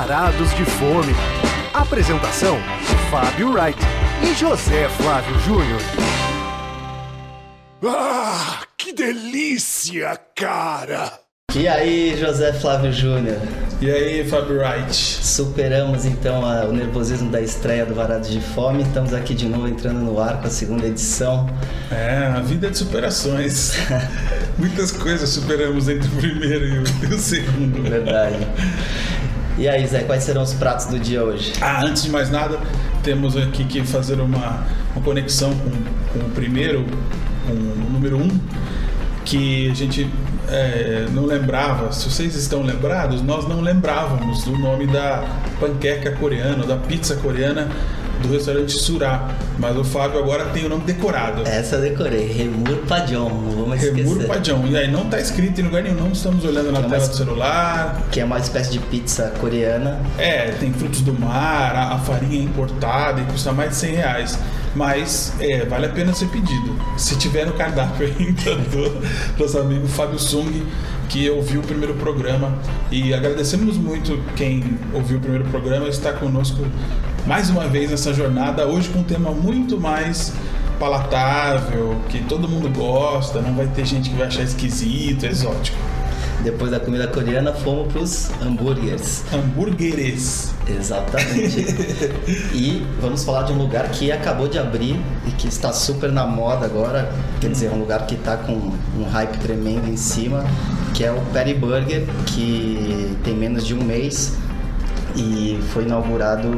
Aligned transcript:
Varados 0.00 0.54
de 0.54 0.64
Fome. 0.64 1.14
Apresentação: 1.74 2.56
Fábio 3.10 3.52
Wright 3.52 3.78
e 4.22 4.34
José 4.34 4.88
Flávio 4.88 5.38
Júnior. 5.40 5.80
Ah, 7.84 8.62
que 8.78 8.94
delícia, 8.94 10.18
cara! 10.34 11.20
E 11.54 11.68
aí, 11.68 12.16
José 12.18 12.50
Flávio 12.54 12.90
Júnior? 12.90 13.36
E 13.78 13.90
aí, 13.90 14.26
Fábio 14.26 14.58
Wright? 14.58 14.94
Superamos 14.94 16.06
então 16.06 16.46
a, 16.46 16.64
o 16.64 16.72
nervosismo 16.72 17.30
da 17.30 17.42
estreia 17.42 17.84
do 17.84 17.94
Varados 17.94 18.30
de 18.30 18.40
Fome. 18.40 18.84
Estamos 18.84 19.12
aqui 19.12 19.34
de 19.34 19.46
novo 19.50 19.68
entrando 19.68 19.98
no 19.98 20.18
ar 20.18 20.40
com 20.40 20.46
a 20.46 20.50
segunda 20.50 20.86
edição. 20.86 21.46
É, 21.90 22.32
a 22.34 22.40
vida 22.40 22.68
é 22.68 22.70
de 22.70 22.78
superações. 22.78 23.74
Muitas 24.56 24.92
coisas 24.92 25.28
superamos 25.28 25.90
entre 25.90 26.08
o 26.08 26.16
primeiro 26.16 26.64
e 26.64 26.78
o, 26.78 26.84
e 27.10 27.14
o 27.14 27.18
segundo. 27.18 27.82
Verdade. 27.82 28.38
E 29.60 29.68
aí, 29.68 29.86
Zé, 29.86 30.04
quais 30.04 30.24
serão 30.24 30.40
os 30.40 30.54
pratos 30.54 30.86
do 30.86 30.98
dia 30.98 31.22
hoje? 31.22 31.52
Ah, 31.60 31.84
antes 31.84 32.04
de 32.04 32.10
mais 32.10 32.30
nada, 32.30 32.58
temos 33.02 33.36
aqui 33.36 33.62
que 33.64 33.84
fazer 33.84 34.18
uma, 34.18 34.64
uma 34.96 35.04
conexão 35.04 35.52
com, 35.52 35.70
com 36.18 36.26
o 36.26 36.30
primeiro, 36.30 36.86
com 37.46 37.52
o 37.52 37.92
número 37.92 38.16
um, 38.16 38.40
que 39.22 39.70
a 39.70 39.74
gente 39.74 40.10
é, 40.48 41.08
não 41.12 41.26
lembrava. 41.26 41.92
Se 41.92 42.08
vocês 42.08 42.34
estão 42.36 42.62
lembrados, 42.62 43.20
nós 43.20 43.46
não 43.46 43.60
lembrávamos 43.60 44.44
do 44.44 44.56
nome 44.56 44.86
da 44.86 45.26
panqueca 45.60 46.12
coreana, 46.12 46.64
da 46.64 46.76
pizza 46.76 47.16
coreana 47.16 47.68
do 48.20 48.32
restaurante 48.32 48.72
Surá. 48.72 49.28
Mas 49.58 49.76
o 49.76 49.84
Fábio 49.84 50.18
agora 50.18 50.46
tem 50.46 50.64
o 50.64 50.68
nome 50.68 50.84
decorado. 50.84 51.42
Essa 51.46 51.76
eu 51.76 51.82
decorei, 51.82 52.26
Remur 52.32 52.78
Padjon, 52.88 53.28
não 53.28 53.50
vamos 53.64 53.82
esquecer. 53.82 54.04
Remur 54.04 54.24
Padjon. 54.26 54.66
E 54.66 54.76
aí 54.76 54.90
não 54.90 55.02
está 55.02 55.20
escrito 55.20 55.60
em 55.60 55.64
lugar 55.64 55.82
nenhum, 55.82 55.96
não 55.96 56.12
estamos 56.12 56.44
olhando 56.44 56.72
na 56.72 56.80
Que 56.80 56.86
é 56.86 56.88
tela 56.88 57.02
uma- 57.02 57.08
do 57.08 57.16
celular. 57.16 58.02
Que 58.10 58.20
é 58.20 58.24
uma 58.24 58.38
espécie 58.38 58.70
de 58.72 58.78
pizza 58.78 59.32
coreana. 59.40 60.00
É, 60.18 60.52
tem 60.52 60.72
frutos 60.72 61.00
do 61.02 61.12
mar, 61.12 61.74
a, 61.74 61.94
a 61.94 61.98
farinha 61.98 62.38
é 62.40 62.42
importada 62.42 63.20
e 63.20 63.24
custa 63.24 63.52
mais 63.52 63.70
de 63.70 63.76
100 63.76 63.94
reais. 63.94 64.38
Mas 64.74 65.32
é, 65.40 65.64
vale 65.66 65.86
a 65.86 65.88
pena 65.88 66.12
ser 66.12 66.26
pedido. 66.28 66.76
Se 66.96 67.16
tiver 67.18 67.44
no 67.44 67.52
cardápio 67.54 68.06
ainda 68.06 68.54
do 68.70 69.42
nosso 69.42 69.58
amigo 69.58 69.86
Fábio 69.88 70.18
Sung, 70.18 70.64
que 71.08 71.28
ouviu 71.28 71.60
o 71.60 71.64
primeiro 71.64 71.94
programa. 71.94 72.56
E 72.90 73.12
agradecemos 73.12 73.76
muito 73.76 74.22
quem 74.36 74.62
ouviu 74.94 75.18
o 75.18 75.20
primeiro 75.20 75.44
programa 75.46 75.86
e 75.86 75.90
está 75.90 76.12
conosco 76.12 76.64
mais 77.26 77.50
uma 77.50 77.66
vez 77.68 77.90
nessa 77.90 78.12
jornada, 78.12 78.66
hoje 78.66 78.88
com 78.88 79.00
um 79.00 79.04
tema 79.04 79.30
muito 79.30 79.78
mais 79.78 80.32
palatável, 80.78 82.00
que 82.08 82.20
todo 82.24 82.48
mundo 82.48 82.68
gosta, 82.70 83.40
não 83.40 83.54
vai 83.54 83.66
ter 83.66 83.84
gente 83.84 84.10
que 84.10 84.16
vai 84.16 84.26
achar 84.26 84.42
esquisito, 84.42 85.24
exótico. 85.26 85.76
Depois 86.42 86.70
da 86.70 86.80
comida 86.80 87.06
coreana, 87.06 87.52
fomos 87.52 87.92
pros 87.92 88.30
hambúrgueres. 88.40 89.24
Hambúrgueres. 89.30 90.54
Exatamente. 90.66 91.66
e 92.54 92.82
vamos 92.98 93.24
falar 93.24 93.42
de 93.42 93.52
um 93.52 93.58
lugar 93.58 93.90
que 93.90 94.10
acabou 94.10 94.48
de 94.48 94.58
abrir 94.58 94.98
e 95.26 95.30
que 95.32 95.48
está 95.48 95.70
super 95.70 96.10
na 96.10 96.26
moda 96.26 96.64
agora. 96.64 97.12
Quer 97.42 97.50
dizer, 97.50 97.66
é 97.66 97.70
um 97.70 97.80
lugar 97.80 98.06
que 98.06 98.14
está 98.14 98.38
com 98.38 98.52
um 98.52 99.04
hype 99.04 99.36
tremendo 99.36 99.86
em 99.86 99.98
cima, 99.98 100.46
que 100.94 101.04
é 101.04 101.12
o 101.12 101.20
Patty 101.32 101.52
Burger, 101.52 102.06
que 102.24 103.14
tem 103.22 103.34
menos 103.34 103.66
de 103.66 103.74
um 103.74 103.84
mês 103.84 104.38
e 105.16 105.60
foi 105.72 105.84
inaugurado 105.84 106.48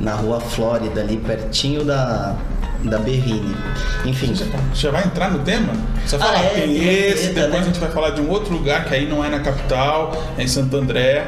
na 0.00 0.12
rua 0.14 0.40
Flórida, 0.40 1.00
ali 1.00 1.16
pertinho 1.16 1.84
da, 1.84 2.34
da 2.82 2.98
Berrine. 2.98 3.54
Enfim, 4.04 4.34
Já, 4.34 4.44
já 4.74 4.90
vai 4.90 5.04
entrar 5.04 5.30
no 5.30 5.38
tema? 5.40 5.72
Você 6.04 6.16
vai 6.16 6.28
Ah, 6.28 6.32
falar, 6.32 6.44
é, 6.44 6.48
tem 6.50 6.62
tem 6.74 6.88
esse, 7.08 7.22
vinheta, 7.28 7.34
depois 7.34 7.52
né? 7.52 7.58
a 7.58 7.62
gente 7.62 7.80
vai 7.80 7.90
falar 7.90 8.10
de 8.10 8.20
um 8.20 8.28
outro 8.30 8.52
lugar 8.52 8.84
que 8.84 8.94
aí 8.94 9.08
não 9.08 9.24
é 9.24 9.28
na 9.30 9.40
capital, 9.40 10.12
é 10.36 10.42
em 10.42 10.48
Santo 10.48 10.76
André. 10.76 11.26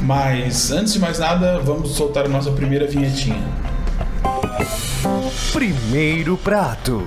Mas 0.00 0.70
antes 0.72 0.92
de 0.94 0.98
mais 0.98 1.18
nada, 1.20 1.60
vamos 1.60 1.92
soltar 1.92 2.24
a 2.26 2.28
nossa 2.28 2.50
primeira 2.50 2.86
vinhetinha. 2.86 3.42
Primeiro 5.52 6.36
prato. 6.36 7.06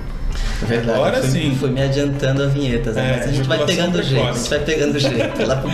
Verdade, 0.62 0.98
Agora 0.98 1.20
fui, 1.20 1.30
sim. 1.30 1.56
fui 1.58 1.70
me 1.70 1.82
adiantando 1.82 2.42
a 2.42 2.46
vinheta, 2.46 2.92
né? 2.92 3.10
É, 3.12 3.16
mas 3.16 3.28
a 3.28 3.32
gente 3.32 3.48
vai 3.48 3.64
pegando 3.64 3.98
o 3.98 4.02
jeito, 4.02 4.26
a 4.26 4.32
gente 4.32 4.50
vai 4.50 4.58
pegando 4.60 4.94
o 4.94 4.98
jeito. 4.98 5.46
Lá 5.46 5.56
pro 5.56 5.70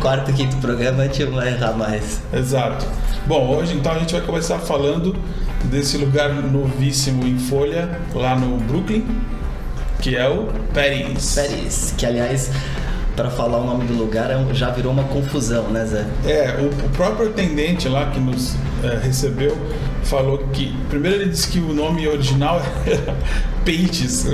quarto, 0.00 0.32
quinto 0.32 0.56
programa 0.58 1.02
a 1.02 1.06
gente 1.06 1.24
não 1.24 1.32
vai 1.32 1.48
errar 1.48 1.72
mais. 1.72 2.20
Exato. 2.32 2.86
Bom, 3.26 3.56
hoje 3.56 3.74
então 3.74 3.92
a 3.92 3.98
gente 3.98 4.12
vai 4.12 4.22
começar 4.22 4.58
falando 4.58 5.16
desse 5.64 5.96
lugar 5.96 6.32
novíssimo 6.32 7.26
em 7.26 7.38
Folha, 7.38 8.00
lá 8.14 8.36
no 8.36 8.56
Brooklyn, 8.58 9.04
que 10.00 10.16
é 10.16 10.28
o 10.28 10.48
Paris. 10.72 11.34
Paris, 11.34 11.94
que 11.96 12.06
aliás, 12.06 12.50
para 13.16 13.30
falar 13.30 13.58
o 13.58 13.64
nome 13.64 13.84
do 13.84 13.94
lugar, 13.94 14.30
é 14.30 14.54
já 14.54 14.70
virou 14.70 14.92
uma 14.92 15.04
confusão, 15.04 15.64
né, 15.70 15.84
Zé? 15.84 16.06
É, 16.24 16.56
o, 16.60 16.66
o 16.68 16.90
próprio 16.90 17.28
atendente 17.28 17.88
lá 17.88 18.10
que 18.10 18.18
nos 18.18 18.56
é, 18.82 18.98
recebeu 19.02 19.56
falou 20.04 20.38
que. 20.52 20.74
Primeiro 20.88 21.22
ele 21.22 21.30
disse 21.30 21.48
que 21.48 21.58
o 21.58 21.72
nome 21.72 22.06
original 22.08 22.60
era 22.86 23.16
Pages, 23.64 24.26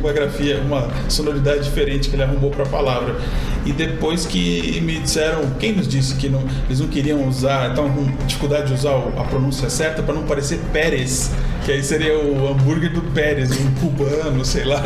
uma 0.00 0.12
grafia, 0.12 0.60
uma 0.60 0.88
sonoridade 1.08 1.62
diferente 1.64 2.08
que 2.08 2.16
ele 2.16 2.24
arrumou 2.24 2.50
para 2.50 2.64
a 2.64 2.68
palavra. 2.68 3.16
E 3.64 3.72
depois 3.72 4.26
que 4.26 4.80
me 4.80 4.98
disseram, 4.98 5.50
quem 5.60 5.72
nos 5.72 5.86
disse 5.86 6.16
que 6.16 6.28
não, 6.28 6.42
eles 6.66 6.80
não 6.80 6.88
queriam 6.88 7.26
usar, 7.28 7.70
estavam 7.70 7.92
com 7.92 8.26
dificuldade 8.26 8.66
de 8.66 8.74
usar 8.74 8.96
a 9.16 9.24
pronúncia 9.24 9.70
certa 9.70 10.02
para 10.02 10.14
não 10.14 10.24
parecer 10.24 10.58
Pérez, 10.72 11.30
que 11.64 11.70
aí 11.70 11.82
seria 11.82 12.18
o 12.18 12.48
hambúrguer 12.48 12.92
do 12.92 13.02
Pérez, 13.12 13.50
um 13.52 13.74
cubano, 13.80 14.44
sei 14.44 14.64
lá. 14.64 14.82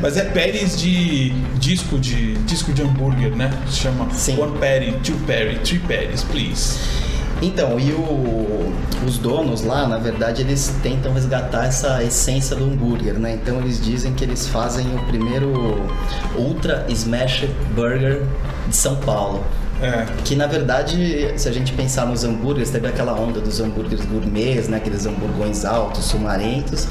Mas 0.00 0.16
é 0.16 0.24
Pérez 0.24 0.80
de 0.80 1.30
disco 1.58 1.98
de 1.98 2.34
disco 2.44 2.72
de 2.72 2.82
hambúrguer, 2.82 3.34
né? 3.34 3.50
Se 3.68 3.78
chama 3.78 4.08
Sim. 4.10 4.38
One 4.38 4.58
Patty, 4.58 4.92
Two 5.02 5.18
Patty, 5.26 5.58
Three 5.64 5.80
Patties, 5.80 6.22
please. 6.24 7.01
Então, 7.42 7.78
e 7.78 7.90
o- 7.92 8.72
os 9.04 9.18
donos 9.18 9.62
lá, 9.64 9.86
na 9.88 9.98
verdade, 9.98 10.42
eles 10.42 10.72
tentam 10.82 11.12
resgatar 11.12 11.66
essa 11.66 12.02
essência 12.02 12.54
do 12.54 12.64
hambúrguer, 12.64 13.14
né? 13.18 13.34
Então 13.34 13.58
eles 13.58 13.82
dizem 13.84 14.14
que 14.14 14.22
eles 14.24 14.46
fazem 14.46 14.86
o 14.94 15.04
primeiro 15.06 15.84
Ultra 16.36 16.86
Smash 16.88 17.46
Burger 17.74 18.22
de 18.68 18.76
São 18.76 18.94
Paulo. 18.96 19.44
É. 19.82 20.06
Que 20.24 20.36
na 20.36 20.46
verdade, 20.46 21.32
se 21.36 21.48
a 21.48 21.52
gente 21.52 21.72
pensar 21.72 22.06
nos 22.06 22.22
hambúrgueres, 22.22 22.70
teve 22.70 22.86
aquela 22.86 23.18
onda 23.18 23.40
dos 23.40 23.58
hambúrgueres 23.60 24.04
gourmets, 24.04 24.68
né? 24.68 24.76
Aqueles 24.76 25.04
hamburgões 25.06 25.64
altos, 25.64 26.04
sumarentos. 26.04 26.86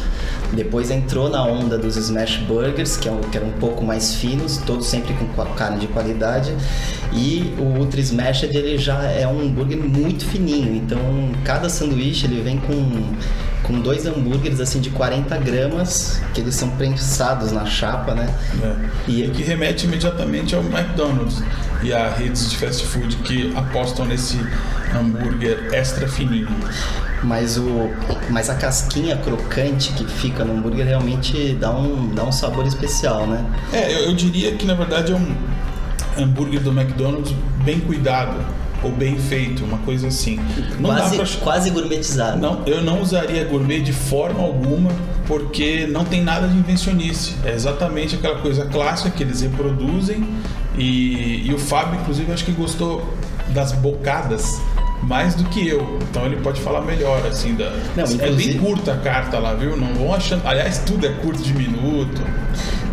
Depois 0.51 0.91
entrou 0.91 1.29
na 1.29 1.41
onda 1.45 1.77
dos 1.77 1.95
smash 1.95 2.37
burgers, 2.39 2.97
que, 2.97 3.07
é 3.07 3.11
um- 3.11 3.21
que 3.21 3.37
eram 3.37 3.47
um 3.47 3.53
pouco 3.53 3.81
mais 3.85 4.15
finos, 4.15 4.57
todos 4.57 4.87
sempre 4.87 5.13
com 5.13 5.25
carne 5.55 5.79
de 5.79 5.87
qualidade. 5.87 6.53
E 7.13 7.53
o 7.57 7.79
Ultra 7.79 8.01
Smashed 8.01 8.53
ele 8.55 8.77
já 8.77 9.01
é 9.03 9.25
um 9.25 9.39
hambúrguer 9.39 9.77
muito 9.77 10.25
fininho. 10.25 10.75
Então, 10.75 10.99
cada 11.45 11.69
sanduíche 11.69 12.25
ele 12.25 12.41
vem 12.41 12.57
com 12.57 12.73
com 13.63 13.79
dois 13.79 14.05
hambúrgueres 14.05 14.59
assim 14.59 14.79
de 14.79 14.89
40 14.89 15.37
gramas, 15.37 16.21
que 16.33 16.41
eles 16.41 16.55
são 16.55 16.69
prensados 16.71 17.51
na 17.51 17.65
chapa, 17.65 18.13
né? 18.15 18.33
É. 18.63 18.75
E- 19.11 19.23
E 19.25 19.29
que 19.29 19.43
remete 19.43 19.85
imediatamente 19.85 20.55
ao 20.55 20.61
McDonald's 20.61 21.41
e 21.83 21.93
a 21.93 22.09
redes 22.09 22.49
de 22.49 22.57
fast 22.57 22.85
food 22.85 23.15
que 23.17 23.53
apostam 23.55 24.05
nesse 24.05 24.39
hambúrguer 24.95 25.69
extra 25.73 26.07
fininho. 26.07 26.47
Mas, 27.23 27.55
o, 27.57 27.89
mas 28.31 28.49
a 28.49 28.55
casquinha 28.55 29.15
crocante 29.17 29.91
que 29.93 30.05
fica 30.05 30.43
no 30.43 30.53
hambúrguer 30.53 30.87
realmente 30.87 31.53
dá 31.59 31.69
um, 31.71 32.13
dá 32.15 32.23
um 32.23 32.31
sabor 32.31 32.65
especial, 32.65 33.27
né? 33.27 33.45
É, 33.71 33.93
eu, 33.93 33.99
eu 34.05 34.13
diria 34.15 34.53
que 34.55 34.65
na 34.65 34.73
verdade 34.73 35.11
é 35.11 35.15
um 35.15 35.35
hambúrguer 36.17 36.59
do 36.61 36.71
McDonald's 36.71 37.31
bem 37.63 37.79
cuidado 37.79 38.35
ou 38.83 38.91
bem 38.91 39.17
feito, 39.17 39.63
uma 39.63 39.77
coisa 39.79 40.07
assim. 40.07 40.39
Não 40.79 40.89
quase, 40.89 41.15
pra 41.15 41.25
quase 41.43 41.69
gourmetizado. 41.69 42.39
Não, 42.39 42.61
eu 42.65 42.81
não 42.81 43.01
usaria 43.01 43.43
gourmet 43.45 43.81
de 43.81 43.93
forma 43.93 44.41
alguma, 44.41 44.89
porque 45.27 45.87
não 45.87 46.03
tem 46.03 46.23
nada 46.23 46.47
de 46.47 46.57
invencionice. 46.57 47.35
É 47.45 47.53
exatamente 47.53 48.15
aquela 48.15 48.39
coisa 48.39 48.65
clássica 48.65 49.09
que 49.09 49.23
eles 49.23 49.41
reproduzem. 49.41 50.25
E, 50.77 51.47
e 51.47 51.53
o 51.53 51.57
Fábio, 51.59 51.99
inclusive, 51.99 52.31
acho 52.31 52.45
que 52.45 52.51
gostou 52.51 53.07
das 53.49 53.71
bocadas 53.73 54.59
mais 55.03 55.35
do 55.35 55.43
que 55.45 55.67
eu. 55.67 55.99
Então 56.09 56.25
ele 56.25 56.37
pode 56.37 56.61
falar 56.61 56.81
melhor, 56.81 57.25
assim, 57.27 57.55
da. 57.55 57.69
Não, 57.95 58.03
é 58.03 58.07
bem 58.07 58.15
inclusive- 58.15 58.59
curta 58.59 58.93
a 58.93 58.97
carta 58.97 59.37
lá, 59.39 59.53
viu? 59.53 59.75
Não 59.75 59.93
vão 59.93 60.13
achando. 60.13 60.45
Aliás, 60.47 60.79
tudo 60.79 61.05
é 61.05 61.09
curto 61.09 61.41
de 61.41 61.53
minuto. 61.53 62.21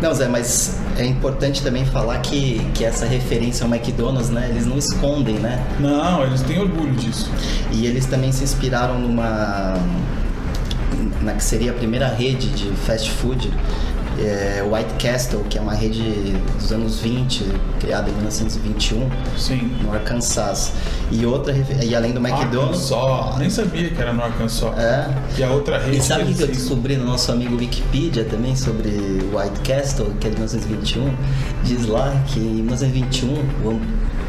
Não, 0.01 0.13
Zé, 0.13 0.29
mas 0.29 0.79
é 0.97 1.05
importante 1.05 1.61
também 1.61 1.85
falar 1.85 2.19
que, 2.19 2.59
que 2.73 2.85
essa 2.85 3.05
referência 3.05 3.65
ao 3.65 3.73
McDonald's, 3.73 4.29
né? 4.29 4.47
Eles 4.49 4.65
não 4.65 4.77
escondem, 4.77 5.35
né? 5.35 5.61
Não, 5.79 6.23
eles 6.23 6.41
têm 6.41 6.57
orgulho 6.57 6.93
disso. 6.95 7.29
E 7.71 7.85
eles 7.85 8.05
também 8.05 8.31
se 8.31 8.43
inspiraram 8.43 8.97
numa. 8.97 9.73
na 11.21 11.33
que 11.33 11.43
seria 11.43 11.71
a 11.71 11.73
primeira 11.73 12.07
rede 12.07 12.47
de 12.49 12.71
fast 12.77 13.11
food, 13.11 13.51
é, 14.21 14.63
White 14.63 14.93
Castle, 15.07 15.43
que 15.49 15.57
é 15.57 15.61
uma 15.61 15.73
rede 15.73 16.01
dos 16.59 16.71
anos 16.71 16.99
20, 16.99 17.43
criada 17.79 18.09
em 18.09 18.13
1921, 18.13 19.09
Sim. 19.37 19.71
no 19.83 19.93
Arkansas. 19.93 20.71
E 21.11 21.25
outra 21.25 21.53
e 21.83 21.95
além 21.95 22.11
do 22.11 22.19
McDonald's. 22.19 22.91
Arkansas. 22.91 23.39
Nem 23.39 23.49
sabia 23.49 23.89
que 23.89 24.01
era 24.01 24.13
no 24.13 24.23
Arkansas. 24.23 24.77
É. 24.77 25.07
E 25.37 25.43
a 25.43 25.49
outra 25.49 25.77
rede. 25.79 25.97
E 25.97 26.01
sabe 26.01 26.23
o 26.23 26.35
que 26.35 26.41
eu 26.41 26.47
eles- 26.47 26.57
descobri 26.57 26.95
no 26.97 27.05
nosso 27.05 27.31
amigo 27.31 27.55
Wikipedia 27.55 28.23
também 28.25 28.55
sobre 28.55 28.89
White 28.89 29.59
Castle, 29.63 30.13
que 30.19 30.27
é 30.27 30.29
de 30.29 30.35
1921? 30.37 31.13
Diz 31.63 31.85
lá 31.87 32.13
que 32.27 32.39
em 32.39 32.61
1921 32.63 33.33
o, 33.63 33.81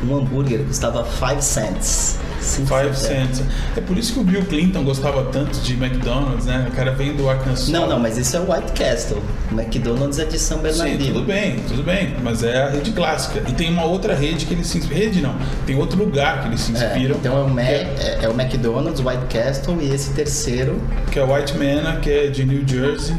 um 0.06 0.16
hambúrguer 0.16 0.64
custava 0.64 1.04
5 1.04 1.42
cents. 1.42 2.18
Cinco 2.40 2.68
Five 2.68 2.96
cents. 2.96 3.42
É 3.76 3.80
por 3.80 3.96
isso 3.98 4.14
que 4.14 4.20
o 4.20 4.24
Bill 4.24 4.42
Clinton 4.46 4.82
gostava 4.82 5.24
tanto 5.24 5.58
de 5.60 5.74
McDonald's, 5.74 6.46
né? 6.46 6.66
O 6.70 6.74
cara 6.74 6.90
vem 6.92 7.14
do 7.14 7.28
Arkansas. 7.28 7.68
Não, 7.68 7.88
não, 7.88 7.98
mas 7.98 8.16
isso 8.18 8.36
é 8.36 8.40
o 8.40 8.50
White 8.52 8.72
Castle. 8.72 9.22
O 9.52 9.60
McDonald's 9.60 10.18
é 10.18 10.24
de 10.24 10.38
São 10.38 10.56
Sim, 10.58 10.62
Bernardino. 10.62 11.14
tudo 11.14 11.26
bem, 11.26 11.56
tudo 11.68 11.82
bem, 11.82 12.14
mas 12.22 12.42
é 12.42 12.62
a 12.62 12.70
rede 12.70 12.92
clássica. 12.92 13.42
E 13.48 13.52
tem 13.52 13.70
uma 13.70 13.84
outra 13.84 14.14
rede 14.14 14.46
que 14.46 14.54
eles 14.54 14.66
se 14.66 14.78
inspiram. 14.78 15.00
Rede 15.00 15.20
não, 15.20 15.34
tem 15.66 15.76
outro 15.76 15.98
lugar 15.98 16.40
que 16.42 16.48
eles 16.48 16.60
se 16.60 16.74
É, 16.76 16.86
inspiram. 16.86 17.16
então 17.16 17.38
é 17.38 17.42
o, 17.42 17.48
Mac, 17.48 17.64
é- 17.66 17.94
é, 17.98 18.18
é 18.22 18.28
o 18.28 18.32
McDonald's, 18.32 19.00
White 19.04 19.26
Castle 19.32 19.78
e 19.80 19.92
esse 19.92 20.10
terceiro 20.12 20.80
que 21.10 21.18
é 21.18 21.22
o 21.24 21.32
White 21.34 21.54
Manor, 21.58 22.00
que 22.00 22.10
é 22.10 22.26
de 22.28 22.44
New 22.44 22.66
Jersey 22.66 23.14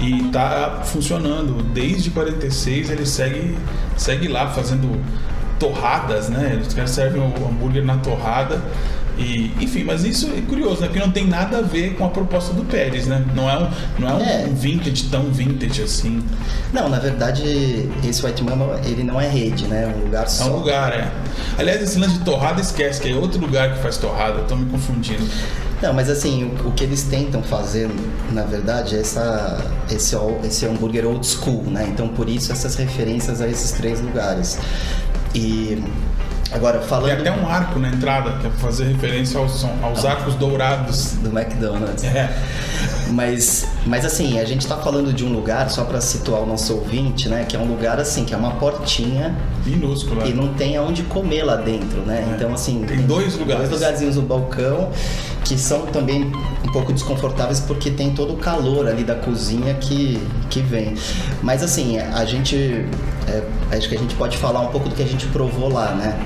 e 0.00 0.24
tá 0.32 0.80
funcionando 0.84 1.62
desde 1.72 2.10
46. 2.10 2.90
Ele 2.90 3.06
segue, 3.06 3.56
segue 3.96 4.26
lá 4.28 4.48
fazendo 4.48 5.00
torradas, 5.68 6.28
né? 6.28 6.60
Os 6.66 6.74
caras 6.74 6.90
servem 6.90 7.22
o 7.22 7.26
hambúrguer 7.48 7.84
na 7.84 7.96
torrada. 7.96 8.60
E, 9.16 9.52
enfim, 9.60 9.84
mas 9.84 10.02
isso 10.04 10.28
é 10.36 10.40
curioso, 10.40 10.80
né? 10.80 10.88
Porque 10.88 10.98
não 10.98 11.12
tem 11.12 11.24
nada 11.26 11.58
a 11.58 11.62
ver 11.62 11.94
com 11.94 12.04
a 12.04 12.08
proposta 12.08 12.52
do 12.52 12.64
Pérez, 12.64 13.06
né? 13.06 13.24
Não 13.34 13.48
é 13.48 13.56
um, 13.58 13.68
não 13.96 14.08
é 14.08 14.12
um, 14.14 14.20
É. 14.20 14.46
vintage 14.52 15.04
tão 15.04 15.30
vintage 15.30 15.82
assim. 15.82 16.20
Não, 16.72 16.88
na 16.88 16.98
verdade, 16.98 17.88
esse 18.04 18.26
White 18.26 18.42
Mama, 18.42 18.80
ele 18.84 19.04
não 19.04 19.20
é 19.20 19.28
rede, 19.28 19.66
né? 19.68 19.84
É 19.84 19.96
um 19.96 20.04
lugar 20.04 20.24
É 20.24 20.28
só. 20.28 20.46
um 20.50 20.56
lugar, 20.56 20.92
é. 20.92 21.08
Aliás, 21.56 21.80
esse 21.80 21.96
lance 21.98 22.18
de 22.18 22.24
torrada 22.24 22.60
esquece, 22.60 23.00
que 23.00 23.08
é 23.08 23.14
outro 23.14 23.40
lugar 23.40 23.72
que 23.74 23.78
faz 23.80 23.96
torrada, 23.98 24.38
eu 24.40 24.44
tô 24.46 24.56
me 24.56 24.68
confundindo. 24.68 25.24
Não, 25.80 25.92
mas 25.92 26.10
assim, 26.10 26.50
o, 26.64 26.68
o 26.68 26.72
que 26.72 26.82
eles 26.82 27.04
tentam 27.04 27.40
fazer, 27.40 27.88
na 28.32 28.42
verdade, 28.42 28.96
é 28.96 29.00
essa, 29.00 29.64
esse, 29.88 30.16
esse 30.42 30.66
hambúrguer 30.66 31.06
old 31.06 31.24
school, 31.24 31.62
né? 31.68 31.86
Então, 31.88 32.08
por 32.08 32.28
isso, 32.28 32.50
essas 32.50 32.74
referências 32.74 33.40
a 33.40 33.46
esses 33.46 33.70
três 33.70 34.00
lugares. 34.00 34.58
E 35.34 35.82
agora, 36.52 36.78
Tem 36.78 36.88
falando 36.88 37.20
até 37.20 37.32
um 37.32 37.48
arco 37.48 37.78
na 37.78 37.88
entrada, 37.88 38.38
que 38.38 38.46
é 38.46 38.50
fazer 38.50 38.84
referência 38.84 39.38
aos, 39.38 39.64
aos 39.82 40.04
arcos 40.04 40.34
dourados. 40.36 41.14
do 41.14 41.36
McDonald's. 41.36 42.04
É. 42.04 42.30
Mas, 43.10 43.66
mas 43.86 44.04
assim, 44.04 44.38
a 44.38 44.44
gente 44.44 44.66
tá 44.66 44.76
falando 44.76 45.12
de 45.12 45.24
um 45.24 45.32
lugar, 45.32 45.70
só 45.70 45.84
para 45.84 46.00
situar 46.00 46.40
o 46.40 46.46
nosso 46.46 46.74
ouvinte, 46.74 47.28
né? 47.28 47.44
Que 47.44 47.56
é 47.56 47.58
um 47.58 47.66
lugar 47.66 48.00
assim, 48.00 48.24
que 48.24 48.34
é 48.34 48.36
uma 48.36 48.52
portinha 48.52 49.36
Minúscula. 49.64 50.26
e 50.26 50.32
não 50.32 50.54
tem 50.54 50.76
aonde 50.76 51.02
comer 51.04 51.44
lá 51.44 51.56
dentro, 51.56 52.00
né? 52.02 52.26
É. 52.28 52.34
Então, 52.34 52.52
assim. 52.52 52.84
Tem 52.86 53.02
dois 53.02 53.36
lugares. 53.36 53.68
Dois 53.68 53.80
lugarzinhos 53.80 54.16
no 54.16 54.22
balcão 54.22 54.90
que 55.44 55.58
são 55.58 55.82
também 55.86 56.32
um 56.66 56.72
pouco 56.72 56.92
desconfortáveis 56.92 57.60
porque 57.60 57.90
tem 57.90 58.14
todo 58.14 58.32
o 58.32 58.36
calor 58.38 58.88
ali 58.88 59.04
da 59.04 59.14
cozinha 59.14 59.74
que, 59.74 60.18
que 60.48 60.60
vem. 60.60 60.94
Mas, 61.42 61.62
assim, 61.62 61.98
a 61.98 62.24
gente. 62.24 62.56
é, 63.28 63.42
acho 63.76 63.88
que 63.88 63.94
a 63.94 63.98
gente 63.98 64.14
pode 64.14 64.36
falar 64.38 64.60
um 64.60 64.68
pouco 64.68 64.88
do 64.88 64.94
que 64.94 65.02
a 65.02 65.06
gente 65.06 65.26
provou 65.26 65.72
lá, 65.72 65.94
né? 65.94 66.18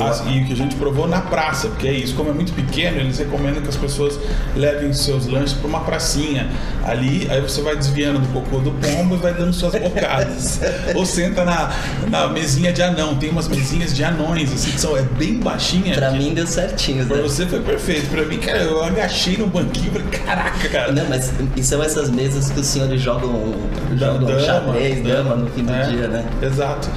Ah, 0.00 0.30
e 0.30 0.42
o 0.42 0.46
que 0.46 0.52
a 0.52 0.56
gente 0.56 0.76
provou 0.76 1.08
na 1.08 1.20
praça, 1.20 1.68
porque 1.68 1.88
é 1.88 1.92
isso, 1.92 2.14
como 2.14 2.30
é 2.30 2.32
muito 2.32 2.52
pequeno, 2.52 2.98
eles 3.00 3.18
recomendam 3.18 3.62
que 3.62 3.68
as 3.68 3.76
pessoas 3.76 4.18
levem 4.54 4.92
seus 4.92 5.26
lanches 5.26 5.54
para 5.54 5.66
uma 5.68 5.80
pracinha. 5.80 6.48
Ali, 6.84 7.26
aí 7.30 7.40
você 7.40 7.60
vai 7.62 7.76
desviando 7.76 8.18
do 8.20 8.28
cocô 8.28 8.58
do 8.58 8.70
pombo 8.72 9.14
e 9.16 9.18
vai 9.18 9.34
dando 9.34 9.52
suas 9.52 9.74
bocadas. 9.74 10.60
Ou 10.94 11.04
senta 11.04 11.44
na, 11.44 11.70
na 12.10 12.28
mesinha 12.28 12.72
de 12.72 12.82
anão. 12.82 13.16
Tem 13.16 13.30
umas 13.30 13.48
mesinhas 13.48 13.94
de 13.94 14.04
anões, 14.04 14.52
assim, 14.52 14.70
que 14.70 14.80
são 14.80 14.96
é 14.96 15.02
bem 15.02 15.38
baixinha. 15.38 15.94
Pra 15.94 16.10
que- 16.10 16.18
mim 16.18 16.34
deu 16.34 16.46
certinho, 16.46 17.04
Pra 17.06 17.16
né? 17.16 17.22
você 17.22 17.46
foi 17.46 17.60
perfeito. 17.60 18.08
Pra 18.08 18.22
mim, 18.24 18.38
cara, 18.38 18.58
eu 18.62 18.82
agachei 18.82 19.36
no 19.36 19.46
banquinho 19.46 19.90
falei, 19.92 20.06
caraca, 20.08 20.68
cara. 20.68 20.92
Não, 20.92 21.04
mas 21.08 21.32
e 21.56 21.62
são 21.62 21.82
essas 21.82 22.10
mesas 22.10 22.50
que 22.50 22.60
os 22.60 22.66
senhores 22.66 23.00
jogam, 23.00 23.54
jogam 23.96 24.24
Dama, 24.26 24.40
xadrez, 24.40 25.02
dama 25.04 25.34
no 25.36 25.50
fim 25.50 25.64
do 25.64 25.72
é, 25.72 25.82
dia, 25.88 26.08
né? 26.08 26.24
Exato. 26.42 26.88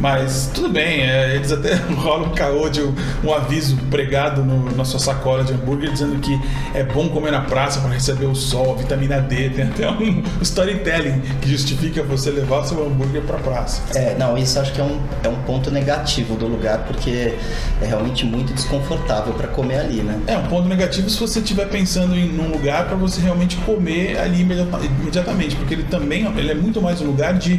Mas 0.00 0.50
tudo 0.54 0.70
bem, 0.70 1.02
é, 1.02 1.34
eles 1.36 1.52
até 1.52 1.74
rolam 1.94 2.28
um 2.30 2.34
caô 2.34 2.68
de 2.70 2.80
um, 2.80 2.94
um 3.22 3.34
aviso 3.34 3.76
pregado 3.90 4.42
no- 4.42 4.74
na 4.74 4.84
sua 4.84 4.98
sacola 4.98 5.44
de 5.44 5.52
hambúrguer 5.52 5.90
dizendo 5.92 6.18
que 6.20 6.40
é 6.74 6.82
bom 6.82 7.08
comer 7.10 7.30
na 7.30 7.42
praça 7.42 7.80
para 7.80 7.90
receber 7.90 8.24
o 8.24 8.34
sol, 8.34 8.72
a 8.74 8.76
vitamina 8.78 9.20
D. 9.20 9.50
Tem 9.60 9.64
até 9.66 9.90
um 9.90 10.22
storytelling 10.40 11.20
que 11.42 11.50
justifica 11.50 12.02
você 12.02 12.30
levar 12.30 12.60
o 12.60 12.64
seu 12.64 12.86
hambúrguer 12.86 13.22
pra 13.22 13.36
praça. 13.38 13.82
É, 13.94 14.14
não, 14.18 14.38
isso 14.38 14.58
acho 14.58 14.72
que 14.72 14.80
é 14.80 14.84
um, 14.84 14.98
é 15.22 15.28
um 15.28 15.36
ponto 15.42 15.70
negativo 15.70 16.34
do 16.34 16.46
lugar, 16.46 16.78
porque 16.86 17.34
é 17.82 17.84
realmente 17.86 18.24
muito 18.24 18.54
desconfortável 18.54 19.34
pra 19.34 19.48
comer 19.48 19.80
ali, 19.80 20.00
né? 20.02 20.18
É 20.26 20.36
um 20.38 20.46
ponto 20.46 20.66
negativo 20.66 21.10
se 21.10 21.20
você 21.20 21.40
estiver 21.40 21.68
pensando 21.68 22.16
em 22.16 22.38
um 22.40 22.50
lugar 22.50 22.86
para 22.86 22.96
você 22.96 23.20
realmente 23.20 23.56
comer 23.58 24.18
ali 24.18 24.40
imediata- 24.40 24.80
imediatamente, 24.82 25.56
porque 25.56 25.74
ele 25.74 25.84
também 25.84 26.24
ele 26.38 26.50
é 26.50 26.54
muito 26.54 26.80
mais 26.80 27.02
um 27.02 27.06
lugar 27.06 27.34
de, 27.34 27.58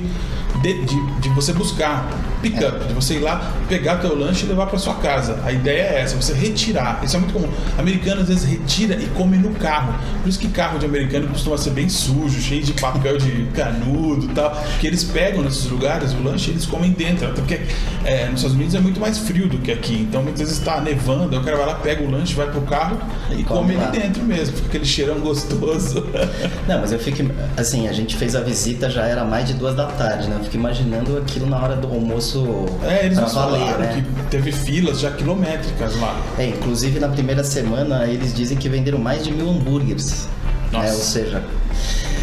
de, 0.63 0.85
de, 0.85 1.11
de 1.19 1.29
você 1.29 1.53
buscar 1.53 2.07
pick 2.41 2.57
up, 2.57 2.85
de 2.85 2.93
você 2.93 3.15
ir 3.15 3.19
lá 3.19 3.53
pegar 3.67 3.97
teu 3.97 4.15
lanche 4.17 4.45
e 4.45 4.49
levar 4.49 4.67
para 4.67 4.77
sua 4.77 4.95
casa. 4.95 5.39
A 5.43 5.51
ideia 5.51 5.81
é 5.81 6.01
essa, 6.01 6.15
você 6.15 6.33
retirar. 6.33 6.99
Isso 7.03 7.15
é 7.15 7.19
muito 7.19 7.33
comum. 7.33 7.49
Americano 7.77 8.21
às 8.21 8.27
vezes 8.27 8.43
retira 8.43 8.95
e 8.95 9.07
come 9.15 9.38
no 9.38 9.51
carro. 9.55 9.93
Por 10.21 10.29
isso 10.29 10.39
que 10.39 10.47
carro 10.49 10.77
de 10.77 10.85
americano 10.85 11.27
costuma 11.27 11.57
ser 11.57 11.71
bem 11.71 11.89
sujo, 11.89 12.39
cheio 12.39 12.63
de 12.63 12.73
papel 12.73 13.17
de 13.17 13.45
canudo 13.55 14.25
e 14.25 14.29
tal, 14.29 14.51
que 14.79 14.88
eles 14.88 15.03
pegam 15.03 15.41
nesses 15.41 15.65
lugares 15.69 16.13
o 16.13 16.21
lanche 16.21 16.49
e 16.49 16.53
eles 16.53 16.65
comem 16.65 16.91
dentro. 16.91 17.27
Até 17.27 17.41
porque 17.41 17.61
é, 18.03 18.25
nos 18.25 18.35
Estados 18.39 18.55
Unidos 18.55 18.75
é 18.75 18.79
muito 18.79 18.99
mais 18.99 19.17
frio 19.17 19.47
do 19.47 19.57
que 19.59 19.71
aqui. 19.71 20.05
Então 20.09 20.21
muitas 20.21 20.41
vezes 20.41 20.57
está 20.57 20.79
nevando, 20.81 21.38
o 21.38 21.43
cara 21.43 21.57
vai 21.57 21.65
lá, 21.65 21.75
pega 21.75 22.03
o 22.03 22.09
lanche, 22.09 22.33
vai 22.33 22.49
pro 22.49 22.61
carro 22.61 22.99
e, 23.31 23.43
come 23.43 23.61
come 23.61 23.75
lá. 23.75 23.89
dentro 23.89 24.23
mesmo. 24.23 24.55
Fica 24.55 24.67
aquele 24.67 24.85
cheirão 24.85 25.19
gostoso. 25.19 26.05
Não, 26.67 26.79
mas 26.79 26.91
eu 26.91 26.99
fico. 26.99 27.21
Assim, 27.55 27.88
a 27.88 27.93
gente 27.93 28.15
fez 28.15 28.35
a 28.35 28.41
visita 28.41 28.89
já 28.89 29.05
era 29.05 29.23
mais 29.23 29.47
de 29.47 29.53
duas 29.53 29.75
da 29.75 29.85
tarde, 29.85 30.27
né? 30.27 30.38
Eu 30.39 30.43
fico 30.43 30.55
imaginando 30.55 31.17
aquilo 31.17 31.45
na 31.45 31.57
hora 31.57 31.75
do 31.75 31.88
almoço 31.88 32.30
É, 32.83 33.05
eles 33.05 33.19
pra 33.19 33.27
valer, 33.27 33.77
né? 33.77 34.03
que 34.03 34.23
teve 34.29 34.51
filas 34.51 34.99
já 34.99 35.11
quilométricas 35.11 35.99
lá. 35.99 36.19
É, 36.37 36.47
inclusive 36.47 36.99
na 36.99 37.09
primeira 37.09 37.43
semana 37.43 38.05
eles 38.07 38.33
dizem 38.33 38.57
que 38.57 38.69
venderam 38.69 38.97
mais 38.97 39.23
de 39.23 39.31
mil 39.31 39.49
hambúrgueres. 39.49 40.27
Nossa. 40.71 40.85
Né? 40.85 40.93
Ou 40.93 40.99
seja. 40.99 41.43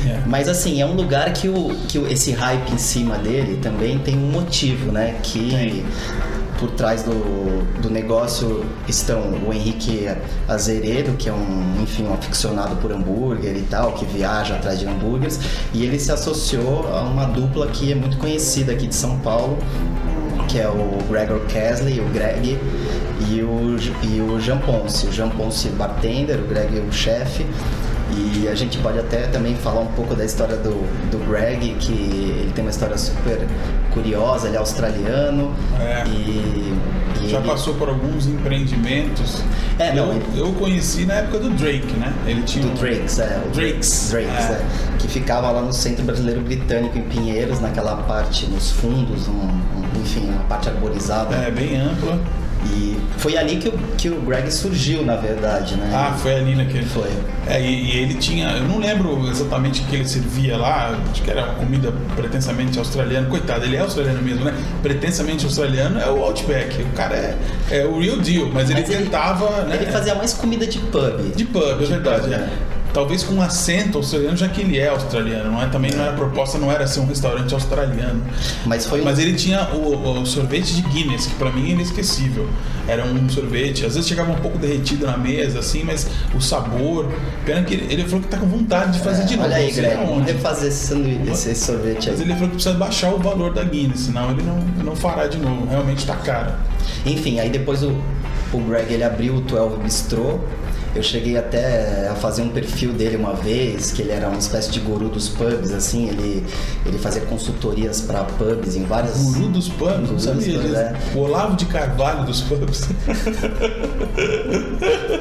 É. 0.06 0.22
Mas 0.26 0.48
assim, 0.48 0.80
é 0.80 0.86
um 0.86 0.94
lugar 0.94 1.32
que, 1.32 1.48
o, 1.48 1.74
que 1.88 1.98
esse 1.98 2.32
hype 2.32 2.72
em 2.72 2.78
cima 2.78 3.18
dele 3.18 3.58
também 3.60 3.98
tem 3.98 4.16
um 4.16 4.30
motivo, 4.30 4.92
né? 4.92 5.16
Que. 5.22 5.84
Por 6.58 6.70
trás 6.72 7.02
do, 7.02 7.80
do 7.80 7.90
negócio 7.90 8.64
estão 8.88 9.20
o 9.46 9.52
Henrique 9.52 10.08
Azeredo, 10.46 11.12
que 11.16 11.28
é 11.28 11.32
um, 11.32 11.82
enfim, 11.82 12.04
um 12.04 12.14
aficionado 12.14 12.76
por 12.76 12.92
hambúrguer 12.92 13.56
e 13.56 13.62
tal, 13.62 13.92
que 13.92 14.04
viaja 14.04 14.56
atrás 14.56 14.78
de 14.78 14.86
hambúrgueres, 14.86 15.40
e 15.72 15.84
ele 15.84 15.98
se 15.98 16.10
associou 16.10 16.88
a 16.88 17.02
uma 17.02 17.26
dupla 17.26 17.66
que 17.68 17.92
é 17.92 17.94
muito 17.94 18.18
conhecida 18.18 18.72
aqui 18.72 18.86
de 18.86 18.94
São 18.94 19.18
Paulo, 19.20 19.58
que 20.48 20.58
é 20.58 20.68
o 20.68 20.98
Gregor 21.08 21.40
Kesley, 21.46 22.00
o 22.00 22.08
Greg, 22.08 22.58
e 23.30 23.42
o, 23.42 23.76
e 24.02 24.20
o 24.20 24.40
Jean 24.40 24.58
Ponce. 24.58 25.06
O 25.06 25.12
Jean 25.12 25.28
Ponce 25.28 25.68
bartender, 25.70 26.38
o 26.38 26.46
Greg 26.46 26.78
o 26.80 26.92
chefe. 26.92 27.46
E 28.10 28.48
a 28.48 28.54
gente 28.54 28.78
pode 28.78 28.98
até 28.98 29.26
também 29.26 29.54
falar 29.56 29.80
um 29.80 29.86
pouco 29.88 30.14
da 30.14 30.24
história 30.24 30.56
do, 30.56 30.70
do 31.10 31.18
Greg, 31.30 31.74
que 31.78 31.92
ele 31.92 32.52
tem 32.54 32.64
uma 32.64 32.70
história 32.70 32.96
super 32.96 33.46
curiosa, 33.92 34.46
ele 34.48 34.56
é 34.56 34.58
australiano. 34.58 35.54
É. 35.78 36.04
E, 36.08 36.74
e 37.22 37.28
Já 37.28 37.38
ele- 37.38 37.48
passou 37.48 37.74
por 37.74 37.88
alguns 37.88 38.26
empreendimentos. 38.26 39.42
É, 39.78 39.92
não, 39.92 40.06
eu, 40.08 40.12
ele- 40.14 40.40
eu 40.40 40.52
conheci 40.54 41.04
na 41.04 41.14
época 41.14 41.38
do 41.40 41.50
Drake, 41.50 41.92
né? 41.98 42.12
Ele 42.26 42.42
tinha 42.42 42.64
do 42.64 42.70
um- 42.70 42.74
Drakes, 42.74 43.18
é. 43.18 43.42
o 43.46 43.50
Drakes, 43.50 44.08
Drakes, 44.10 44.50
é. 44.50 44.52
é. 44.52 44.64
Que 44.98 45.08
ficava 45.08 45.50
lá 45.50 45.60
no 45.62 45.72
Centro 45.72 46.04
Brasileiro 46.04 46.40
Britânico, 46.40 46.96
em 46.98 47.02
Pinheiros, 47.02 47.60
naquela 47.60 47.96
parte, 47.96 48.46
nos 48.46 48.70
fundos, 48.70 49.28
um- 49.28 49.32
um- 49.32 50.00
enfim, 50.00 50.28
uma 50.30 50.44
parte 50.44 50.68
arborizada. 50.68 51.34
É, 51.36 51.50
bem 51.50 51.76
ampla. 51.80 52.18
E 52.66 52.98
foi 53.18 53.36
ali 53.36 53.56
que 53.56 53.68
o, 53.68 53.72
que 53.96 54.08
o 54.08 54.20
Greg 54.20 54.50
surgiu, 54.52 55.04
na 55.04 55.16
verdade, 55.16 55.76
né? 55.76 55.90
Ah, 55.94 56.14
foi 56.18 56.34
ali 56.34 56.54
naquele. 56.56 56.84
Foi. 56.84 57.08
É, 57.46 57.60
e, 57.60 57.84
e 57.86 57.90
ele 57.98 58.14
tinha. 58.14 58.50
Eu 58.50 58.64
não 58.64 58.78
lembro 58.78 59.26
exatamente 59.28 59.80
o 59.82 59.84
que 59.84 59.96
ele 59.96 60.06
servia 60.06 60.56
lá, 60.56 60.98
acho 61.10 61.22
que 61.22 61.30
era 61.30 61.44
uma 61.44 61.54
comida 61.54 61.92
pretensamente 62.16 62.78
australiana. 62.78 63.28
Coitado, 63.28 63.64
ele 63.64 63.76
é 63.76 63.80
australiano 63.80 64.20
mesmo, 64.22 64.44
né? 64.44 64.54
Pretensamente 64.82 65.44
australiano 65.46 65.98
é 66.00 66.10
o 66.10 66.22
Outback. 66.22 66.82
O 66.82 66.86
cara 66.96 67.14
é, 67.16 67.36
é 67.70 67.84
o 67.86 68.00
real 68.00 68.16
deal, 68.18 68.48
mas 68.52 68.68
ele 68.70 68.80
Mas 68.80 68.90
ele- 68.90 69.04
tentava. 69.04 69.62
né, 69.62 69.76
Ele 69.80 69.90
fazia 69.90 70.14
mais 70.14 70.34
comida 70.34 70.66
de 70.66 70.78
pub. 70.78 71.32
De 71.34 71.44
pub, 71.44 71.62
é 71.62 71.74
De 71.76 71.84
verdade. 71.86 72.22
pub, 72.22 72.32
é. 72.32 72.48
Talvez 72.92 73.22
com 73.22 73.34
um 73.34 73.42
acento 73.42 73.98
australiano, 73.98 74.36
já 74.36 74.48
que 74.48 74.60
ele 74.62 74.78
é 74.78 74.88
australiano, 74.88 75.52
não 75.52 75.62
é? 75.62 75.66
Também 75.66 75.90
não 75.92 76.00
era 76.02 76.12
a 76.12 76.16
proposta, 76.16 76.58
não 76.58 76.72
era 76.72 76.86
ser 76.86 77.00
um 77.00 77.06
restaurante 77.06 77.52
australiano. 77.54 78.22
Mas 78.66 78.86
foi 78.86 79.02
um- 79.02 79.04
Mas 79.04 79.18
ele 79.18 79.34
tinha 79.34 79.68
o, 79.74 80.20
o 80.20 80.26
sorvete 80.26 80.74
de 80.74 80.82
Guinness, 80.82 81.26
que 81.26 81.34
pra 81.34 81.52
mim 81.52 81.68
é 81.68 81.72
inesquecível. 81.72 82.48
Era 82.88 83.04
um 83.04 83.28
sorvete, 83.28 83.84
às 83.84 83.94
vezes 83.94 84.08
chegava 84.08 84.32
um 84.32 84.36
pouco 84.36 84.58
derretido 84.58 85.06
na 85.06 85.16
mesa, 85.18 85.58
assim, 85.58 85.84
mas 85.84 86.08
o 86.34 86.40
sabor. 86.40 87.06
Pena 87.44 87.62
que 87.62 87.74
ele, 87.74 87.92
ele 87.92 88.04
falou 88.04 88.20
que 88.22 88.28
tá 88.28 88.38
com 88.38 88.46
vontade 88.46 88.92
de 88.94 89.00
fazer 89.00 89.24
de 89.26 89.36
novo. 89.36 89.48
É, 89.48 89.52
Olha 89.52 89.56
aí, 89.58 89.72
sei 89.72 89.82
Greg, 89.84 90.06
vamos 90.06 90.26
refazer 90.26 90.68
esse, 90.68 90.86
sanduíche, 90.86 91.30
esse 91.30 91.54
sorvete 91.56 92.08
Mas 92.10 92.20
aí. 92.20 92.26
ele 92.26 92.32
falou 92.34 92.48
que 92.48 92.54
precisa 92.54 92.74
baixar 92.74 93.12
o 93.12 93.18
valor 93.18 93.52
da 93.52 93.62
Guinness, 93.64 94.00
senão 94.00 94.30
ele 94.30 94.42
não, 94.42 94.58
não 94.84 94.96
fará 94.96 95.26
de 95.26 95.36
novo. 95.38 95.66
Realmente 95.68 96.06
tá 96.06 96.16
caro. 96.16 96.52
Enfim, 97.04 97.38
aí 97.38 97.50
depois 97.50 97.82
o, 97.82 97.92
o 98.52 98.58
Greg 98.66 98.92
ele 98.94 99.04
abriu 99.04 99.36
o 99.36 99.40
12 99.42 99.76
Bistrô 99.82 100.40
Eu 100.94 101.02
cheguei 101.02 101.36
até 101.36 102.08
a 102.08 102.14
fazer 102.14 102.42
um 102.42 102.48
perfil 102.48 102.92
dele 102.92 103.16
uma 103.16 103.34
vez, 103.34 103.92
que 103.92 104.02
ele 104.02 104.10
era 104.10 104.28
uma 104.28 104.38
espécie 104.38 104.70
de 104.70 104.80
guru 104.80 105.08
dos 105.08 105.28
pubs, 105.28 105.70
assim, 105.70 106.08
ele, 106.08 106.44
ele 106.84 106.98
fazia 106.98 107.20
consultorias 107.22 108.00
para 108.00 108.24
pubs 108.24 108.74
em 108.74 108.84
várias. 108.84 109.16
Guru 109.22 109.48
dos 109.48 109.68
pubs, 109.68 109.92
Guru 109.92 110.06
não 110.06 110.14
dos 110.14 110.24
sabia 110.24 110.58
disso. 110.58 110.76
é. 110.76 110.96
O 111.14 111.18
Olavo 111.20 111.56
de 111.56 111.66
Carvalho 111.66 112.24
dos 112.24 112.40
pubs. 112.42 112.88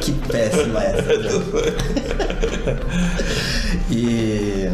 Que 0.01 0.11
péssima 0.11 0.83
essa. 0.83 1.03
e. 3.91 4.69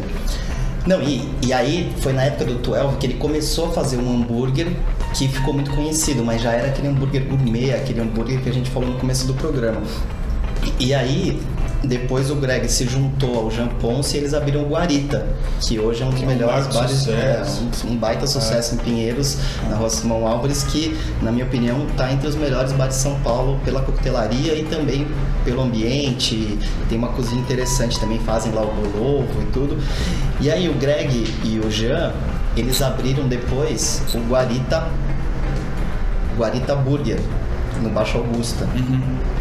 Não, 0.86 1.02
e, 1.02 1.30
e 1.42 1.54
aí 1.54 1.94
foi 2.00 2.12
na 2.12 2.24
época 2.24 2.44
do 2.46 2.56
12 2.56 2.98
que 2.98 3.08
ele 3.08 3.14
começou 3.14 3.70
a 3.70 3.72
fazer 3.72 3.98
um 3.98 4.16
hambúrguer 4.16 4.68
que 5.14 5.30
ficou 5.30 5.54
muito 5.54 5.72
conhecido, 5.72 6.26
mas 6.26 6.42
já 6.42 6.52
era 6.52 6.68
aquele 6.68 6.90
hambúrguer 6.90 7.24
gourmet, 7.26 7.72
aquele 7.74 8.02
hambúrguer 8.02 8.42
que 8.42 8.50
a 8.50 8.54
gente 8.54 8.70
falou 8.70 8.90
no 8.90 8.98
começo 8.98 9.26
do 9.26 9.34
programa. 9.34 9.82
E, 10.80 10.88
e 10.88 10.94
aí, 10.94 11.42
depois 11.84 12.32
o 12.32 12.36
Greg 12.36 12.70
se 12.70 12.86
juntou 12.86 13.38
ao 13.38 13.52
Jean 13.52 13.68
Ponce 13.68 14.16
e 14.16 14.20
eles 14.22 14.34
abriram 14.34 14.62
o 14.62 14.70
Guarita, 14.70 15.26
que 15.60 15.78
hoje 15.78 16.02
é 16.02 16.06
um 16.06 16.12
dos 16.12 16.22
é 16.22 16.24
um 16.24 16.28
melhores 16.28 16.68
bares, 16.68 17.08
é, 17.10 17.44
sucesso. 17.44 17.88
um, 17.88 17.92
um 17.92 17.98
baita 17.98 18.26
sucesso 18.26 18.76
em 18.76 18.78
Pinheiros, 18.78 19.38
na 19.70 19.76
Rua 19.76 19.90
Simão 19.90 20.26
Álvares, 20.26 20.64
que, 20.64 20.98
na 21.22 21.30
minha 21.30 21.46
opinião, 21.46 21.86
está 21.88 22.12
entre 22.12 22.28
os 22.28 22.36
melhores 22.36 22.72
bares 22.72 22.96
de 22.96 23.02
São 23.02 23.20
Paulo 23.20 23.60
pela 23.66 23.82
coquetelaria 23.82 24.56
e 24.56 24.64
também 24.64 25.06
pelo 25.44 25.62
ambiente. 25.62 26.58
Tem 26.88 26.98
uma 26.98 27.10
cozinha 27.10 27.42
interessante 27.42 28.00
também, 28.00 28.18
fazem 28.20 28.54
lá 28.54 28.62
o 28.62 28.74
bolovo 28.74 29.42
e 29.42 29.46
tudo. 29.52 29.78
E 30.40 30.50
aí 30.50 30.70
o 30.70 30.74
Greg 30.76 31.28
e 31.44 31.60
o 31.60 31.70
Jean, 31.70 32.14
eles 32.56 32.82
abriram 32.82 33.28
depois 33.28 34.02
o 34.14 34.20
Guarita, 34.30 34.88
Guarita 36.38 36.76
Burger, 36.76 37.20
no 37.82 37.90
Baixo 37.90 38.20
Augusta. 38.20 38.66
E, 38.74 39.33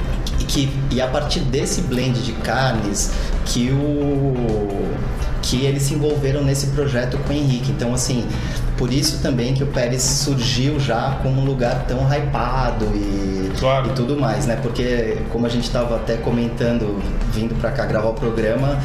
que, 0.53 0.71
e 0.91 1.01
a 1.01 1.09
partir 1.09 1.41
desse 1.41 1.81
blend 1.83 2.21
de 2.23 2.33
carnes 2.33 3.11
que 3.47 3.71
o 3.71 4.93
que 5.41 5.65
eles 5.65 5.83
se 5.83 5.95
envolveram 5.95 6.45
nesse 6.45 6.69
projeto 6.69 7.19
com 7.27 7.33
o 7.33 7.37
Henrique. 7.37 7.73
Então, 7.73 7.93
assim, 7.93 8.25
por 8.79 8.93
isso 8.93 9.19
também 9.21 9.55
que 9.55 9.65
o 9.65 9.67
Pérez 9.67 10.01
surgiu 10.03 10.79
já 10.79 11.19
como 11.21 11.41
um 11.41 11.45
lugar 11.45 11.85
tão 11.89 12.07
hypado 12.09 12.85
e, 12.95 13.51
Claro. 13.59 13.89
e 13.91 13.93
tudo 13.93 14.17
mais, 14.17 14.47
né? 14.47 14.57
Porque, 14.63 15.19
como 15.31 15.45
a 15.45 15.49
gente 15.49 15.65
estava 15.65 15.97
até 15.97 16.17
comentando, 16.17 17.03
vindo 17.33 17.55
pra 17.61 17.71
cá 17.71 17.87
gravar 17.87 18.11
o 18.11 18.15
programa, 18.15 18.79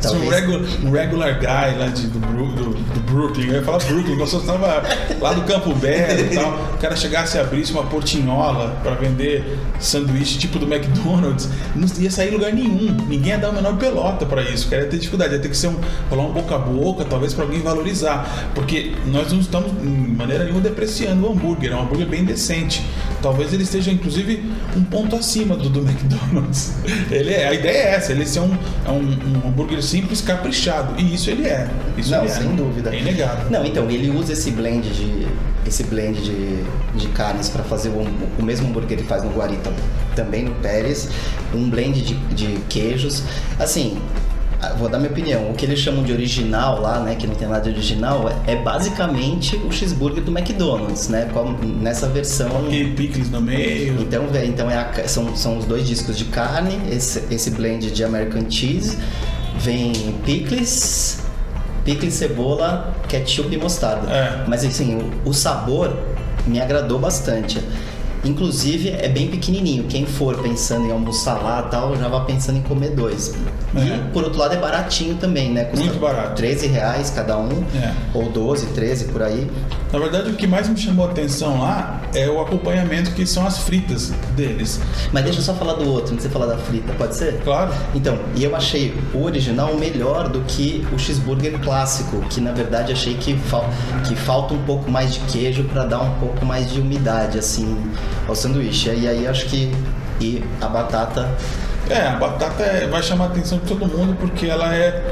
Se 0.00 0.08
um, 0.08 0.10
talvez... 0.10 0.30
regular, 0.30 0.60
um 0.84 0.90
regular 0.90 1.38
guy 1.38 1.78
lá 1.78 1.86
de, 1.88 2.06
do, 2.06 2.18
do, 2.18 2.74
do 2.74 3.00
Brooklyn, 3.12 3.46
eu 3.48 3.54
ia 3.54 3.62
falar 3.62 3.78
Brooklyn, 3.78 4.16
nós 4.16 4.32
estava 4.32 4.82
lá 5.20 5.32
do 5.32 5.42
Campo 5.42 5.74
Belo 5.74 6.20
e 6.20 6.34
tal, 6.34 6.52
o 6.74 6.78
cara 6.78 6.94
chegasse 6.96 7.36
e 7.36 7.40
abrisse 7.40 7.72
uma 7.72 7.84
portinhola 7.84 8.76
para 8.82 8.94
vender 8.94 9.58
sanduíche 9.80 10.38
tipo 10.38 10.58
do 10.58 10.72
McDonald's, 10.72 11.48
não 11.74 11.88
ia 11.98 12.10
sair 12.10 12.28
em 12.28 12.32
lugar 12.32 12.52
nenhum, 12.52 12.96
ninguém 13.08 13.30
ia 13.30 13.38
dar 13.38 13.48
a 13.48 13.52
menor 13.52 13.76
pelota 13.76 14.26
para 14.26 14.42
isso, 14.42 14.66
o 14.66 14.70
cara 14.70 14.82
ia 14.82 14.88
ter 14.88 14.98
dificuldade, 14.98 15.34
ia 15.34 15.40
ter 15.40 15.48
que 15.48 15.56
ser 15.56 15.68
um, 15.68 15.76
rolar 16.10 16.24
um 16.24 16.32
boca 16.32 16.54
a 16.54 16.58
boca, 16.58 17.04
talvez 17.04 17.32
para 17.32 17.44
alguém 17.44 17.60
valorizar, 17.60 18.50
porque 18.54 18.94
nós 19.06 19.32
não 19.32 19.40
estamos 19.40 19.72
em 19.82 20.14
maneira 20.14 20.44
nenhuma 20.44 20.60
depreciando 20.60 21.26
o 21.26 21.32
hambúrguer, 21.32 21.72
é 21.72 21.76
um 21.76 21.82
hambúrguer 21.82 22.06
bem 22.06 22.24
decente. 22.24 22.84
Talvez 23.24 23.54
ele 23.54 23.62
esteja, 23.62 23.90
inclusive, 23.90 24.44
um 24.76 24.84
ponto 24.84 25.16
acima 25.16 25.56
do, 25.56 25.70
do 25.70 25.80
McDonald's. 25.80 26.74
Ele 27.10 27.32
é, 27.32 27.48
a 27.48 27.54
ideia 27.54 27.78
é 27.78 27.94
essa, 27.94 28.12
ele 28.12 28.26
ser 28.26 28.40
um, 28.40 28.54
é 28.84 28.90
um, 28.90 29.00
um 29.00 29.48
hambúrguer 29.48 29.82
simples, 29.82 30.20
caprichado. 30.20 31.00
E 31.00 31.14
isso 31.14 31.30
ele 31.30 31.46
é. 31.46 31.66
Isso 31.96 32.10
Não, 32.10 32.18
ele 32.18 32.28
é. 32.28 32.34
sem 32.34 32.54
dúvida. 32.54 32.94
É 32.94 33.00
inegável. 33.00 33.50
Não, 33.50 33.64
então, 33.64 33.88
ele 33.88 34.10
usa 34.10 34.34
esse 34.34 34.50
blend 34.50 34.90
de 34.90 35.26
esse 35.66 35.84
blend 35.84 36.20
de, 36.20 36.64
de 36.98 37.08
carnes 37.14 37.48
para 37.48 37.64
fazer 37.64 37.88
o, 37.88 38.06
o 38.38 38.42
mesmo 38.42 38.68
hambúrguer 38.68 38.88
que 38.88 38.94
ele 39.02 39.08
faz 39.08 39.24
no 39.24 39.30
Guarita, 39.30 39.72
também 40.14 40.44
no 40.44 40.54
Pérez, 40.56 41.08
um 41.54 41.70
blend 41.70 42.02
de, 42.02 42.14
de 42.34 42.58
queijos. 42.68 43.22
Assim, 43.58 43.96
vou 44.78 44.88
dar 44.88 44.98
minha 44.98 45.10
opinião. 45.10 45.50
O 45.50 45.54
que 45.54 45.64
eles 45.64 45.78
chamam 45.78 46.02
de 46.02 46.12
original 46.12 46.80
lá, 46.80 47.00
né, 47.00 47.14
que 47.14 47.26
não 47.26 47.34
tem 47.34 47.48
nada 47.48 47.62
de 47.62 47.70
original, 47.70 48.28
é, 48.46 48.52
é 48.52 48.56
basicamente 48.56 49.56
o 49.56 49.70
cheeseburger 49.70 50.22
do 50.22 50.36
McDonald's, 50.36 51.08
né, 51.08 51.28
nessa 51.80 52.08
versão 52.08 52.70
E 52.70 52.92
picles 52.92 53.30
no 53.30 53.40
meio. 53.40 54.00
então, 54.00 54.24
então 54.44 54.70
é 54.70 54.76
a 54.76 55.08
são, 55.08 55.34
são 55.36 55.58
os 55.58 55.64
dois 55.64 55.86
discos 55.86 56.16
de 56.16 56.24
carne, 56.26 56.80
esse, 56.90 57.24
esse 57.30 57.50
blend 57.50 57.90
de 57.90 58.04
American 58.04 58.48
Cheese, 58.48 58.98
vem 59.58 59.92
pickles, 60.24 61.22
pickles, 61.84 62.14
cebola, 62.14 62.94
ketchup 63.08 63.54
e 63.54 63.58
mostarda. 63.58 64.10
É. 64.10 64.44
Mas 64.46 64.64
assim, 64.64 64.96
o, 64.96 65.30
o 65.30 65.34
sabor 65.34 65.94
me 66.46 66.60
agradou 66.60 66.98
bastante. 66.98 67.60
Inclusive 68.24 68.88
é 68.88 69.08
bem 69.08 69.28
pequenininho. 69.28 69.84
Quem 69.84 70.06
for 70.06 70.38
pensando 70.38 70.86
em 70.86 70.92
almoçar 70.92 71.42
lá 71.42 71.62
tal, 71.62 71.94
já 71.96 72.08
vai 72.08 72.24
pensando 72.24 72.58
em 72.58 72.62
comer 72.62 72.90
dois. 72.90 73.34
É. 73.76 73.96
E 73.96 74.12
por 74.12 74.24
outro 74.24 74.38
lado 74.38 74.54
é 74.54 74.58
baratinho 74.58 75.14
também, 75.16 75.50
né? 75.52 75.68
Muito 75.76 75.98
barato. 75.98 76.34
13 76.36 76.66
reais 76.68 77.10
cada 77.10 77.36
um, 77.38 77.64
É. 77.74 77.92
ou 78.12 78.30
12, 78.30 78.66
13 78.66 79.06
por 79.06 79.22
aí. 79.22 79.50
Na 79.92 79.98
verdade, 79.98 80.30
o 80.30 80.34
que 80.34 80.46
mais 80.46 80.68
me 80.68 80.76
chamou 80.76 81.06
a 81.06 81.10
atenção 81.10 81.60
lá 81.60 82.00
é 82.14 82.28
o 82.28 82.40
acompanhamento 82.40 83.12
que 83.12 83.24
são 83.26 83.46
as 83.46 83.58
fritas 83.58 84.12
deles. 84.36 84.80
Mas 85.12 85.24
deixa 85.24 85.38
eu 85.38 85.42
só 85.44 85.54
falar 85.54 85.74
do 85.74 85.88
outro, 85.88 86.12
antes 86.14 86.16
de 86.16 86.22
você 86.22 86.28
falar 86.28 86.46
da 86.46 86.58
frita, 86.58 86.92
pode 86.94 87.14
ser? 87.14 87.40
Claro. 87.44 87.72
Então, 87.94 88.18
e 88.34 88.42
eu 88.42 88.56
achei 88.56 88.92
o 89.12 89.22
original 89.24 89.74
melhor 89.76 90.28
do 90.28 90.40
que 90.42 90.84
o 90.92 90.98
cheeseburger 90.98 91.58
clássico, 91.60 92.20
que 92.28 92.40
na 92.40 92.50
verdade 92.52 92.92
achei 92.92 93.14
que, 93.14 93.36
fal 93.36 93.68
que 94.06 94.16
falta 94.16 94.52
um 94.54 94.62
pouco 94.64 94.90
mais 94.90 95.14
de 95.14 95.20
queijo 95.20 95.64
para 95.64 95.84
dar 95.84 96.00
um 96.00 96.14
pouco 96.18 96.44
mais 96.44 96.70
de 96.72 96.80
umidade 96.80 97.38
assim 97.38 97.76
ao 98.26 98.34
sanduíche. 98.34 98.88
E 98.90 99.06
aí 99.08 99.26
acho 99.26 99.46
que 99.46 99.70
e 100.20 100.42
a 100.60 100.66
batata 100.68 101.28
É, 101.90 102.06
a 102.08 102.16
batata 102.16 102.62
é- 102.62 102.86
vai 102.86 103.02
chamar 103.02 103.24
a 103.24 103.28
atenção 103.28 103.58
de 103.58 103.64
todo 103.66 103.86
mundo 103.86 104.16
porque 104.18 104.46
ela 104.46 104.74
é 104.74 105.02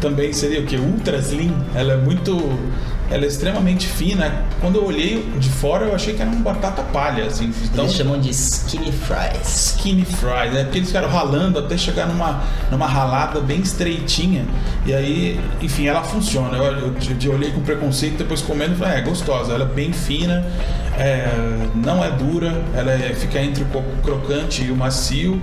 também 0.00 0.32
seria 0.32 0.60
o 0.60 0.64
que? 0.64 0.76
Ultra 0.76 1.18
slim. 1.18 1.54
Ela 1.74 1.94
é 1.94 1.96
muito. 1.96 2.36
Ela 3.10 3.24
é 3.24 3.28
extremamente 3.28 3.86
fina. 3.86 4.42
Quando 4.60 4.76
eu 4.76 4.84
olhei 4.84 5.22
de 5.38 5.48
fora, 5.48 5.86
eu 5.86 5.94
achei 5.94 6.14
que 6.14 6.22
era 6.22 6.30
uma 6.30 6.40
batata 6.40 6.82
palha, 6.82 7.24
assim. 7.26 7.52
Então, 7.64 7.84
eles 7.84 7.94
chamam 7.96 8.18
de 8.18 8.30
skinny 8.30 8.90
fries. 8.92 9.74
skinny 9.76 10.04
fries, 10.04 10.52
né? 10.52 10.64
Porque 10.64 10.78
eles 10.78 10.88
ficaram 10.88 11.08
ralando 11.08 11.58
até 11.58 11.76
chegar 11.76 12.06
numa, 12.06 12.42
numa 12.70 12.86
ralada 12.86 13.40
bem 13.40 13.60
estreitinha. 13.60 14.44
E 14.84 14.92
aí, 14.94 15.40
enfim, 15.62 15.86
ela 15.86 16.02
funciona. 16.02 16.56
Eu, 16.56 16.64
eu, 16.64 16.94
eu 17.22 17.32
olhei 17.32 17.50
com 17.52 17.60
preconceito, 17.60 18.18
depois 18.18 18.42
comendo, 18.42 18.74
falei, 18.76 18.94
é, 18.94 18.98
é 18.98 19.02
gostosa. 19.02 19.52
Ela 19.52 19.64
é 19.64 19.68
bem 19.68 19.92
fina, 19.92 20.44
é, 20.98 21.28
não 21.74 22.04
é 22.04 22.10
dura, 22.10 22.60
ela 22.74 22.90
é- 22.92 23.14
fica 23.14 23.40
entre 23.40 23.62
o 23.62 23.66
crocante 24.02 24.62
e 24.64 24.70
o 24.70 24.76
macio. 24.76 25.40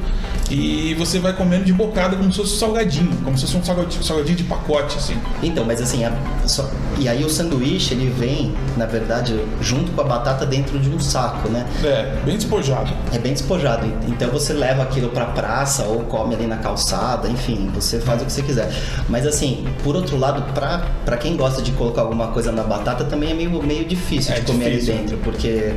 E 0.51 0.93
você 1.00 1.20
vai 1.20 1.34
comendo 1.34 1.63
de 1.63 1.74
bocada 1.74 2.15
como 2.17 2.29
se 2.32 2.38
fosse 2.39 2.55
um 2.55 2.58
salgadinho, 2.60 3.15
como 3.24 3.38
se 3.38 3.46
fosse 3.46 3.58
um 3.58 3.63
salgadinho, 3.63 4.03
salgadinho 4.03 4.36
de 4.38 4.43
pacote, 4.43 4.98
assim. 4.98 5.15
Então, 5.41 5.63
mas 5.65 5.82
assim, 5.82 6.03
a- 6.03 6.12
só- 6.46 6.70
e 7.00 7.08
aí 7.08 7.24
o 7.24 7.29
sanduíche 7.29 7.52
ele 7.62 8.10
vem, 8.10 8.53
na 8.77 8.86
verdade, 8.86 9.39
junto 9.62 9.91
com 9.91 10.01
a 10.01 10.03
batata 10.03 10.45
dentro 10.45 10.79
de 10.79 10.89
um 10.89 11.00
saco, 11.00 11.50
né? 11.50 11.65
É, 11.83 12.13
bem 12.25 12.36
despojado. 12.36 12.91
É 13.12 13.17
bem 13.19 13.33
despojado. 13.33 13.86
Então 14.07 14.29
você 14.29 14.53
leva 14.53 14.83
aquilo 14.83 15.10
pra 15.10 15.25
praça 15.25 15.83
ou 15.83 16.01
come 16.01 16.36
ali 16.36 16.48
na 16.48 16.57
calçada, 16.57 17.27
enfim, 17.27 17.69
você 17.74 18.00
faz 18.00 18.22
o 18.22 18.25
que 18.25 18.31
você 18.31 18.41
quiser. 18.41 18.72
Mas 19.10 19.25
assim, 19.27 19.65
por 19.83 19.95
outro 19.95 20.17
lado, 20.17 20.41
pra, 20.53 20.81
pra 21.05 21.17
quem 21.17 21.36
gosta 21.36 21.62
de 21.62 21.72
colocar 21.74 22.01
alguma 22.01 22.27
coisa 22.29 22.51
na 22.51 22.63
batata, 22.63 23.03
também 23.03 23.31
é 23.31 23.33
meio, 23.33 23.62
meio 23.63 23.86
difícil 23.86 24.33
É 24.33 24.39
de 24.39 24.45
comer 24.51 24.72
difícil. 24.72 24.93
ali 24.93 25.01
dentro, 25.03 25.17
porque, 25.17 25.74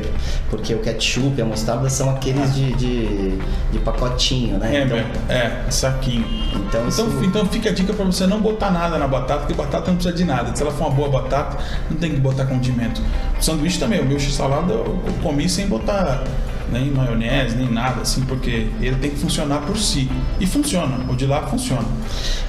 porque 0.49 0.73
o 0.73 0.79
ketchup 0.79 1.33
e 1.37 1.41
a 1.41 1.45
mostarda 1.45 1.89
são 1.89 2.09
aqueles 2.09 2.53
de, 2.55 2.73
de, 2.73 3.37
de 3.71 3.79
pacotinho, 3.83 4.57
né? 4.57 4.75
É, 4.77 4.83
então, 4.83 4.97
mesmo. 4.97 5.11
é, 5.29 5.65
saquinho. 5.69 6.25
então, 6.55 6.87
isso- 6.87 7.01
Então, 7.01 7.23
então 7.23 7.45
fica 7.47 7.69
a 7.69 7.73
dica 7.73 7.93
pra 7.93 8.05
você 8.05 8.25
não 8.27 8.39
botar 8.41 8.71
nada 8.71 8.97
na 8.97 9.07
batata, 9.07 9.39
porque 9.41 9.53
batata 9.53 9.87
não 9.89 9.95
precisa 9.95 10.15
de 10.15 10.23
nada. 10.25 10.55
Se 10.55 10.61
ela 10.61 10.71
for 10.71 10.85
uma 10.87 10.95
boa 10.95 11.09
batata, 11.09 11.57
não 11.89 11.97
tem 11.97 12.11
que 12.11 12.19
botar 12.19 12.45
condimento. 12.45 13.01
O 13.39 13.43
sanduíche 13.43 13.79
também, 13.79 13.99
o 13.99 14.05
meu 14.05 14.19
x-salada 14.19 14.73
eu 14.73 14.99
eu 15.05 15.13
comi 15.21 15.47
sem 15.49 15.67
botar 15.67 16.23
nem 16.71 16.91
maionese, 16.91 17.55
nem 17.55 17.71
nada, 17.71 18.01
assim, 18.01 18.21
porque 18.21 18.67
ele 18.81 18.97
tem 18.97 19.11
que 19.11 19.17
funcionar 19.17 19.61
por 19.61 19.77
si. 19.77 20.09
E 20.39 20.45
funciona, 20.45 21.09
o 21.09 21.15
de 21.15 21.25
lá 21.25 21.47
funciona. 21.47 21.87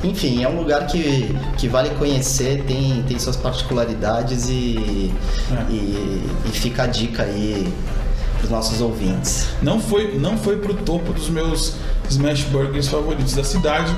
Enfim, 0.03 0.43
é 0.43 0.49
um 0.49 0.57
lugar 0.57 0.87
que, 0.87 1.35
que 1.57 1.69
vale 1.69 1.91
conhecer, 1.91 2.65
tem, 2.67 3.03
tem 3.07 3.19
suas 3.19 3.37
particularidades 3.37 4.49
e, 4.49 5.13
É. 5.51 5.73
e, 5.73 6.27
e 6.47 6.49
fica 6.51 6.83
a 6.85 6.87
dica 6.87 7.23
aí 7.23 7.73
pros 8.39 8.51
nossos 8.51 8.81
ouvintes. 8.81 9.49
Não 9.63 9.81
foi, 9.81 10.19
não 10.19 10.37
foi 10.37 10.57
pro 10.57 10.75
topo 10.75 11.13
dos 11.13 11.29
meus 11.29 11.75
smash 12.09 12.43
burgers 12.45 12.89
favoritos 12.89 13.35
da 13.35 13.45
cidade. 13.45 13.95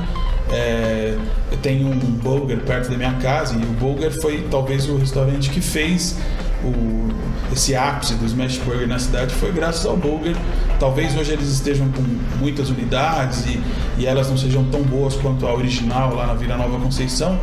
É, 0.52 1.16
eu 1.50 1.58
tenho 1.58 1.88
um 1.88 1.98
Bulger 1.98 2.58
perto 2.60 2.90
da 2.90 2.96
minha 2.96 3.14
casa 3.14 3.54
e 3.54 3.62
o 3.62 3.72
Bulger 3.74 4.10
foi 4.20 4.46
talvez 4.50 4.88
o 4.88 4.96
restaurante 4.96 5.48
que 5.50 5.60
fez 5.60 6.18
o, 6.64 7.08
esse 7.52 7.74
ápice 7.74 8.14
do 8.14 8.26
smash 8.26 8.58
burger 8.58 8.86
na 8.86 8.98
cidade 8.98 9.34
foi 9.34 9.52
graças 9.52 9.86
ao 9.86 9.96
Bulger. 9.96 10.36
Talvez 10.78 11.16
hoje 11.16 11.32
eles 11.32 11.48
estejam 11.48 11.88
com 11.90 12.02
muitas 12.38 12.70
unidades 12.70 13.44
e, 13.46 13.60
e 13.98 14.06
elas 14.06 14.28
não 14.28 14.36
sejam 14.36 14.64
tão 14.64 14.82
boas 14.82 15.14
quanto 15.16 15.46
a 15.46 15.54
original 15.54 16.14
lá 16.14 16.26
na 16.26 16.34
Vila 16.34 16.56
Nova 16.56 16.78
Conceição. 16.78 17.38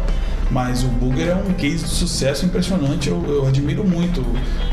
Mas 0.49 0.83
o 0.83 0.87
Burger 0.87 1.29
é 1.29 1.35
um 1.35 1.53
case 1.53 1.83
de 1.83 1.89
sucesso 1.89 2.45
impressionante. 2.45 3.09
Eu, 3.09 3.23
eu 3.27 3.47
admiro 3.47 3.83
muito 3.83 4.21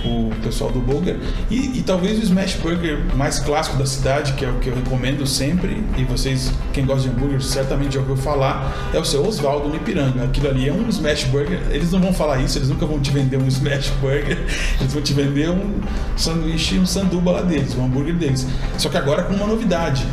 o, 0.04 0.28
o 0.28 0.33
pessoal 0.43 0.71
do 0.71 0.81
Burger. 0.81 1.19
E, 1.50 1.78
e, 1.78 1.83
talvez 1.83 2.19
o 2.19 2.23
Smash 2.23 2.54
Burger 2.54 3.00
mais 3.16 3.38
clássico 3.38 3.76
da 3.76 3.87
cidade, 3.87 4.35
que 4.35 4.45
é 4.45 4.49
o 4.49 4.54
que 4.59 4.69
eu 4.69 4.75
recomendo 4.75 5.26
sempre, 5.26 5.83
e 5.97 6.04
vocês, 6.04 6.52
quem 6.73 6.85
gosta 6.85 7.09
de 7.09 7.14
hambúrguer, 7.14 7.43
certamente 7.43 7.95
já 7.95 8.00
ouviu 8.00 8.16
falar, 8.16 8.90
é 8.93 8.99
o 8.99 9.04
seu 9.04 9.26
Oswaldo 9.26 9.69
no 9.69 9.76
Ipiranga. 9.76 10.25
Aquilo 10.25 10.49
ali 10.49 10.69
é 10.69 10.73
um 10.73 10.88
Smash 10.88 11.25
Burger. 11.25 11.61
Eles 11.71 11.90
não 11.90 12.00
vão 12.00 12.12
falar 12.12 12.40
isso, 12.40 12.59
eles 12.59 12.69
nunca 12.69 12.87
vão 12.87 13.00
te 13.00 13.11
vender 13.11 13.37
um 13.37 13.47
Smash 13.49 13.90
Burger. 14.00 14.38
Eles 14.81 14.93
vão 14.93 15.02
te 15.02 15.12
vender 15.12 15.50
um 15.50 15.81
sanduíche, 16.16 16.78
um 16.78 16.87
sanduba 16.87 17.33
lá 17.33 17.43
deles, 17.43 17.75
um 17.75 17.85
hambúrguer 17.85 18.14
deles. 18.14 18.47
Só 18.78 18.88
que 18.88 18.97
agora 18.97 19.25
com 19.25 19.35
uma 19.35 19.47
novidade 19.47 20.07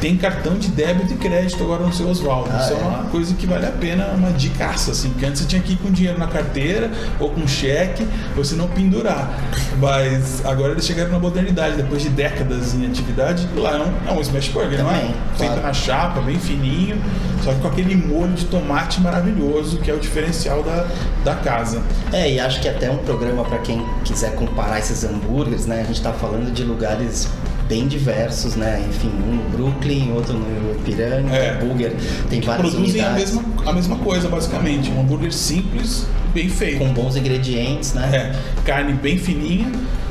tem 0.00 0.16
cartão 0.16 0.56
de 0.56 0.68
débito 0.68 1.14
e 1.14 1.16
crédito 1.16 1.62
agora 1.62 1.84
no 1.84 1.92
seu 1.92 2.08
Oswaldo. 2.08 2.50
Ah, 2.52 2.60
Isso 2.60 2.72
é? 2.72 2.76
é? 2.76 2.84
uma 2.84 3.04
coisa 3.04 3.34
que 3.34 3.46
vale 3.46 3.66
a 3.66 3.70
pena, 3.70 4.06
uma 4.14 4.30
dicaça, 4.32 4.90
assim, 4.90 5.10
porque 5.10 5.26
antes 5.26 5.42
você 5.42 5.48
tinha 5.48 5.62
que 5.62 5.72
ir 5.72 5.76
com 5.76 5.90
dinheiro 5.90 6.18
na 6.18 6.26
carteira 6.26 6.90
ou 7.18 7.30
com 7.30 7.46
cheque, 7.46 8.06
você 8.34 8.54
não 8.54 8.68
pendurar. 8.68 9.30
Mas 9.78 10.44
agora 10.44 10.72
eles 10.72 10.86
chegaram 10.86 11.10
na 11.10 11.18
modernidade, 11.18 11.76
depois 11.76 12.02
de 12.02 12.08
décadas 12.10 12.74
em 12.74 12.86
atividade, 12.86 13.48
lá 13.56 13.72
é 13.72 13.78
um, 13.78 14.10
é 14.10 14.18
um 14.18 14.20
smash 14.20 14.48
burger, 14.48 14.78
Também, 14.78 14.84
não 14.84 14.90
é? 14.92 15.00
Claro. 15.02 15.14
Feito 15.36 15.60
na 15.60 15.72
chapa, 15.72 16.20
bem 16.20 16.38
fininho, 16.38 17.00
só 17.42 17.52
que 17.52 17.60
com 17.60 17.68
aquele 17.68 17.96
molho 17.96 18.32
de 18.32 18.44
tomate 18.46 19.00
maravilhoso, 19.00 19.78
que 19.78 19.90
é 19.90 19.94
o 19.94 19.98
diferencial 19.98 20.62
da, 20.62 20.86
da 21.24 21.34
casa. 21.36 21.82
É, 22.12 22.32
e 22.32 22.40
acho 22.40 22.60
que 22.60 22.68
até 22.68 22.90
um 22.90 22.98
programa 22.98 23.44
para 23.44 23.58
quem 23.58 23.84
quiser 24.04 24.34
comparar 24.34 24.78
esses 24.78 25.04
hambúrgueres, 25.04 25.66
né? 25.66 25.80
A 25.80 25.84
gente 25.84 25.96
está 25.96 26.12
falando 26.12 26.52
de 26.52 26.64
lugares 26.64 27.28
bem 27.68 27.86
diversos, 27.86 28.56
né? 28.56 28.84
Enfim, 28.88 29.08
um 29.08 29.36
no 29.36 29.50
Brooklyn, 29.50 30.12
outro 30.12 30.34
no 30.34 30.72
Ipiranga, 30.72 31.34
é. 31.34 31.56
Burger, 31.58 31.94
tem 32.28 32.40
várias 32.40 32.70
produzem 32.70 33.00
unidades. 33.00 33.32
a 33.32 33.40
mesma, 33.40 33.70
a 33.70 33.72
mesma 33.72 33.96
coisa, 33.98 34.28
basicamente. 34.28 34.90
Um 34.90 35.00
hambúrguer 35.00 35.32
simples, 35.32 36.06
bem 36.32 36.48
feito. 36.48 36.78
Com 36.78 36.92
bons 36.92 37.16
ingredientes, 37.16 37.92
né? 37.94 38.32
É, 38.34 38.62
carne 38.62 38.92
bem 38.92 39.18
fininha. 39.18 39.70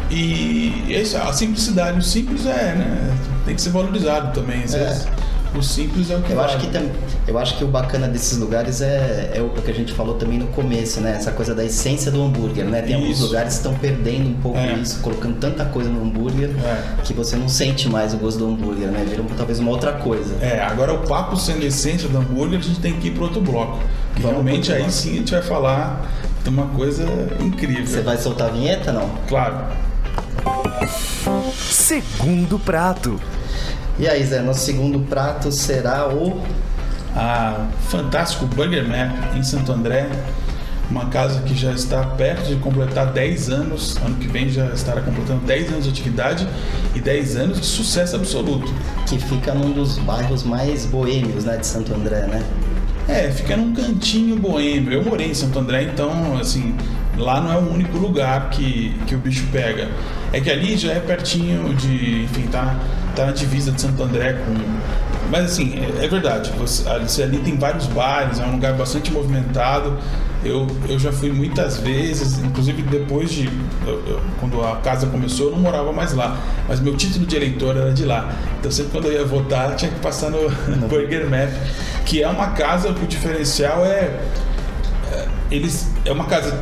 E 0.09 0.85
é 0.89 1.01
isso, 1.01 1.17
a 1.17 1.33
simplicidade, 1.33 1.97
o 1.97 2.01
simples 2.01 2.45
é, 2.45 2.75
né? 2.75 3.17
Tem 3.45 3.55
que 3.55 3.61
ser 3.61 3.71
valorizado 3.71 4.39
também. 4.39 4.63
Às 4.63 4.73
é. 4.73 4.85
vezes 4.85 5.07
o 5.57 5.63
simples 5.63 6.11
é 6.11 6.15
o 6.15 6.21
que 6.21 6.31
eu 6.31 6.35
vale. 6.35 6.49
acho 6.49 6.59
que 6.59 6.67
tam, 6.67 6.83
eu 7.27 7.37
acho 7.37 7.57
que 7.57 7.63
o 7.63 7.67
bacana 7.67 8.07
desses 8.07 8.37
lugares 8.37 8.81
é, 8.81 9.31
é 9.35 9.41
o 9.41 9.49
que 9.49 9.71
a 9.71 9.73
gente 9.73 9.93
falou 9.93 10.15
também 10.15 10.37
no 10.37 10.47
começo, 10.47 10.99
né? 11.01 11.15
Essa 11.17 11.31
coisa 11.31 11.55
da 11.55 11.63
essência 11.63 12.11
do 12.11 12.21
hambúrguer, 12.21 12.65
né? 12.65 12.81
Tem 12.81 12.95
isso. 12.95 13.01
alguns 13.01 13.19
lugares 13.21 13.53
que 13.53 13.57
estão 13.59 13.73
perdendo 13.75 14.29
um 14.29 14.35
pouco 14.35 14.57
é. 14.57 14.73
isso, 14.73 14.99
colocando 14.99 15.37
tanta 15.39 15.65
coisa 15.65 15.89
no 15.89 16.03
hambúrguer 16.03 16.49
é. 16.63 17.01
que 17.03 17.13
você 17.13 17.35
não 17.35 17.49
sente 17.49 17.87
mais 17.89 18.13
o 18.13 18.17
gosto 18.17 18.39
do 18.39 18.47
hambúrguer, 18.47 18.87
né? 18.87 19.05
Vira 19.07 19.23
talvez 19.37 19.59
uma 19.59 19.71
outra 19.71 19.93
coisa. 19.93 20.35
É, 20.41 20.61
agora 20.61 20.93
o 20.93 21.07
papo 21.07 21.37
sendo 21.37 21.63
a 21.63 21.67
essência 21.67 22.07
do 22.09 22.17
hambúrguer, 22.17 22.59
a 22.59 22.61
gente 22.61 22.79
tem 22.79 22.93
que 22.99 23.07
ir 23.07 23.11
para 23.11 23.23
outro 23.23 23.41
bloco. 23.41 23.79
Que 24.15 24.21
realmente 24.21 24.71
aí 24.71 24.89
sim 24.91 25.13
a 25.13 25.17
gente 25.17 25.31
vai 25.31 25.41
falar 25.41 26.09
de 26.43 26.49
uma 26.49 26.67
coisa 26.67 27.05
incrível. 27.39 27.85
Você 27.85 28.01
vai 28.01 28.17
soltar 28.17 28.49
a 28.49 28.51
vinheta, 28.51 28.91
não? 28.91 29.09
Claro. 29.27 29.57
Segundo 31.57 32.59
prato. 32.59 33.19
E 33.97 34.09
aí, 34.09 34.25
Zé, 34.25 34.41
nosso 34.41 34.59
segundo 34.65 34.99
prato 34.99 35.51
será 35.51 36.07
o. 36.09 36.41
A 37.15 37.67
fantástico 37.87 38.45
Burger 38.45 38.85
Map 38.85 39.35
em 39.37 39.43
Santo 39.43 39.71
André. 39.71 40.09
Uma 40.91 41.05
casa 41.05 41.39
que 41.41 41.55
já 41.55 41.71
está 41.71 42.03
perto 42.03 42.45
de 42.47 42.57
completar 42.57 43.13
10 43.13 43.49
anos. 43.49 43.95
Ano 44.05 44.15
que 44.15 44.27
vem 44.27 44.49
já 44.49 44.65
estará 44.67 45.01
completando 45.01 45.45
10 45.45 45.69
anos 45.69 45.85
de 45.85 45.91
atividade 45.91 46.45
e 46.93 46.99
10 46.99 47.37
anos 47.37 47.61
de 47.61 47.65
sucesso 47.65 48.17
absoluto. 48.17 48.71
Que 49.07 49.17
fica 49.17 49.53
num 49.53 49.71
dos 49.71 49.97
bairros 49.99 50.43
mais 50.43 50.85
boêmios 50.85 51.45
né, 51.45 51.55
de 51.55 51.65
Santo 51.65 51.93
André, 51.93 52.27
né? 52.27 52.43
É, 53.07 53.31
fica 53.31 53.55
num 53.55 53.73
cantinho 53.73 54.35
boêmio. 54.35 54.91
Eu 54.91 55.05
morei 55.05 55.31
em 55.31 55.33
Santo 55.33 55.57
André, 55.57 55.83
então, 55.83 56.37
assim, 56.37 56.75
lá 57.17 57.39
não 57.39 57.53
é 57.53 57.55
o 57.55 57.71
único 57.71 57.97
lugar 57.97 58.49
que, 58.49 58.93
que 59.07 59.15
o 59.15 59.19
bicho 59.19 59.45
pega. 59.53 59.89
É 60.33 60.41
que 60.41 60.51
ali 60.51 60.75
já 60.75 60.91
é 60.91 60.99
pertinho 60.99 61.73
de, 61.75 62.23
enfim, 62.23 62.47
tá 62.47 62.77
tá 63.15 63.25
na 63.25 63.31
divisa 63.31 63.71
de 63.71 63.81
Santo 63.81 64.01
André 64.03 64.33
com. 64.33 64.53
Mas 65.31 65.45
assim, 65.45 65.73
é, 65.79 66.05
é 66.05 66.07
verdade, 66.07 66.51
você, 66.51 67.23
ali, 67.23 67.39
tem 67.39 67.57
vários 67.57 67.87
bares, 67.87 68.39
é 68.39 68.45
um 68.45 68.51
lugar 68.51 68.73
bastante 68.73 69.11
movimentado. 69.11 69.97
Eu, 70.43 70.67
eu 70.87 70.99
já 70.99 71.11
fui 71.11 71.31
muitas 71.31 71.77
vezes, 71.77 72.37
inclusive 72.37 72.83
depois 72.83 73.31
de. 73.31 73.49
Eu, 73.87 74.03
eu, 74.05 74.21
quando 74.39 74.63
a 74.63 74.75
casa 74.77 75.07
começou, 75.07 75.47
eu 75.47 75.51
não 75.53 75.59
morava 75.59 75.91
mais 75.91 76.13
lá. 76.13 76.37
Mas 76.67 76.79
meu 76.79 76.95
título 76.95 77.25
de 77.25 77.35
eleitor 77.35 77.75
era 77.75 77.91
de 77.91 78.05
lá. 78.05 78.31
Então 78.59 78.69
sempre 78.69 78.91
quando 78.91 79.05
eu 79.05 79.13
ia 79.13 79.25
votar, 79.25 79.75
tinha 79.75 79.89
que 79.89 79.99
passar 79.99 80.29
no, 80.29 80.47
no 80.75 80.87
Burger 80.87 81.27
Map, 81.27 81.49
que 82.05 82.21
é 82.21 82.27
uma 82.27 82.47
casa, 82.51 82.89
o 82.89 83.07
diferencial 83.07 83.83
é. 83.83 84.19
é 85.11 85.27
eles 85.49 85.91
é 86.05 86.11
uma 86.11 86.25
casa 86.25 86.55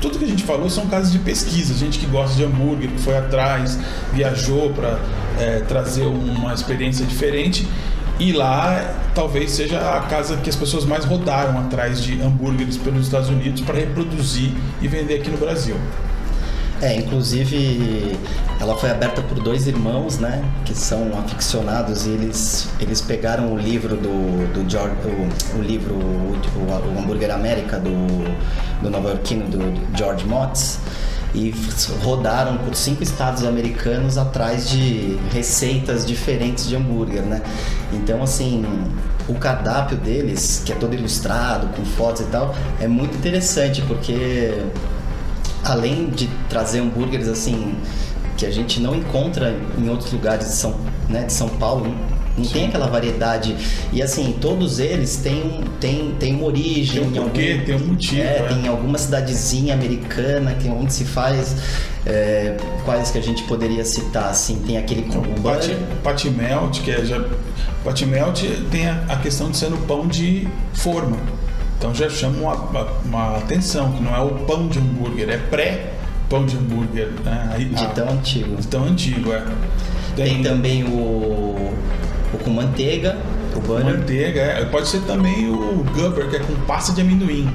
tudo 0.00 0.18
que 0.18 0.24
a 0.24 0.28
gente 0.28 0.44
falou 0.44 0.68
são 0.70 0.86
casas 0.86 1.12
de 1.12 1.18
pesquisa 1.18 1.74
gente 1.74 1.98
que 1.98 2.06
gosta 2.06 2.36
de 2.36 2.44
hambúrguer 2.44 2.90
que 2.90 3.00
foi 3.00 3.16
atrás 3.16 3.78
viajou 4.12 4.70
para 4.70 4.98
é, 5.38 5.60
trazer 5.60 6.04
uma 6.04 6.52
experiência 6.52 7.04
diferente. 7.04 7.66
E 8.18 8.32
lá 8.32 8.96
talvez 9.14 9.50
seja 9.50 9.96
a 9.96 10.00
casa 10.00 10.36
que 10.36 10.50
as 10.50 10.56
pessoas 10.56 10.84
mais 10.84 11.06
rodaram 11.06 11.58
atrás 11.58 12.02
de 12.02 12.20
hambúrgueres 12.20 12.76
pelos 12.76 13.06
Estados 13.06 13.30
Unidos 13.30 13.62
para 13.62 13.76
reproduzir 13.76 14.52
e 14.82 14.88
vender 14.88 15.20
aqui 15.20 15.30
no 15.30 15.38
Brasil. 15.38 15.76
É, 16.82 16.94
inclusive 16.96 18.16
ela 18.58 18.74
foi 18.74 18.90
aberta 18.90 19.20
por 19.20 19.38
dois 19.38 19.66
irmãos, 19.66 20.18
né, 20.18 20.42
que 20.64 20.74
são 20.74 21.10
aficionados 21.18 22.06
e 22.06 22.10
eles, 22.10 22.68
eles 22.80 23.02
pegaram 23.02 23.52
o 23.52 23.58
livro 23.58 23.96
do, 23.96 24.50
do 24.54 24.70
George, 24.70 24.94
o, 25.04 25.58
o 25.58 25.62
livro 25.62 25.94
o, 25.94 26.36
o, 26.56 26.98
Hambúrguer 26.98 27.30
América 27.30 27.78
do, 27.78 27.90
do 28.82 28.88
nova-iorquino 28.88 29.46
do 29.46 29.96
George 29.96 30.26
Motz 30.26 30.78
e 31.34 31.54
rodaram 32.02 32.56
por 32.58 32.74
cinco 32.74 33.02
estados 33.02 33.44
americanos 33.44 34.18
atrás 34.18 34.68
de 34.68 35.18
receitas 35.32 36.04
diferentes 36.04 36.66
de 36.66 36.74
hambúrguer, 36.74 37.22
né? 37.22 37.42
Então, 37.92 38.22
assim, 38.22 38.64
o 39.28 39.34
cardápio 39.34 39.96
deles, 39.96 40.62
que 40.64 40.72
é 40.72 40.74
todo 40.74 40.94
ilustrado, 40.94 41.68
com 41.76 41.84
fotos 41.84 42.22
e 42.22 42.24
tal, 42.24 42.54
é 42.80 42.88
muito 42.88 43.16
interessante 43.16 43.80
porque 43.82 44.52
além 45.64 46.10
de 46.10 46.28
trazer 46.48 46.80
hambúrgueres 46.80 47.28
assim 47.28 47.74
que 48.36 48.46
a 48.46 48.50
gente 48.50 48.80
não 48.80 48.94
encontra 48.94 49.54
em 49.76 49.88
outros 49.88 50.12
lugares 50.12 50.46
de 50.46 50.54
São, 50.54 50.74
né, 51.08 51.24
de 51.24 51.32
São 51.32 51.48
Paulo, 51.48 51.94
não 52.36 52.44
Sim. 52.44 52.52
tem 52.52 52.66
aquela 52.66 52.86
variedade. 52.86 53.54
E 53.92 54.02
assim, 54.02 54.36
todos 54.40 54.78
eles 54.78 55.16
têm, 55.16 55.62
têm, 55.78 56.14
têm 56.18 56.36
uma 56.36 56.46
origem. 56.46 57.10
Tem 57.10 57.20
um 57.20 57.24
porquê, 57.24 57.52
algum, 57.52 57.64
tem 57.64 57.74
um 57.74 57.86
motivo. 57.88 58.22
É, 58.22 58.24
é. 58.24 58.42
Tem 58.48 58.68
alguma 58.68 58.98
cidadezinha 58.98 59.74
americana 59.74 60.54
que 60.54 60.68
onde 60.68 60.92
se 60.92 61.04
faz. 61.04 61.54
É, 62.06 62.56
quais 62.84 63.10
que 63.10 63.18
a 63.18 63.22
gente 63.22 63.42
poderia 63.42 63.84
citar? 63.84 64.30
Assim, 64.30 64.62
tem 64.66 64.78
aquele 64.78 65.02
Pat, 65.42 65.68
Patimelt, 66.02 66.80
que 66.80 66.90
é 66.90 67.04
já. 67.04 67.22
Patimelt 67.84 68.42
tem 68.70 68.88
a, 68.88 69.04
a 69.08 69.16
questão 69.16 69.50
de 69.50 69.58
ser 69.58 69.68
no 69.68 69.78
pão 69.78 70.06
de 70.06 70.48
forma. 70.72 71.18
Então 71.80 71.94
já 71.94 72.10
chama 72.10 72.52
uma, 72.52 72.86
uma, 73.06 73.36
atenção, 73.38 73.90
que 73.92 74.02
não 74.02 74.14
é 74.14 74.20
o 74.20 74.28
pão 74.44 74.68
de 74.68 74.78
hambúrguer, 74.78 75.30
é 75.30 75.38
pré-pão 75.38 76.44
de 76.44 76.54
hambúrguer. 76.54 77.08
Né? 77.24 77.56
De 77.58 77.86
tão 77.94 78.10
antigo. 78.10 78.56
De 78.56 78.66
tão 78.66 78.84
antigo, 78.84 79.32
é. 79.32 79.42
Tem, 80.14 80.34
tem 80.34 80.42
também 80.42 80.84
o 80.84 81.72
o 82.34 82.38
com 82.38 82.50
manteiga, 82.50 83.16
o 83.56 83.60
butter. 83.60 83.84
Manteiga, 83.84 84.40
é. 84.40 84.64
Pode 84.66 84.88
ser 84.88 85.00
também 85.00 85.48
o 85.48 85.82
Gubber, 85.94 86.28
que 86.28 86.36
é 86.36 86.40
com 86.40 86.54
pasta 86.66 86.92
de 86.92 87.00
amendoim. 87.00 87.50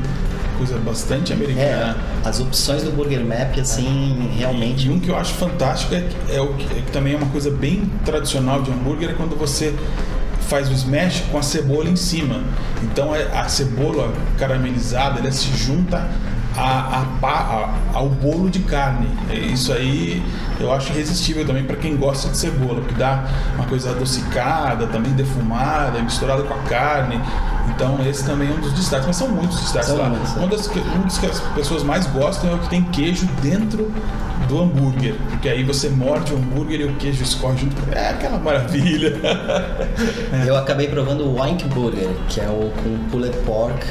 Coisa 0.58 0.76
bastante 0.80 1.32
americana. 1.32 1.96
É, 2.24 2.28
as 2.28 2.40
opções 2.40 2.82
do 2.82 2.92
Burger 2.92 3.24
Map, 3.24 3.60
assim, 3.60 4.32
é. 4.34 4.40
realmente. 4.40 4.88
E 4.88 4.90
um 4.90 5.00
que 5.00 5.10
eu 5.10 5.16
acho 5.16 5.36
fantástico 5.36 5.94
é, 5.94 6.04
é 6.34 6.42
o 6.42 6.54
que 6.54 6.66
é, 6.66 6.82
também 6.92 7.14
é 7.14 7.18
uma 7.18 7.28
coisa 7.28 7.52
bem 7.52 7.92
tradicional 8.04 8.64
de 8.64 8.72
hambúrguer, 8.72 9.12
é 9.12 9.14
quando 9.14 9.38
você 9.38 9.76
faz 10.48 10.70
o 10.70 10.74
smash 10.74 11.24
com 11.32 11.38
a 11.38 11.44
cebola 11.44 11.90
em 11.90 11.96
cima. 11.96 12.44
Então 12.84 13.16
é, 13.16 13.24
a 13.38 13.48
cebola 13.48 14.14
caramelizada, 14.38 15.20
ela 15.20 15.32
se 15.32 15.56
junta 15.56 16.08
a, 16.58 17.06
a, 17.22 17.28
a, 17.28 17.70
ao 17.94 18.10
bolo 18.10 18.50
de 18.50 18.60
carne. 18.60 19.08
Isso 19.52 19.74
aí 19.74 20.24
eu 20.60 20.72
acho 20.74 20.92
irresistível 20.94 21.46
também 21.46 21.64
para 21.64 21.76
quem 21.76 21.98
gosta 21.98 22.30
de 22.30 22.38
cebola, 22.38 22.82
porque 22.82 22.96
dá 22.96 23.26
uma 23.56 23.66
coisa 23.66 23.92
adocicada, 23.92 24.88
também 24.88 25.12
defumada, 25.14 26.02
misturada 26.02 26.44
com 26.44 26.54
a 26.54 26.64
carne. 26.64 27.20
Então 27.70 27.98
esse 28.06 28.24
também 28.24 28.50
é 28.50 28.52
um 28.52 28.60
dos 28.60 28.74
destaques, 28.74 29.08
mas 29.08 29.16
são 29.16 29.30
muitos 29.30 29.60
destaques 29.60 29.90
são 29.90 29.98
lá. 29.98 30.10
Muitos, 30.10 30.38
um, 30.38 30.48
das, 30.48 30.68
um 30.68 31.02
dos 31.02 31.18
que 31.18 31.26
as 31.26 31.40
pessoas 31.40 31.84
mais 31.84 32.06
gostam 32.08 32.52
é 32.52 32.54
o 32.54 32.60
que 32.60 32.70
tem 32.70 32.84
queijo 32.84 33.26
dentro 33.42 33.92
do 34.48 34.62
hambúrguer, 34.62 35.16
porque 35.30 35.50
aí 35.50 35.64
você 35.64 35.90
morde 35.90 36.34
o 36.34 36.38
hambúrguer 36.38 36.82
e 36.82 36.84
o 36.86 36.96
queijo 36.96 37.24
escorre 37.24 37.58
junto. 37.58 37.76
É 37.92 38.10
aquela 38.10 38.38
maravilha. 38.38 39.20
Eu 40.46 40.56
acabei 40.56 40.88
provando 40.88 41.26
o 41.26 41.36
Wank 41.36 41.66
Burger, 41.70 42.10
que 42.30 42.40
é 42.40 42.48
o 42.48 42.72
com 42.84 43.10
pulled 43.10 43.36
pork 43.40 43.86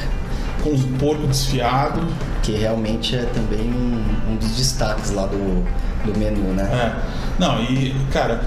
com 0.65 0.71
um 0.71 0.97
porco 0.97 1.27
desfiado. 1.27 2.01
Que 2.41 2.51
realmente 2.53 3.15
é 3.15 3.23
também 3.33 3.71
um, 3.71 4.31
um 4.31 4.35
dos 4.35 4.55
destaques 4.55 5.11
lá 5.11 5.25
do, 5.25 5.65
do 6.05 6.19
menu, 6.19 6.53
né? 6.53 6.63
É. 6.63 7.39
Não, 7.39 7.59
e, 7.63 7.95
cara, 8.11 8.41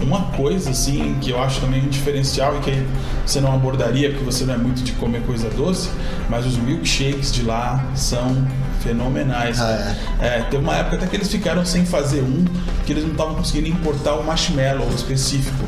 Uma 0.00 0.26
coisa 0.36 0.70
assim 0.70 1.16
que 1.20 1.30
eu 1.30 1.42
acho 1.42 1.60
também 1.60 1.82
um 1.82 1.88
diferencial 1.88 2.56
e 2.56 2.60
que 2.60 2.86
você 3.26 3.40
não 3.40 3.52
abordaria 3.52 4.10
porque 4.10 4.24
você 4.24 4.44
não 4.44 4.54
é 4.54 4.56
muito 4.56 4.82
de 4.82 4.92
comer 4.92 5.22
coisa 5.22 5.50
doce, 5.50 5.90
mas 6.28 6.46
os 6.46 6.56
milkshakes 6.56 7.32
de 7.32 7.42
lá 7.42 7.84
são 7.94 8.46
fenomenais. 8.80 9.60
Ah, 9.60 9.96
é. 10.20 10.42
teve 10.42 10.62
uma 10.62 10.76
época 10.76 10.96
até 10.96 11.06
que 11.06 11.16
eles 11.16 11.28
ficaram 11.28 11.64
sem 11.64 11.84
fazer 11.84 12.22
um, 12.22 12.44
que 12.86 12.92
eles 12.92 13.04
não 13.04 13.12
estavam 13.12 13.34
conseguindo 13.34 13.68
importar 13.68 14.14
o 14.14 14.24
marshmallow 14.24 14.88
específico 14.94 15.64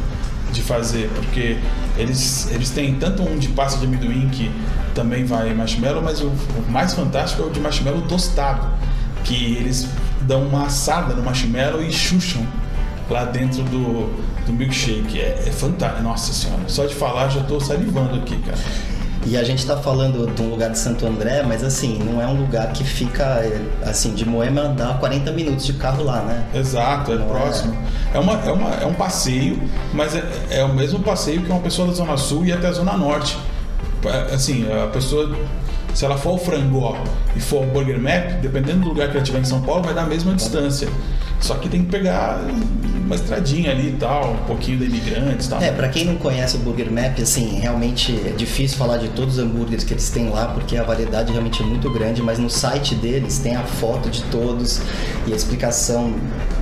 de 0.53 0.62
fazer, 0.62 1.11
porque 1.14 1.59
eles, 1.97 2.49
eles 2.51 2.71
têm 2.71 2.95
tanto 2.95 3.23
um 3.23 3.38
de 3.38 3.49
pasta 3.49 3.79
de 3.79 3.87
amendoim 3.87 4.29
que 4.29 4.51
também 4.95 5.25
vai 5.25 5.53
marshmallow, 5.55 6.03
mas 6.03 6.21
o, 6.21 6.29
o 6.29 6.64
mais 6.69 6.95
fantástico 6.95 7.43
é 7.43 7.47
o 7.47 7.51
de 7.51 7.61
marshmallow 7.61 8.03
tostado, 8.03 8.66
que 9.25 9.57
eles 9.57 9.88
dão 10.23 10.43
uma 10.43 10.66
assada 10.66 11.14
no 11.14 11.23
marshmallow 11.23 11.83
e 11.83 11.93
chucham 11.93 12.47
lá 13.12 13.25
dentro 13.25 13.62
do, 13.64 14.12
do 14.46 14.53
milkshake. 14.53 15.20
É, 15.20 15.44
é 15.46 15.51
fantástico. 15.51 16.03
Nossa 16.03 16.33
senhora, 16.33 16.62
só 16.66 16.87
de 16.87 16.94
falar 16.94 17.29
já 17.29 17.40
estou 17.40 17.61
salivando 17.61 18.16
aqui, 18.16 18.37
cara. 18.38 18.59
E 19.27 19.37
a 19.37 19.44
gente 19.44 19.59
está 19.59 19.77
falando 19.77 20.35
de 20.35 20.40
um 20.40 20.49
lugar 20.49 20.70
de 20.70 20.79
Santo 20.79 21.07
André, 21.07 21.42
mas 21.42 21.62
assim, 21.62 21.99
não 21.99 22.23
é 22.23 22.27
um 22.27 22.40
lugar 22.40 22.73
que 22.73 22.83
fica, 22.83 23.42
assim, 23.83 24.14
de 24.14 24.27
Moema 24.27 24.68
dá 24.68 24.94
40 24.94 25.31
minutos 25.33 25.66
de 25.66 25.75
carro 25.75 26.03
lá, 26.03 26.23
né? 26.23 26.46
Exato, 26.55 27.12
é 27.12 27.16
não 27.16 27.29
próximo. 27.29 27.77
É... 28.14 28.16
É, 28.16 28.20
uma, 28.20 28.33
é, 28.33 28.51
uma, 28.51 28.70
é 28.77 28.87
um 28.87 28.94
passeio, 28.94 29.61
mas 29.92 30.16
é, 30.16 30.25
é 30.51 30.64
o 30.64 30.75
mesmo 30.75 31.01
passeio 31.01 31.42
que 31.42 31.51
uma 31.51 31.61
pessoa 31.61 31.88
da 31.88 31.94
Zona 31.94 32.16
Sul 32.16 32.46
e 32.46 32.53
até 32.53 32.68
a 32.68 32.73
Zona 32.73 32.96
Norte. 32.96 33.38
É, 34.07 34.35
assim, 34.35 34.66
a 34.73 34.87
pessoa 34.87 35.37
se 35.94 36.05
ela 36.05 36.16
for 36.16 36.31
ao 36.31 36.38
Frangó 36.38 36.96
e 37.35 37.40
for 37.40 37.64
ao 37.64 37.66
Burger 37.66 38.01
Map, 38.01 38.40
dependendo 38.40 38.81
do 38.81 38.88
lugar 38.88 39.09
que 39.09 39.14
ela 39.14 39.23
estiver 39.23 39.40
em 39.40 39.44
São 39.44 39.61
Paulo, 39.61 39.83
vai 39.83 39.94
dar 39.94 40.03
a 40.03 40.07
mesma 40.07 40.35
distância. 40.35 40.88
Só 41.40 41.55
que 41.55 41.68
tem 41.68 41.85
que 41.85 41.90
pegar 41.90 42.40
uma 43.11 43.16
estradinha 43.16 43.73
ali 43.73 43.88
e 43.88 43.96
tal, 43.99 44.35
um 44.35 44.44
pouquinho 44.46 44.79
da 44.79 44.85
imigrantes 44.85 45.46
e 45.46 45.51
tal. 45.51 45.61
É, 45.61 45.73
pra 45.73 45.88
quem 45.88 46.05
não 46.05 46.14
conhece 46.14 46.57
o 46.57 46.61
Burger 46.61 46.92
Map, 46.92 47.18
assim, 47.20 47.59
realmente 47.59 48.16
é 48.25 48.31
difícil 48.31 48.79
falar 48.79 48.99
de 48.99 49.09
todos 49.09 49.37
os 49.37 49.44
hambúrgueres 49.44 49.83
que 49.83 49.92
eles 49.92 50.09
têm 50.11 50.29
lá, 50.31 50.46
porque 50.46 50.77
a 50.77 50.85
variedade 50.85 51.33
realmente 51.33 51.61
é 51.61 51.66
muito 51.66 51.90
grande, 51.90 52.23
mas 52.23 52.38
no 52.38 52.49
site 52.49 52.94
deles 52.94 53.40
tem 53.40 53.57
a 53.57 53.64
foto 53.64 54.09
de 54.09 54.23
todos 54.25 54.81
e 55.27 55.33
a 55.33 55.37
explicação 55.37 56.14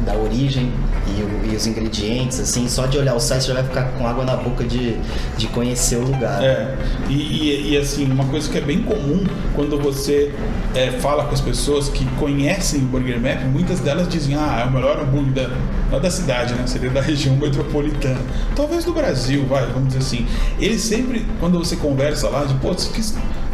da 0.07 0.15
origem 0.15 0.73
e, 1.17 1.23
o, 1.23 1.53
e 1.53 1.57
os 1.57 1.67
ingredientes, 1.67 2.41
assim, 2.41 2.69
só 2.69 2.87
de 2.87 2.99
olhar 2.99 3.15
o 3.15 3.21
site 3.21 3.47
já 3.47 3.55
vai 3.55 3.65
ficar 3.65 3.85
com 3.93 4.07
água 4.07 4.25
na 4.25 4.37
boca 4.37 4.65
de, 4.65 4.97
de 5.37 5.47
conhecer 5.49 5.97
o 5.97 6.03
lugar. 6.03 6.43
É, 6.43 6.75
e, 7.09 7.15
e, 7.15 7.73
e 7.73 7.77
assim, 7.77 8.11
uma 8.11 8.25
coisa 8.27 8.51
que 8.51 8.59
é 8.59 8.61
bem 8.61 8.83
comum 8.83 9.25
quando 9.55 9.79
você 9.79 10.33
é, 10.75 10.91
fala 10.93 11.25
com 11.25 11.35
as 11.35 11.41
pessoas 11.41 11.89
que 11.89 12.05
conhecem 12.17 12.81
o 12.81 12.87
Burger 12.87 13.21
Map, 13.21 13.45
muitas 13.45 13.81
delas 13.81 14.09
dizem, 14.09 14.35
ah, 14.35 14.63
é 14.65 14.69
o 14.69 14.73
melhor 14.73 15.01
hambúrguer 15.01 15.49
da, 15.91 15.99
da 15.99 16.11
cidade, 16.11 16.55
né? 16.55 16.67
Seria 16.67 16.91
da 16.91 17.01
região 17.03 17.37
metropolitana. 17.37 18.21
Talvez 18.55 18.85
do 18.85 18.93
Brasil, 18.93 19.47
vai, 19.47 19.67
vamos 19.67 19.89
dizer 19.89 20.01
assim. 20.01 20.27
Eles 20.59 20.83
sempre, 20.83 21.27
quando 21.41 21.59
você 21.59 21.77
conversa 21.77 22.29
lá, 22.29 22.45
de, 22.45 22.55
pô, 22.55 22.75
que, 22.75 23.03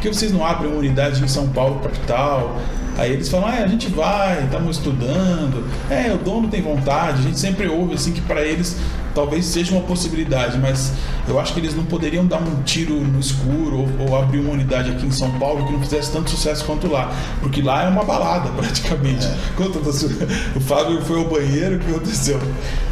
que 0.00 0.08
vocês 0.08 0.32
não 0.32 0.44
abrem 0.44 0.70
uma 0.70 0.78
unidade 0.78 1.22
em 1.22 1.28
São 1.28 1.48
Paulo, 1.48 1.80
capital? 1.80 2.58
Aí 2.96 3.12
eles 3.12 3.28
falam, 3.28 3.48
ah, 3.48 3.62
a 3.62 3.66
gente 3.66 3.88
vai, 3.88 4.44
estamos 4.44 4.76
estudando, 4.76 5.66
é, 5.90 6.12
o 6.12 6.18
dono 6.18 6.48
tem 6.48 6.62
vontade, 6.62 7.20
a 7.20 7.22
gente 7.22 7.38
sempre 7.38 7.66
ouve 7.66 7.94
assim 7.94 8.12
que 8.12 8.20
para 8.20 8.42
eles 8.42 8.76
talvez 9.14 9.46
seja 9.46 9.72
uma 9.72 9.82
possibilidade, 9.82 10.58
mas 10.58 10.92
eu 11.28 11.38
acho 11.38 11.54
que 11.54 11.60
eles 11.60 11.74
não 11.74 11.84
poderiam 11.84 12.26
dar 12.26 12.38
um 12.38 12.62
tiro 12.62 12.94
no 12.94 13.20
escuro 13.20 13.86
ou, 13.98 14.08
ou, 14.08 14.16
abrir 14.18 14.40
uma 14.40 14.52
unidade 14.52 14.90
aqui 14.90 15.06
em 15.06 15.10
São 15.10 15.30
Paulo 15.38 15.64
que 15.64 15.72
não 15.72 15.80
fizesse 15.80 16.12
tanto 16.12 16.30
sucesso 16.30 16.64
quanto 16.64 16.90
lá, 16.90 17.12
porque 17.40 17.62
lá 17.62 17.84
é 17.84 17.88
uma 17.88 18.04
balada 18.04 18.50
praticamente. 18.56 19.24
É. 19.24 19.36
Conta 19.56 19.78
você, 19.78 20.06
o 20.54 20.60
Fábio 20.60 21.00
foi 21.02 21.18
ao 21.18 21.26
banheiro, 21.26 21.76
o 21.76 21.78
que 21.78 21.90
aconteceu? 21.90 22.40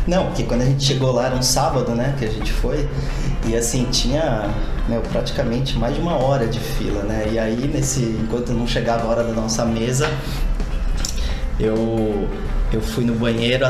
Não, 0.07 0.27
porque 0.27 0.45
quando 0.45 0.63
a 0.63 0.67
gente 0.67 0.85
chegou 0.85 1.13
lá 1.13 1.27
era 1.27 1.35
um 1.35 1.43
sábado, 1.43 1.93
né, 1.93 2.15
que 2.19 2.25
a 2.25 2.31
gente 2.31 2.53
foi, 2.53 2.89
e 3.47 3.57
assim 3.57 3.87
tinha 3.91 4.51
meu, 4.89 5.01
praticamente 5.01 5.79
mais 5.79 5.95
de 5.95 6.01
uma 6.01 6.17
hora 6.17 6.47
de 6.47 6.59
fila, 6.59 7.03
né? 7.03 7.29
E 7.33 7.39
aí 7.39 7.71
nesse, 7.73 8.01
enquanto 8.01 8.53
não 8.53 8.67
chegava 8.67 9.05
a 9.05 9.07
hora 9.07 9.25
da 9.25 9.33
nossa 9.33 9.65
mesa, 9.65 10.11
eu 11.59 12.29
eu 12.73 12.81
fui 12.81 13.05
no 13.05 13.15
banheiro 13.15 13.67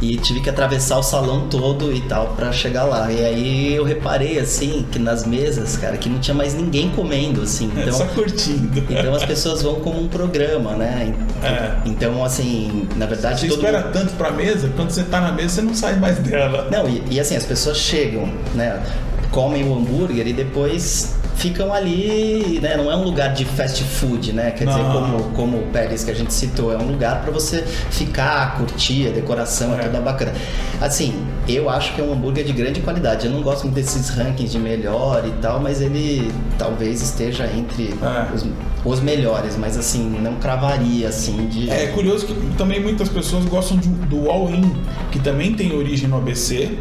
e 0.00 0.16
tive 0.18 0.40
que 0.40 0.50
atravessar 0.50 0.98
o 0.98 1.02
salão 1.02 1.48
todo 1.48 1.92
e 1.92 2.02
tal 2.02 2.34
para 2.36 2.52
chegar 2.52 2.84
lá. 2.84 3.10
E 3.10 3.24
aí 3.24 3.74
eu 3.74 3.84
reparei 3.84 4.38
assim 4.38 4.86
que 4.90 4.98
nas 4.98 5.26
mesas, 5.26 5.76
cara, 5.76 5.96
que 5.96 6.08
não 6.08 6.18
tinha 6.18 6.34
mais 6.34 6.54
ninguém 6.54 6.90
comendo 6.90 7.42
assim. 7.42 7.72
É, 7.76 7.80
então, 7.80 7.88
é 7.88 7.92
só 7.92 8.04
curtindo. 8.06 8.84
Então 8.90 9.14
as 9.14 9.24
pessoas 9.24 9.62
vão 9.62 9.76
como 9.76 10.00
um 10.00 10.08
programa, 10.08 10.72
né? 10.72 11.14
É. 11.42 11.76
Então 11.84 12.24
assim, 12.24 12.88
na 12.96 13.06
verdade 13.06 13.40
você 13.40 13.48
todo 13.48 13.58
espera 13.58 13.80
mundo... 13.80 13.92
tanto 13.92 14.12
para 14.14 14.30
mesa, 14.30 14.70
quando 14.76 14.90
você 14.90 15.02
tá 15.04 15.20
na 15.20 15.32
mesa 15.32 15.48
você 15.48 15.62
não 15.62 15.74
sai 15.74 15.96
mais 15.96 16.18
dela. 16.18 16.68
Não, 16.70 16.88
e, 16.88 17.02
e 17.10 17.20
assim 17.20 17.36
as 17.36 17.44
pessoas 17.44 17.78
chegam, 17.78 18.30
né? 18.54 18.82
Comem 19.30 19.68
o 19.68 19.74
hambúrguer 19.74 20.26
e 20.26 20.32
depois 20.32 21.16
ficam 21.36 21.72
ali, 21.72 22.58
né? 22.62 22.76
Não 22.76 22.90
é 22.90 22.96
um 22.96 23.04
lugar 23.04 23.32
de 23.32 23.44
fast 23.44 23.82
food, 23.84 24.32
né? 24.32 24.50
Quer 24.50 24.66
dizer, 24.66 24.80
como, 24.80 25.24
como 25.34 25.58
o 25.58 25.62
Pérez 25.72 26.02
que 26.02 26.10
a 26.10 26.14
gente 26.14 26.32
citou, 26.32 26.72
é 26.72 26.76
um 26.76 26.86
lugar 26.86 27.22
para 27.22 27.30
você 27.30 27.62
ficar, 27.62 28.56
curtir, 28.56 29.08
a 29.08 29.10
decoração 29.10 29.74
é. 29.74 29.80
é 29.80 29.82
toda 29.84 30.00
bacana. 30.00 30.32
Assim, 30.80 31.26
eu 31.46 31.68
acho 31.68 31.94
que 31.94 32.00
é 32.00 32.04
um 32.04 32.12
hambúrguer 32.12 32.44
de 32.44 32.52
grande 32.52 32.80
qualidade. 32.80 33.26
Eu 33.26 33.32
não 33.32 33.42
gosto 33.42 33.64
muito 33.64 33.74
desses 33.74 34.08
rankings 34.08 34.50
de 34.50 34.58
melhor 34.58 35.24
e 35.26 35.30
tal, 35.42 35.60
mas 35.60 35.80
ele 35.80 36.32
talvez 36.58 37.02
esteja 37.02 37.46
entre 37.46 37.94
é. 38.02 38.34
os, 38.34 38.46
os, 38.84 39.00
melhores, 39.00 39.56
mas 39.56 39.76
assim, 39.76 40.08
não 40.20 40.36
cravaria 40.36 41.08
assim 41.08 41.46
de. 41.48 41.70
É 41.70 41.88
curioso 41.88 42.26
que 42.26 42.34
também 42.56 42.80
muitas 42.80 43.08
pessoas 43.08 43.44
gostam 43.44 43.76
de, 43.76 43.88
do 43.88 44.30
All-In, 44.30 44.74
que 45.12 45.18
também 45.18 45.52
tem 45.54 45.74
origem 45.76 46.08
no 46.08 46.16
ABC 46.16 46.76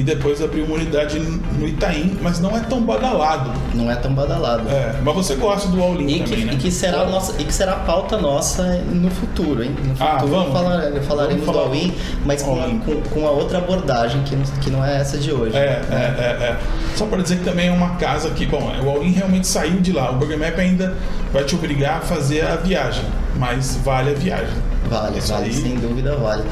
e 0.00 0.02
depois 0.02 0.40
abriu 0.40 0.64
uma 0.64 0.76
unidade 0.76 1.18
no 1.18 1.68
Itaim, 1.68 2.16
mas 2.22 2.40
não 2.40 2.56
é 2.56 2.60
tão 2.60 2.80
badalado. 2.80 3.52
Não 3.74 3.90
é 3.90 3.94
tão 3.94 4.14
badalado. 4.14 4.66
É, 4.66 4.98
mas 5.04 5.14
você 5.14 5.34
gosta 5.34 5.68
do 5.68 5.82
All 5.82 5.92
e 5.92 5.98
também, 5.98 6.22
que, 6.22 6.36
né? 6.36 6.52
E 6.54 6.56
que, 6.56 6.70
será 6.70 7.04
nossa, 7.04 7.34
e 7.38 7.44
que 7.44 7.52
será 7.52 7.72
a 7.72 7.80
pauta 7.80 8.16
nossa 8.16 8.62
no 8.90 9.10
futuro, 9.10 9.62
hein? 9.62 9.76
No 9.84 9.92
ah, 10.00 10.18
futuro 10.18 10.36
ah, 10.36 10.38
vamos. 10.38 10.52
Falar, 10.54 11.02
falaremos 11.02 11.44
vamos 11.44 11.70
do 11.70 11.76
All 11.76 11.92
mas 12.24 12.42
com, 12.42 12.58
all 12.58 12.70
com, 12.78 13.02
com, 13.10 13.26
a 13.26 13.30
outra 13.30 13.58
abordagem 13.58 14.22
que, 14.22 14.34
que 14.62 14.70
não 14.70 14.82
é 14.82 15.02
essa 15.02 15.18
de 15.18 15.30
hoje. 15.30 15.54
É, 15.54 15.82
né? 15.90 16.16
é, 16.18 16.44
é, 16.44 16.46
é. 16.46 16.58
Só 16.96 17.04
para 17.04 17.20
dizer 17.20 17.36
que 17.36 17.44
também 17.44 17.68
é 17.68 17.72
uma 17.72 17.96
casa 17.96 18.30
que, 18.30 18.46
bom, 18.46 18.72
o 18.82 18.88
All 18.88 19.02
realmente 19.02 19.46
saiu 19.46 19.82
de 19.82 19.92
lá. 19.92 20.12
O 20.12 20.14
Burger 20.14 20.38
Map 20.38 20.58
ainda 20.58 20.96
vai 21.30 21.44
te 21.44 21.54
obrigar 21.54 21.98
a 21.98 22.00
fazer 22.00 22.46
a 22.46 22.56
viagem, 22.56 23.04
mas 23.36 23.76
vale 23.84 24.12
a 24.12 24.14
viagem. 24.14 24.54
Vale, 24.90 25.18
Isso 25.18 25.32
vale, 25.32 25.46
aí... 25.46 25.54
sem 25.54 25.76
dúvida 25.76 26.16
vale. 26.16 26.42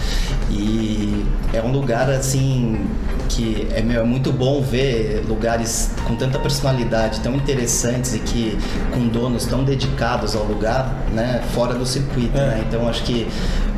E 0.49 1.25
é 1.53 1.61
um 1.61 1.73
lugar 1.73 2.09
assim 2.09 2.87
que 3.29 3.69
é, 3.73 3.81
é 3.81 4.03
muito 4.03 4.33
bom 4.33 4.63
ver 4.63 5.25
lugares 5.29 5.91
com 6.07 6.15
tanta 6.15 6.39
personalidade, 6.39 7.21
tão 7.21 7.35
interessantes 7.35 8.15
e 8.15 8.21
que 8.21 8.59
com 8.93 9.07
donos 9.09 9.45
tão 9.45 9.65
dedicados 9.65 10.35
ao 10.35 10.45
lugar, 10.45 10.95
né, 11.13 11.43
fora 11.53 11.75
do 11.75 11.85
circuito, 11.85 12.39
é. 12.39 12.47
né? 12.47 12.65
Então 12.67 12.89
acho 12.89 13.03
que 13.03 13.27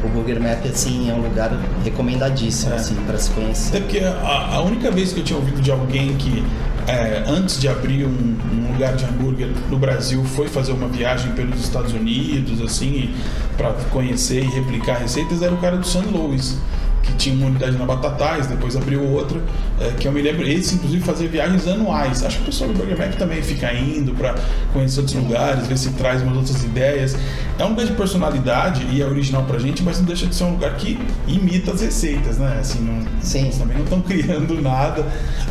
o 0.02 0.08
Burger 0.08 0.40
Map 0.40 0.64
assim 0.66 1.10
é 1.10 1.14
um 1.14 1.22
lugar 1.22 1.50
recomendadíssimo 1.84 2.72
é. 2.72 2.76
assim 2.76 2.94
para 3.06 3.18
se 3.18 3.30
conhecer. 3.30 3.76
Até 3.76 3.80
porque 3.80 3.98
a, 4.00 4.54
a, 4.54 4.62
única 4.62 4.90
vez 4.90 5.12
que 5.12 5.20
eu 5.20 5.24
tinha 5.24 5.38
ouvido 5.38 5.60
de 5.60 5.70
alguém 5.70 6.16
que 6.16 6.44
é, 6.86 7.22
antes 7.26 7.60
de 7.60 7.68
abrir 7.68 8.06
um, 8.06 8.08
um, 8.08 8.72
lugar 8.72 8.96
de 8.96 9.04
hambúrguer 9.04 9.50
no 9.68 9.78
Brasil 9.78 10.24
foi 10.24 10.48
fazer 10.48 10.72
uma 10.72 10.88
viagem 10.88 11.32
pelos 11.32 11.60
Estados 11.60 11.92
Unidos 11.92 12.60
assim 12.62 13.14
para 13.56 13.72
conhecer 13.90 14.42
e 14.42 14.48
replicar 14.48 14.94
receitas 14.94 15.42
era 15.42 15.52
o 15.52 15.58
cara 15.58 15.76
do 15.76 15.86
San 15.86 16.02
Louis 16.10 16.58
que 17.02 17.12
tinha 17.14 17.34
uma 17.34 17.46
unidade 17.46 17.76
na 17.76 17.84
Batatais, 17.84 18.46
depois 18.46 18.76
abriu 18.76 19.02
outra, 19.02 19.40
é, 19.80 19.90
que 19.92 20.06
eu 20.06 20.12
me 20.12 20.20
lembro, 20.20 20.42
eles 20.42 20.72
inclusive 20.72 21.02
fazia 21.02 21.28
viagens 21.28 21.66
anuais. 21.66 22.22
Acho 22.22 22.36
que 22.38 22.42
o 22.42 22.46
pessoal 22.46 22.70
do 22.70 22.76
Burger 22.76 22.98
Map 22.98 23.14
também 23.14 23.42
fica 23.42 23.72
indo 23.72 24.12
para 24.14 24.34
conhecer 24.72 25.00
outros 25.00 25.16
lugares, 25.16 25.66
ver 25.66 25.78
se 25.78 25.90
traz 25.92 26.22
umas 26.22 26.36
outras 26.36 26.62
ideias. 26.62 27.16
É 27.58 27.64
um 27.64 27.70
lugar 27.70 27.86
de 27.86 27.92
personalidade 27.92 28.86
e 28.90 29.02
é 29.02 29.06
original 29.06 29.44
pra 29.44 29.58
gente, 29.58 29.82
mas 29.82 29.98
não 29.98 30.04
deixa 30.04 30.26
de 30.26 30.34
ser 30.34 30.44
um 30.44 30.52
lugar 30.52 30.74
que 30.76 30.98
imita 31.26 31.72
as 31.72 31.80
receitas, 31.80 32.38
né? 32.38 32.58
Assim, 32.60 32.80
não, 32.80 33.06
Sim. 33.22 33.42
Eles 33.42 33.58
também 33.58 33.76
não 33.76 33.84
estão 33.84 34.00
criando 34.02 34.60
nada. 34.60 35.04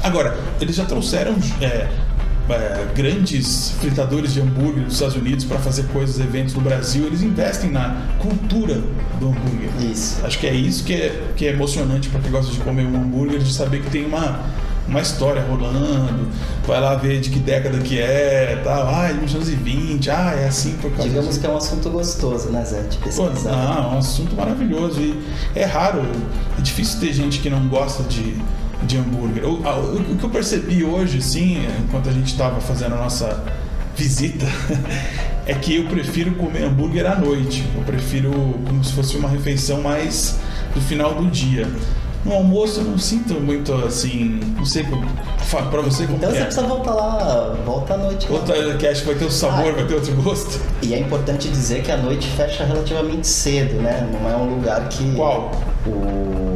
Agora, 0.03 0.37
eles 0.59 0.75
já 0.75 0.85
trouxeram 0.85 1.35
é, 1.61 1.87
é, 2.55 2.87
grandes 2.95 3.71
fritadores 3.79 4.33
de 4.33 4.41
hambúrguer 4.41 4.83
dos 4.83 4.93
Estados 4.93 5.15
Unidos 5.15 5.45
para 5.45 5.59
fazer 5.59 5.83
coisas, 5.87 6.19
eventos 6.19 6.53
no 6.53 6.61
Brasil, 6.61 7.05
eles 7.05 7.21
investem 7.21 7.71
na 7.71 8.07
cultura 8.19 8.81
do 9.19 9.29
hambúrguer. 9.29 9.69
Isso. 9.91 10.25
Acho 10.25 10.39
que 10.39 10.47
é 10.47 10.53
isso 10.53 10.83
que 10.83 10.93
é, 10.93 11.33
que 11.35 11.45
é 11.45 11.49
emocionante 11.49 12.09
para 12.09 12.19
quem 12.21 12.31
gosta 12.31 12.51
de 12.51 12.59
comer 12.59 12.85
um 12.85 12.95
hambúrguer, 12.95 13.39
de 13.39 13.53
saber 13.53 13.81
que 13.81 13.89
tem 13.89 14.05
uma, 14.05 14.39
uma 14.87 15.01
história 15.01 15.41
rolando, 15.41 16.27
vai 16.65 16.81
lá 16.81 16.95
ver 16.95 17.19
de 17.19 17.29
que 17.29 17.39
década 17.39 17.77
que 17.79 17.99
é, 17.99 18.61
tal, 18.63 18.87
ah, 18.87 19.09
é 19.09 19.13
1920, 19.13 20.09
ah, 20.09 20.33
é 20.35 20.47
assim 20.47 20.73
por 20.77 20.91
causa 20.91 21.07
Digamos 21.07 21.37
que 21.37 21.45
é 21.45 21.49
um 21.49 21.57
assunto 21.57 21.89
gostoso, 21.89 22.49
né, 22.49 22.65
Zé, 22.65 22.81
de 22.83 22.97
pesquisar. 22.97 23.31
Pô, 23.31 23.49
não, 23.49 23.91
é 23.91 23.95
um 23.95 23.97
assunto 23.99 24.35
maravilhoso 24.35 24.99
e 24.99 25.19
é 25.55 25.65
raro, 25.65 26.01
é 26.57 26.61
difícil 26.61 26.99
ter 26.99 27.13
gente 27.13 27.39
que 27.39 27.49
não 27.49 27.67
gosta 27.67 28.03
de 28.03 28.35
de 28.83 28.97
hambúrguer. 28.97 29.43
O, 29.45 29.55
o, 29.61 29.95
o 30.13 30.15
que 30.17 30.23
eu 30.23 30.29
percebi 30.29 30.83
hoje, 30.83 31.21
sim, 31.21 31.65
enquanto 31.79 32.09
a 32.09 32.11
gente 32.11 32.27
estava 32.27 32.59
fazendo 32.61 32.95
a 32.95 32.97
nossa 32.97 33.43
visita, 33.95 34.45
é 35.45 35.53
que 35.53 35.75
eu 35.75 35.85
prefiro 35.85 36.31
comer 36.35 36.63
hambúrguer 36.63 37.05
à 37.05 37.15
noite. 37.15 37.63
Eu 37.75 37.83
prefiro 37.83 38.31
como 38.65 38.83
se 38.83 38.93
fosse 38.93 39.17
uma 39.17 39.27
refeição 39.29 39.81
mais 39.81 40.37
do 40.73 40.79
final 40.81 41.13
do 41.15 41.27
dia. 41.27 41.67
no 42.25 42.33
almoço 42.33 42.79
eu 42.81 42.83
não 42.85 42.97
sinto 42.97 43.33
muito 43.35 43.73
assim. 43.73 44.39
Não 44.55 44.65
sei 44.65 44.83
pra 44.83 45.81
você 45.81 46.05
como 46.05 46.17
Então 46.17 46.29
que 46.29 46.35
você 46.35 46.41
é. 46.41 46.45
precisa 46.45 46.67
voltar 46.67 46.93
lá, 46.93 47.55
volta 47.65 47.93
à 47.95 47.97
noite. 47.97 48.27
lá. 48.29 48.37
Outra 48.39 48.73
que 48.77 48.85
acha 48.87 49.01
que 49.01 49.07
vai 49.07 49.15
ter 49.15 49.25
o 49.25 49.31
sabor, 49.31 49.71
Ah. 49.71 49.75
vai 49.75 49.85
ter 49.87 49.95
outro 49.95 50.13
gosto. 50.21 50.59
E 50.81 50.93
é 50.93 50.99
importante 50.99 51.49
dizer 51.49 51.81
que 51.81 51.91
a 51.91 51.97
noite 51.97 52.27
fecha 52.37 52.63
relativamente 52.63 53.25
cedo, 53.27 53.81
né? 53.81 54.07
Não 54.13 54.29
é 54.29 54.35
um 54.37 54.55
lugar 54.55 54.87
que. 54.89 55.11
Qual? 55.15 55.51
O. 55.87 56.48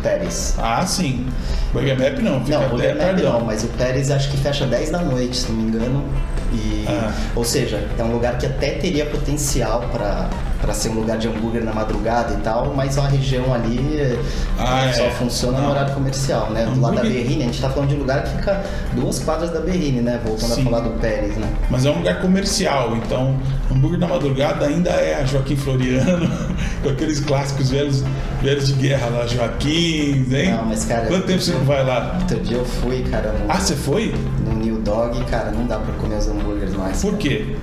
Pérez. 0.00 0.54
Ah, 0.58 0.84
sim. 0.86 1.26
Burger 1.72 1.98
Map 1.98 2.18
não, 2.20 2.44
fica 2.44 2.58
Não, 2.58 2.68
Burger 2.68 2.96
Map 2.96 3.18
não, 3.22 3.40
mas 3.40 3.64
o 3.64 3.68
Pérez 3.68 4.10
acho 4.10 4.30
que 4.30 4.36
fecha 4.36 4.66
10 4.66 4.90
da 4.90 5.02
noite, 5.02 5.36
se 5.36 5.50
não 5.52 5.60
me 5.60 5.68
engano. 5.68 6.04
E, 6.52 6.84
Ah. 6.88 7.12
Ou 7.36 7.44
seja, 7.44 7.86
é 7.98 8.02
um 8.02 8.12
lugar 8.12 8.36
que 8.38 8.46
até 8.46 8.70
teria 8.72 9.06
potencial 9.06 9.84
para 9.92 10.28
ser 10.74 10.88
um 10.90 10.94
lugar 10.94 11.16
de 11.18 11.26
hambúrguer 11.28 11.64
na 11.64 11.72
madrugada 11.72 12.34
e 12.34 12.36
tal, 12.38 12.72
mas 12.74 12.96
a 12.98 13.06
região 13.06 13.52
ali 13.54 14.18
Ah, 14.58 14.90
só 14.94 15.04
é. 15.04 15.10
funciona 15.10 15.58
no 15.58 15.64
Não. 15.64 15.70
horário 15.70 15.94
comercial, 15.94 16.50
né? 16.50 16.64
Do 16.64 16.80
lado 16.80 16.96
da 16.96 17.02
Berrine, 17.02 17.42
a 17.44 17.46
gente 17.46 17.60
tá 17.60 17.70
falando 17.70 17.88
de 17.90 17.94
um 17.94 17.98
lugar 17.98 18.22
que 18.24 18.30
fica 18.36 18.62
duas 18.92 19.18
quadras 19.20 19.50
da 19.50 19.60
Berrine, 19.60 20.00
né? 20.00 20.20
Voltando 20.24 20.54
Sim. 20.54 20.60
a 20.60 20.64
falar 20.64 20.80
do 20.80 20.90
Pérez, 21.00 21.36
né? 21.36 21.48
Mas 21.70 21.84
é 21.86 21.90
um 21.90 21.98
lugar 21.98 22.20
comercial, 22.20 22.96
então 22.96 23.36
hambúrguer 23.70 23.98
na 24.00 24.08
madrugada 24.08 24.66
ainda 24.66 24.90
é 24.90 25.14
a 25.20 25.24
Joaquim 25.24 25.56
Floriano, 25.56 26.28
com 26.82 26.88
aqueles 26.90 27.20
clássicos 27.20 27.70
velhos, 27.70 28.02
velhos 28.42 28.66
de 28.68 28.72
guerra 28.74 29.06
lá, 29.08 29.26
Joaquim, 29.26 30.26
hein? 30.32 30.52
Não, 30.52 30.64
mas, 30.66 30.84
cara, 30.84 31.06
Quanto 31.06 31.26
tempo 31.26 31.40
você 31.40 31.52
não 31.52 31.64
vai 31.64 31.84
lá? 31.84 32.16
Outro 32.20 32.40
dia 32.40 32.56
eu 32.58 32.64
fui, 32.64 33.02
cara, 33.10 33.32
no, 33.32 33.50
Ah, 33.50 33.58
você 33.60 33.74
foi? 33.76 34.14
no 34.46 34.54
Dog, 34.90 35.24
cara, 35.26 35.52
não 35.52 35.66
dá 35.66 35.78
pra 35.78 35.94
comer 35.94 36.16
os 36.16 36.26
hambúrgueres 36.26 36.74
mais. 36.74 37.00
Por 37.00 37.12
cara. 37.12 37.22
quê? 37.22 37.56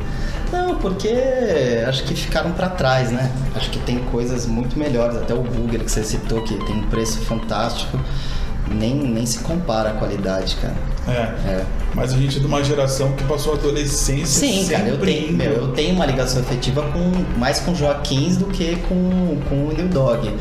Não, 0.52 0.76
porque 0.78 1.14
acho 1.86 2.04
que 2.06 2.16
ficaram 2.16 2.52
pra 2.54 2.70
trás, 2.70 3.12
né? 3.12 3.30
Acho 3.54 3.70
que 3.70 3.80
tem 3.80 4.00
coisas 4.06 4.46
muito 4.46 4.80
melhores. 4.80 5.18
Até 5.18 5.34
o 5.34 5.42
burger 5.42 5.82
que 5.82 5.92
você 5.92 6.04
citou, 6.04 6.42
que 6.42 6.56
tem 6.66 6.76
um 6.78 6.84
preço 6.84 7.20
fantástico, 7.20 8.00
nem, 8.72 8.96
nem 8.96 9.26
se 9.26 9.40
compara 9.40 9.90
a 9.90 9.94
qualidade, 9.94 10.56
cara. 10.56 10.76
É. 11.08 11.50
É. 11.50 11.66
Mas 11.94 12.14
a 12.14 12.18
gente 12.18 12.38
é 12.38 12.40
de 12.40 12.46
uma 12.46 12.64
geração 12.64 13.12
que 13.14 13.24
passou 13.24 13.54
a 13.54 13.56
adolescência 13.56 14.26
Sim, 14.26 14.68
cara, 14.68 14.84
eu 14.88 14.96
sempre 14.96 15.14
tenho, 15.14 15.34
meu, 15.34 15.52
eu 15.52 15.68
tenho 15.70 15.96
uma 15.96 16.06
ligação 16.06 16.42
afetiva 16.42 16.84
com, 16.92 17.40
mais 17.40 17.60
com 17.60 17.74
Joaquins 17.74 18.38
do 18.38 18.46
que 18.46 18.76
com, 18.88 19.40
com 19.50 19.56
o 19.68 19.74
New 19.76 19.88
Dog. 19.88 20.34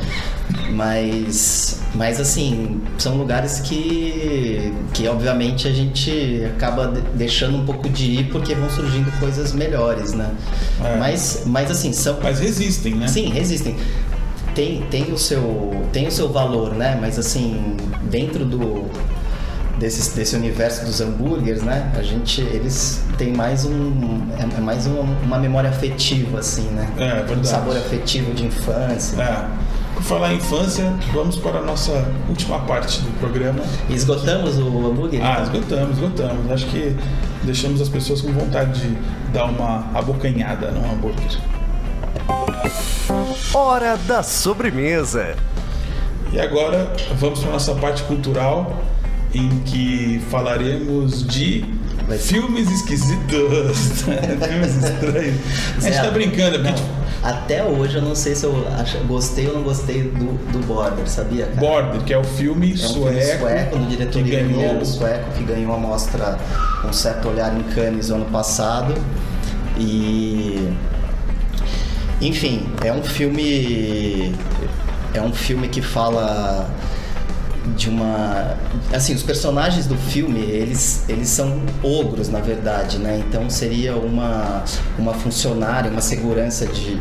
Mas, 0.71 1.81
mas 1.95 2.21
assim, 2.21 2.81
são 2.99 3.17
lugares 3.17 3.61
que, 3.61 4.73
que 4.93 5.09
obviamente 5.09 5.67
a 5.69 5.73
gente 5.73 6.43
acaba 6.55 6.89
de- 6.89 7.01
deixando 7.15 7.57
um 7.59 7.65
pouco 7.65 7.89
de 7.89 8.05
ir 8.21 8.25
porque 8.31 8.55
vão 8.55 8.69
surgindo 8.71 9.11
coisas 9.19 9.53
melhores, 9.53 10.13
né? 10.13 10.31
É. 10.85 10.97
Mas, 10.99 11.43
mas 11.47 11.71
assim, 11.71 11.93
são, 11.93 12.19
Mas 12.23 12.41
resistem, 12.41 12.95
né? 12.95 13.09
Sim, 13.09 13.31
resistem. 13.31 13.77
Tem, 14.55 14.83
tem, 14.91 15.13
o 15.13 15.19
seu, 15.19 15.85
tem 15.93 16.07
o 16.07 16.11
seu 16.11 16.29
valor, 16.31 16.75
né? 16.75 16.99
Mas 17.01 17.19
assim, 17.19 17.77
dentro 18.11 18.45
do 18.45 18.87
desse, 19.79 20.17
desse 20.17 20.35
universo 20.35 20.87
dos 20.87 21.01
hambúrgueres, 21.03 21.63
né? 21.63 21.93
A 21.99 22.03
gente, 22.03 22.41
eles 22.41 23.03
têm 23.19 23.35
mais 23.35 23.67
um, 23.67 24.21
é, 24.39 24.57
é 24.57 24.61
mais 24.61 24.87
um- 24.87 25.01
uma 25.23 25.39
memória 25.39 25.69
afetiva, 25.69 26.39
assim, 26.39 26.63
né? 26.69 26.89
É, 26.97 27.17
verdade. 27.17 27.41
Um 27.41 27.45
sabor 27.45 27.77
afetivo 27.77 28.33
de 28.33 28.47
infância. 28.47 29.21
É. 29.21 29.66
Por 29.97 30.03
falar 30.03 30.33
em 30.35 30.37
infância, 30.37 30.93
vamos 31.13 31.37
para 31.37 31.59
a 31.59 31.63
nossa 31.63 31.93
última 32.29 32.59
parte 32.61 33.01
do 33.01 33.11
programa. 33.19 33.61
Esgotamos 33.89 34.57
o 34.59 34.87
hambúrguer? 34.87 35.21
Ah, 35.25 35.41
esgotamos, 35.43 35.97
esgotamos. 35.97 36.51
Acho 36.53 36.67
que 36.67 36.95
deixamos 37.43 37.81
as 37.81 37.89
pessoas 37.89 38.21
com 38.21 38.31
vontade 38.33 38.79
de 38.81 38.97
dar 39.33 39.47
uma 39.47 39.87
abocanhada 39.95 40.71
no 40.71 40.85
hambúrguer. 40.85 41.39
Hora 43.55 43.97
da 44.07 44.23
sobremesa. 44.23 45.35
E 46.33 46.39
agora 46.41 46.93
vamos 47.19 47.41
para 47.41 47.49
a 47.51 47.53
nossa 47.55 47.75
parte 47.77 48.03
cultural, 48.03 48.83
em 49.35 49.49
que 49.61 50.21
falaremos 50.31 51.27
de 51.27 51.65
ser- 52.09 52.19
filmes 52.19 52.71
esquisitos, 52.71 54.03
filmes 54.47 54.77
estranhos. 54.77 55.41
A 55.79 55.81
gente 55.81 55.95
Zé, 55.95 56.03
tá 56.03 56.11
brincando, 56.11 56.59
porque 56.59 56.83
Até 57.23 57.63
hoje 57.65 57.97
eu 57.97 58.03
não 58.03 58.15
sei 58.15 58.35
se 58.35 58.45
eu 58.45 58.67
acho- 58.79 58.99
gostei 58.99 59.49
ou 59.49 59.55
não 59.55 59.63
gostei 59.63 60.03
do, 60.03 60.39
do 60.53 60.59
Border, 60.67 61.09
sabia, 61.09 61.47
cara? 61.47 61.57
Border, 61.61 62.01
que 62.03 62.13
é 62.13 62.19
o 62.19 62.23
filme 62.25 62.71
É 62.71 62.75
um 62.75 62.77
sueco, 62.77 63.09
filme 63.21 63.39
sueco 63.39 63.79
do 63.79 63.87
diretor 63.87 64.23
que 64.23 64.31
ganhou 64.31 64.85
sueco 64.85 65.31
que 65.33 65.43
ganhou 65.45 65.75
a 65.75 65.79
mostra 65.79 66.39
um 66.85 66.93
certo 66.93 67.29
olhar 67.29 67.57
em 67.57 67.63
Cannes 67.75 68.11
no 68.11 68.17
ano 68.17 68.25
passado 68.27 68.95
e 69.79 70.73
enfim 72.21 72.67
é 72.85 72.93
um 72.93 73.03
filme 73.03 74.35
é 75.13 75.21
um 75.21 75.33
filme 75.33 75.69
que 75.69 75.83
fala 75.83 76.69
de 77.77 77.89
uma 77.89 78.57
assim 78.93 79.15
os 79.15 79.23
personagens 79.23 79.87
do 79.87 79.97
filme 79.97 80.41
eles 80.41 81.05
eles 81.09 81.29
são 81.29 81.63
ogros 81.83 82.29
na 82.29 82.41
verdade 82.41 82.99
né? 82.99 83.23
Então 83.27 83.49
seria 83.51 83.97
uma 83.97 84.65
uma 84.99 85.15
funcionária 85.15 85.91
uma 85.91 86.01
segurança 86.01 86.67
de 86.67 87.01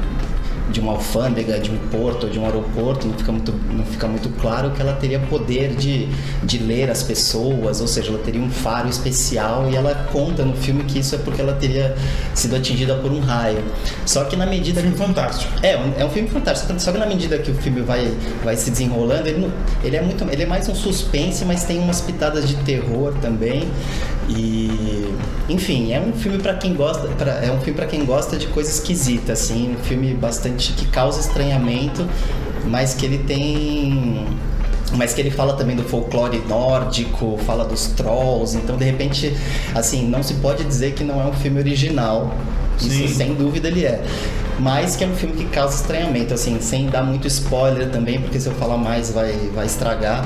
de 0.71 0.79
uma 0.79 0.93
alfândega, 0.93 1.59
de 1.59 1.69
um 1.71 1.77
porto 1.91 2.27
de 2.27 2.39
um 2.39 2.45
aeroporto, 2.45 3.07
não 3.07 3.13
fica 3.13 3.31
muito, 3.31 3.53
não 3.71 3.85
fica 3.85 4.07
muito 4.07 4.29
claro 4.41 4.71
que 4.71 4.81
ela 4.81 4.93
teria 4.93 5.19
poder 5.19 5.75
de, 5.75 6.07
de 6.43 6.57
ler 6.57 6.89
as 6.89 7.03
pessoas, 7.03 7.81
ou 7.81 7.87
seja, 7.87 8.09
ela 8.09 8.17
teria 8.19 8.41
um 8.41 8.49
faro 8.49 8.89
especial 8.89 9.69
e 9.69 9.75
ela 9.75 9.93
conta 10.11 10.43
no 10.43 10.55
filme 10.55 10.83
que 10.83 10.99
isso 10.99 11.13
é 11.15 11.17
porque 11.19 11.39
ela 11.41 11.53
teria 11.53 11.95
sido 12.33 12.55
atingida 12.55 12.95
por 12.95 13.11
um 13.11 13.19
raio. 13.19 13.63
Só 14.05 14.23
que 14.25 14.35
na 14.35 14.45
medida 14.45 14.81
filme 14.81 14.95
que 14.95 15.01
fantástico. 15.01 15.53
é, 15.61 15.77
um- 15.77 15.93
é 15.99 16.05
um 16.05 16.09
filme 16.09 16.27
fantástico. 16.29 16.73
Só 16.79 16.91
que 16.91 16.97
na 16.97 17.05
medida 17.05 17.37
que 17.37 17.51
o 17.51 17.55
filme 17.55 17.81
vai, 17.81 18.11
vai 18.43 18.55
se 18.57 18.71
desenrolando, 18.71 19.27
ele, 19.27 19.39
não- 19.39 19.51
ele 19.83 19.95
é 19.95 20.01
muito, 20.01 20.23
ele 20.31 20.43
é 20.43 20.45
mais 20.47 20.67
um 20.67 20.73
suspense, 20.75 21.45
mas 21.45 21.63
tem 21.63 21.77
umas 21.79 22.01
pitadas 22.01 22.47
de 22.47 22.55
terror 22.57 23.13
também. 23.21 23.67
E, 24.27 25.13
enfim, 25.47 25.93
é 25.93 25.99
um 25.99 26.11
filme 26.11 26.39
para 26.39 26.55
quem 26.55 26.73
gosta, 26.73 27.07
pra, 27.09 27.33
é 27.33 27.51
um 27.51 27.59
filme 27.59 27.73
para 27.75 27.85
quem 27.85 28.03
gosta 28.03 28.37
de 28.37 28.47
coisa 28.47 28.69
esquisita, 28.71 29.33
assim, 29.33 29.75
um 29.79 29.83
filme 29.83 30.13
bastante 30.15 30.54
que 30.55 30.85
causa 30.87 31.19
estranhamento, 31.19 32.07
mas 32.65 32.93
que 32.93 33.05
ele 33.05 33.19
tem 33.19 34.25
mas 34.95 35.13
que 35.13 35.19
ele 35.19 35.31
fala 35.31 35.53
também 35.53 35.75
do 35.75 35.83
folclore 35.83 36.41
nórdico, 36.47 37.37
fala 37.45 37.65
dos 37.65 37.87
trolls, 37.87 38.55
então 38.55 38.77
de 38.77 38.85
repente, 38.85 39.35
assim, 39.73 40.07
não 40.07 40.23
se 40.23 40.35
pode 40.35 40.63
dizer 40.63 40.93
que 40.93 41.03
não 41.03 41.21
é 41.21 41.25
um 41.25 41.33
filme 41.33 41.59
original. 41.59 42.33
Sim. 42.77 43.05
Isso 43.05 43.15
sem 43.15 43.33
dúvida 43.33 43.67
ele 43.67 43.85
é. 43.85 44.03
Mas 44.59 44.95
que 44.95 45.03
é 45.03 45.07
um 45.07 45.15
filme 45.15 45.35
que 45.35 45.45
causa 45.45 45.75
estranhamento, 45.75 46.33
assim, 46.33 46.59
sem 46.61 46.87
dar 46.89 47.03
muito 47.03 47.27
spoiler 47.27 47.89
também, 47.89 48.21
porque 48.21 48.39
se 48.39 48.47
eu 48.47 48.53
falar 48.55 48.77
mais 48.77 49.11
vai, 49.11 49.33
vai 49.53 49.65
estragar. 49.65 50.25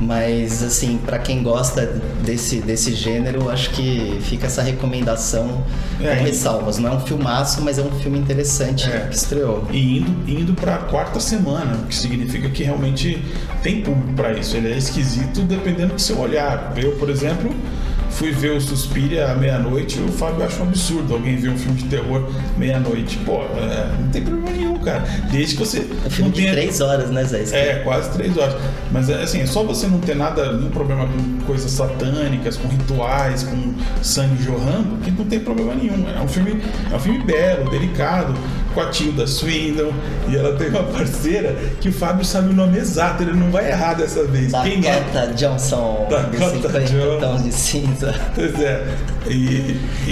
Mas, 0.00 0.62
assim, 0.62 0.98
para 1.04 1.18
quem 1.18 1.42
gosta 1.42 1.86
desse, 2.24 2.60
desse 2.60 2.92
gênero, 2.94 3.48
acho 3.50 3.70
que 3.70 4.18
fica 4.22 4.46
essa 4.46 4.62
recomendação 4.62 5.62
É, 6.00 6.16
com 6.16 6.24
ressalvas. 6.24 6.78
Não 6.78 6.90
é 6.90 6.92
um 6.94 7.00
filmaço, 7.00 7.62
mas 7.62 7.78
é 7.78 7.82
um 7.82 7.90
filme 7.92 8.18
interessante 8.18 8.88
É. 8.90 9.06
que 9.08 9.16
estreou. 9.16 9.64
E 9.70 9.98
indo, 9.98 10.30
indo 10.30 10.54
para 10.54 10.74
a 10.74 10.78
quarta 10.78 11.20
semana, 11.20 11.76
o 11.82 11.86
que 11.86 11.94
significa 11.94 12.48
que 12.48 12.62
realmente 12.64 13.22
tem 13.62 13.80
público 13.82 14.12
para 14.14 14.32
isso. 14.32 14.56
Ele 14.56 14.72
é 14.72 14.76
esquisito 14.76 15.40
dependendo 15.42 15.94
do 15.94 16.00
seu 16.00 16.18
olhar. 16.18 16.72
Eu, 16.76 16.92
por 16.92 17.10
exemplo, 17.10 17.54
fui 18.10 18.30
ver 18.32 18.52
o 18.52 18.60
Suspiria 18.60 19.30
à 19.30 19.34
meia-noite 19.34 19.98
o 20.00 20.08
Fábio 20.12 20.44
acha 20.44 20.62
um 20.62 20.68
absurdo 20.68 21.14
alguém 21.14 21.36
ver 21.36 21.50
um 21.50 21.56
filme 21.56 21.78
de 21.78 21.84
terror 21.84 22.28
meia-noite. 22.56 23.18
Pô, 23.18 23.42
é, 23.42 23.90
não 24.00 24.08
tem 24.10 24.22
problema 24.22 24.50
nenhum, 24.50 24.78
cara. 24.78 25.04
Desde 25.30 25.54
que 25.56 25.60
você 25.60 25.78
É 25.78 26.06
um 26.06 26.10
filme 26.10 26.22
não 26.22 26.30
de 26.30 26.40
tenha... 26.40 26.52
três 26.52 26.80
horas, 26.80 27.10
né, 27.10 27.24
Zé? 27.24 27.44
É, 27.52 27.74
quase 27.84 28.10
três 28.12 28.36
horas. 28.36 28.56
Mas 28.90 29.08
é 29.08 29.22
assim, 29.22 29.40
é 29.40 29.46
só 29.46 29.62
você 29.62 29.86
não 29.86 30.00
ter 30.00 30.16
nada, 30.16 30.52
nenhum 30.52 30.70
problema 30.70 31.06
com 31.06 31.44
coisas 31.46 31.70
satânicas, 31.70 32.56
com 32.56 32.68
rituais, 32.68 33.42
com 33.42 33.74
sangue 34.02 34.42
jorrando, 34.42 34.98
que 35.02 35.10
não 35.10 35.24
tem 35.24 35.40
problema 35.40 35.74
nenhum. 35.74 36.06
É 36.08 36.20
um 36.20 36.28
filme, 36.28 36.62
é 36.90 36.94
um 36.94 37.00
filme 37.00 37.18
belo, 37.24 37.70
delicado, 37.70 38.34
com 38.74 38.80
a 38.80 38.86
Tilda 38.90 39.26
Swindon, 39.26 39.92
e 40.28 40.36
ela 40.36 40.56
tem 40.56 40.68
uma 40.68 40.82
parceira 40.84 41.56
que 41.80 41.88
o 41.88 41.92
Fábio 41.92 42.24
sabe 42.24 42.50
o 42.50 42.52
nome 42.52 42.78
exato, 42.78 43.22
ele 43.22 43.32
não 43.32 43.50
vai 43.50 43.68
errar 43.70 43.94
dessa 43.94 44.24
vez. 44.24 44.52
Quem 44.62 44.86
é? 44.86 45.00
Dakota 45.00 45.32
Johnson, 45.34 46.06
Dakota 46.10 46.30
de 46.30 46.38
50 46.38 46.80
Johnson. 46.80 47.18
tons 47.20 47.42
de 47.44 47.52
cinza. 47.52 48.14
Pois 48.34 48.60
é. 48.60 48.84
E, 49.26 49.78
e, 50.06 50.10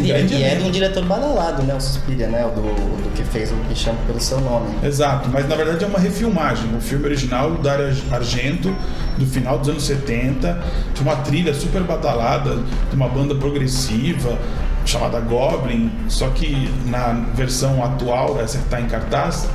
E, 0.00 0.12
é 0.12 0.20
e- 0.22 0.42
é 0.42 0.60
um 0.64 0.70
diretor 0.70 1.04
badalado, 1.04 1.62
né? 1.64 1.74
O 1.74 1.80
Suspiria, 1.80 2.26
né? 2.28 2.44
O 2.46 2.50
do, 2.50 2.62
do 2.62 3.10
que 3.14 3.22
fez 3.24 3.50
o 3.50 3.54
Me 3.56 3.74
Chama 3.74 3.98
Pelo 4.06 4.20
Seu 4.20 4.40
Nome. 4.40 4.68
Exato, 4.82 5.28
mas 5.32 5.48
na 5.48 5.56
verdade 5.56 5.84
é 5.84 5.86
uma 5.86 5.98
refilmagem. 5.98 6.64
O 6.76 6.80
filme 6.80 7.04
original 7.06 7.50
do 7.52 7.62
Dario 7.62 7.92
Argento, 8.10 8.74
do 9.18 9.26
final 9.26 9.58
dos 9.58 9.68
anos 9.68 9.84
70, 9.84 10.62
de 10.94 11.02
uma 11.02 11.16
trilha 11.16 11.52
super 11.54 11.82
badalada, 11.82 12.56
de 12.90 12.96
uma 12.96 13.08
banda 13.08 13.34
progressiva 13.34 14.38
chamada 14.84 15.20
Goblin, 15.20 15.90
só 16.08 16.28
que 16.28 16.70
na 16.86 17.12
versão 17.34 17.82
atual, 17.82 18.40
essa 18.40 18.58
que 18.58 18.64
está 18.64 18.80
em 18.80 18.86
cartaz, 18.86 19.48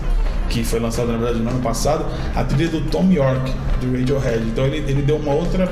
que 0.49 0.63
foi 0.63 0.79
lançada 0.79 1.11
na 1.11 1.17
verdade 1.17 1.39
no 1.39 1.49
ano 1.49 1.61
passado, 1.61 2.05
a 2.35 2.43
trilha 2.43 2.69
do 2.69 2.81
Tom 2.89 3.11
York, 3.11 3.51
do 3.79 3.91
Radiohead. 3.97 4.43
Então 4.47 4.65
ele, 4.65 4.77
ele 4.77 5.01
deu 5.01 5.17
uma 5.17 5.33
outra. 5.33 5.71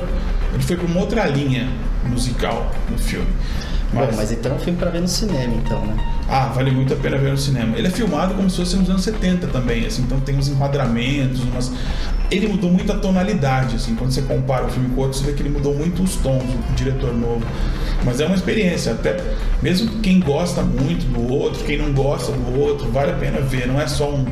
Ele 0.54 0.62
foi 0.62 0.76
para 0.76 0.86
uma 0.86 1.00
outra 1.00 1.26
linha 1.26 1.68
musical 2.06 2.70
no 2.88 2.96
filme. 2.96 3.26
Mas... 3.92 4.10
Bom, 4.10 4.16
mas 4.16 4.32
então 4.32 4.52
é 4.52 4.54
um 4.54 4.58
filme 4.58 4.78
para 4.78 4.90
ver 4.90 5.00
no 5.00 5.08
cinema, 5.08 5.54
então, 5.54 5.84
né? 5.84 5.96
Ah, 6.28 6.52
vale 6.54 6.70
muito 6.70 6.92
a 6.92 6.96
pena 6.96 7.16
ver 7.16 7.30
no 7.30 7.38
cinema. 7.38 7.76
Ele 7.76 7.86
é 7.86 7.90
filmado 7.90 8.34
como 8.34 8.48
se 8.50 8.56
fosse 8.58 8.76
nos 8.76 8.88
anos 8.90 9.02
70 9.02 9.46
também, 9.46 9.86
assim, 9.86 10.02
então 10.02 10.20
tem 10.20 10.36
uns 10.36 10.48
enquadramentos, 10.48 11.40
umas... 11.42 11.72
Ele 12.30 12.48
mudou 12.48 12.70
muito 12.70 12.92
a 12.92 12.98
tonalidade, 12.98 13.76
assim, 13.76 13.94
quando 13.94 14.12
você 14.12 14.20
compara 14.20 14.66
o 14.66 14.68
filme 14.68 14.90
com 14.90 15.00
outro, 15.00 15.18
você 15.18 15.24
vê 15.24 15.32
que 15.32 15.42
ele 15.42 15.48
mudou 15.48 15.74
muito 15.74 16.02
os 16.02 16.16
tons, 16.16 16.42
o 16.42 16.74
diretor 16.74 17.14
novo. 17.14 17.42
Mas 18.04 18.20
é 18.20 18.26
uma 18.26 18.34
experiência, 18.34 18.92
até 18.92 19.16
mesmo 19.62 20.00
quem 20.00 20.20
gosta 20.20 20.62
muito 20.62 21.04
do 21.06 21.32
outro, 21.32 21.64
quem 21.64 21.78
não 21.78 21.92
gosta 21.92 22.32
do 22.32 22.60
outro, 22.60 22.90
vale 22.90 23.12
a 23.12 23.14
pena 23.14 23.40
ver. 23.40 23.66
Não 23.66 23.80
é 23.80 23.86
só 23.86 24.10
um, 24.10 24.24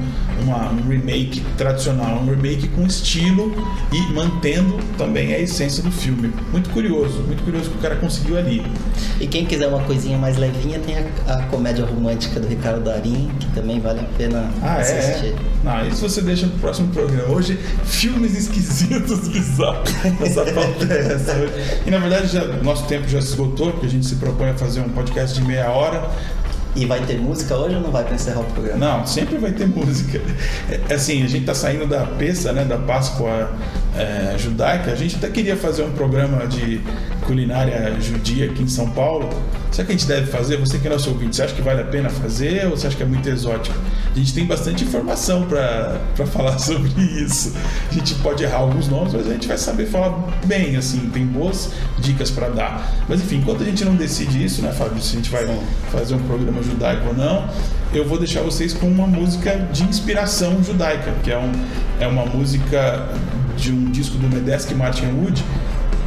uma, 0.42 0.70
um 0.70 0.88
remake 0.88 1.40
tradicional, 1.56 2.16
é 2.16 2.20
um 2.20 2.26
remake 2.26 2.68
com 2.68 2.86
estilo 2.86 3.52
e 3.92 4.12
mantendo 4.12 4.78
também 4.96 5.34
a 5.34 5.38
essência 5.38 5.82
do 5.82 5.90
filme. 5.90 6.32
Muito 6.52 6.70
curioso, 6.70 7.20
muito 7.22 7.42
curioso 7.42 7.70
que 7.70 7.76
o 7.76 7.80
cara 7.80 7.96
conseguiu 7.96 8.38
ali. 8.38 8.64
E 9.20 9.26
quem 9.26 9.44
quiser 9.44 9.66
uma 9.66 9.82
coisinha 9.82 10.16
mais 10.16 10.36
levinha, 10.36 10.78
tem 10.78 10.96
a, 10.96 11.34
a 11.34 11.42
comédia 11.44 11.84
romântica 11.84 12.38
do 12.38 12.46
Ricardo 12.46 12.84
Darim, 12.84 13.30
que 13.40 13.46
também 13.52 13.80
vale 13.80 14.00
a 14.00 14.04
pena 14.16 14.50
ah, 14.62 14.78
é? 14.78 14.80
assistir. 14.80 15.34
É? 15.34 15.55
Não, 15.66 15.84
isso 15.88 16.08
você 16.08 16.22
deixa 16.22 16.46
pro 16.46 16.58
próximo 16.58 16.92
programa. 16.92 17.34
Hoje, 17.34 17.58
filmes 17.84 18.38
esquisitos, 18.38 19.26
bizarros. 19.26 19.90
Essa 20.20 20.44
pauta 20.44 20.94
é 20.94 21.12
essa. 21.12 21.32
E 21.84 21.90
na 21.90 21.98
verdade, 21.98 22.28
já, 22.28 22.44
nosso 22.62 22.86
tempo 22.86 23.08
já 23.08 23.20
se 23.20 23.30
esgotou, 23.30 23.72
porque 23.72 23.86
a 23.86 23.88
gente 23.88 24.06
se 24.06 24.14
propõe 24.14 24.50
a 24.50 24.54
fazer 24.54 24.78
um 24.78 24.88
podcast 24.90 25.36
de 25.36 25.44
meia 25.44 25.68
hora. 25.70 26.08
E 26.76 26.84
vai 26.84 27.00
ter 27.00 27.18
música 27.18 27.56
hoje 27.56 27.74
ou 27.74 27.80
não 27.80 27.90
vai 27.90 28.04
para 28.04 28.14
encerrar 28.14 28.40
o 28.40 28.44
programa? 28.44 28.76
Não, 28.76 29.06
sempre 29.06 29.38
vai 29.38 29.50
ter 29.50 29.66
música. 29.66 30.20
É, 30.88 30.94
assim, 30.94 31.24
a 31.24 31.26
gente 31.26 31.40
está 31.40 31.54
saindo 31.54 31.86
da 31.86 32.04
peça, 32.04 32.52
né, 32.52 32.64
da 32.64 32.76
Páscoa 32.76 33.50
é, 33.96 34.36
judaica. 34.38 34.92
A 34.92 34.94
gente 34.94 35.16
até 35.16 35.28
queria 35.30 35.56
fazer 35.56 35.82
um 35.82 35.90
programa 35.92 36.46
de 36.46 36.80
culinária 37.26 37.94
judia 38.00 38.46
aqui 38.46 38.62
em 38.62 38.68
São 38.68 38.88
Paulo. 38.90 39.28
Será 39.70 39.84
que 39.84 39.92
a 39.92 39.96
gente 39.96 40.06
deve 40.06 40.30
fazer? 40.30 40.56
Você 40.58 40.78
que 40.78 40.86
é 40.86 40.90
nosso 40.90 41.10
ouvinte, 41.10 41.36
você 41.36 41.42
acha 41.42 41.54
que 41.54 41.60
vale 41.60 41.82
a 41.82 41.84
pena 41.84 42.08
fazer 42.08 42.66
ou 42.66 42.76
você 42.76 42.86
acha 42.86 42.96
que 42.96 43.02
é 43.02 43.06
muito 43.06 43.28
exótico? 43.28 43.76
A 44.14 44.18
gente 44.18 44.32
tem 44.32 44.46
bastante 44.46 44.84
informação 44.84 45.46
para 45.46 46.26
falar 46.26 46.56
sobre 46.60 46.88
isso. 47.02 47.52
A 47.90 47.94
gente 47.94 48.14
pode 48.16 48.42
errar 48.42 48.58
alguns 48.58 48.88
nomes, 48.88 49.12
mas 49.12 49.28
a 49.28 49.32
gente 49.32 49.46
vai 49.46 49.58
saber 49.58 49.86
falar 49.86 50.16
bem, 50.46 50.76
assim, 50.76 51.10
tem 51.10 51.26
boas 51.26 51.72
dicas 51.98 52.30
para 52.30 52.48
dar. 52.48 52.94
Mas 53.08 53.20
enfim, 53.20 53.36
enquanto 53.36 53.62
a 53.62 53.66
gente 53.66 53.84
não 53.84 53.96
decide 53.96 54.42
isso, 54.42 54.62
né, 54.62 54.72
Fábio, 54.72 55.02
se 55.02 55.12
a 55.14 55.16
gente 55.16 55.30
vai 55.30 55.44
fazer 55.90 56.14
um 56.14 56.22
programa 56.22 56.62
judaico 56.62 57.08
ou 57.08 57.14
não, 57.14 57.48
eu 57.92 58.06
vou 58.06 58.18
deixar 58.18 58.42
vocês 58.42 58.72
com 58.72 58.86
uma 58.86 59.06
música 59.06 59.68
de 59.72 59.82
inspiração 59.82 60.62
judaica, 60.62 61.12
que 61.22 61.30
é, 61.30 61.38
um, 61.38 61.52
é 62.00 62.06
uma 62.06 62.24
música 62.24 63.08
de 63.56 63.72
um 63.72 63.90
disco 63.90 64.16
do 64.18 64.28
Medeski 64.28 64.74
Martin 64.74 65.06
Wood. 65.06 65.42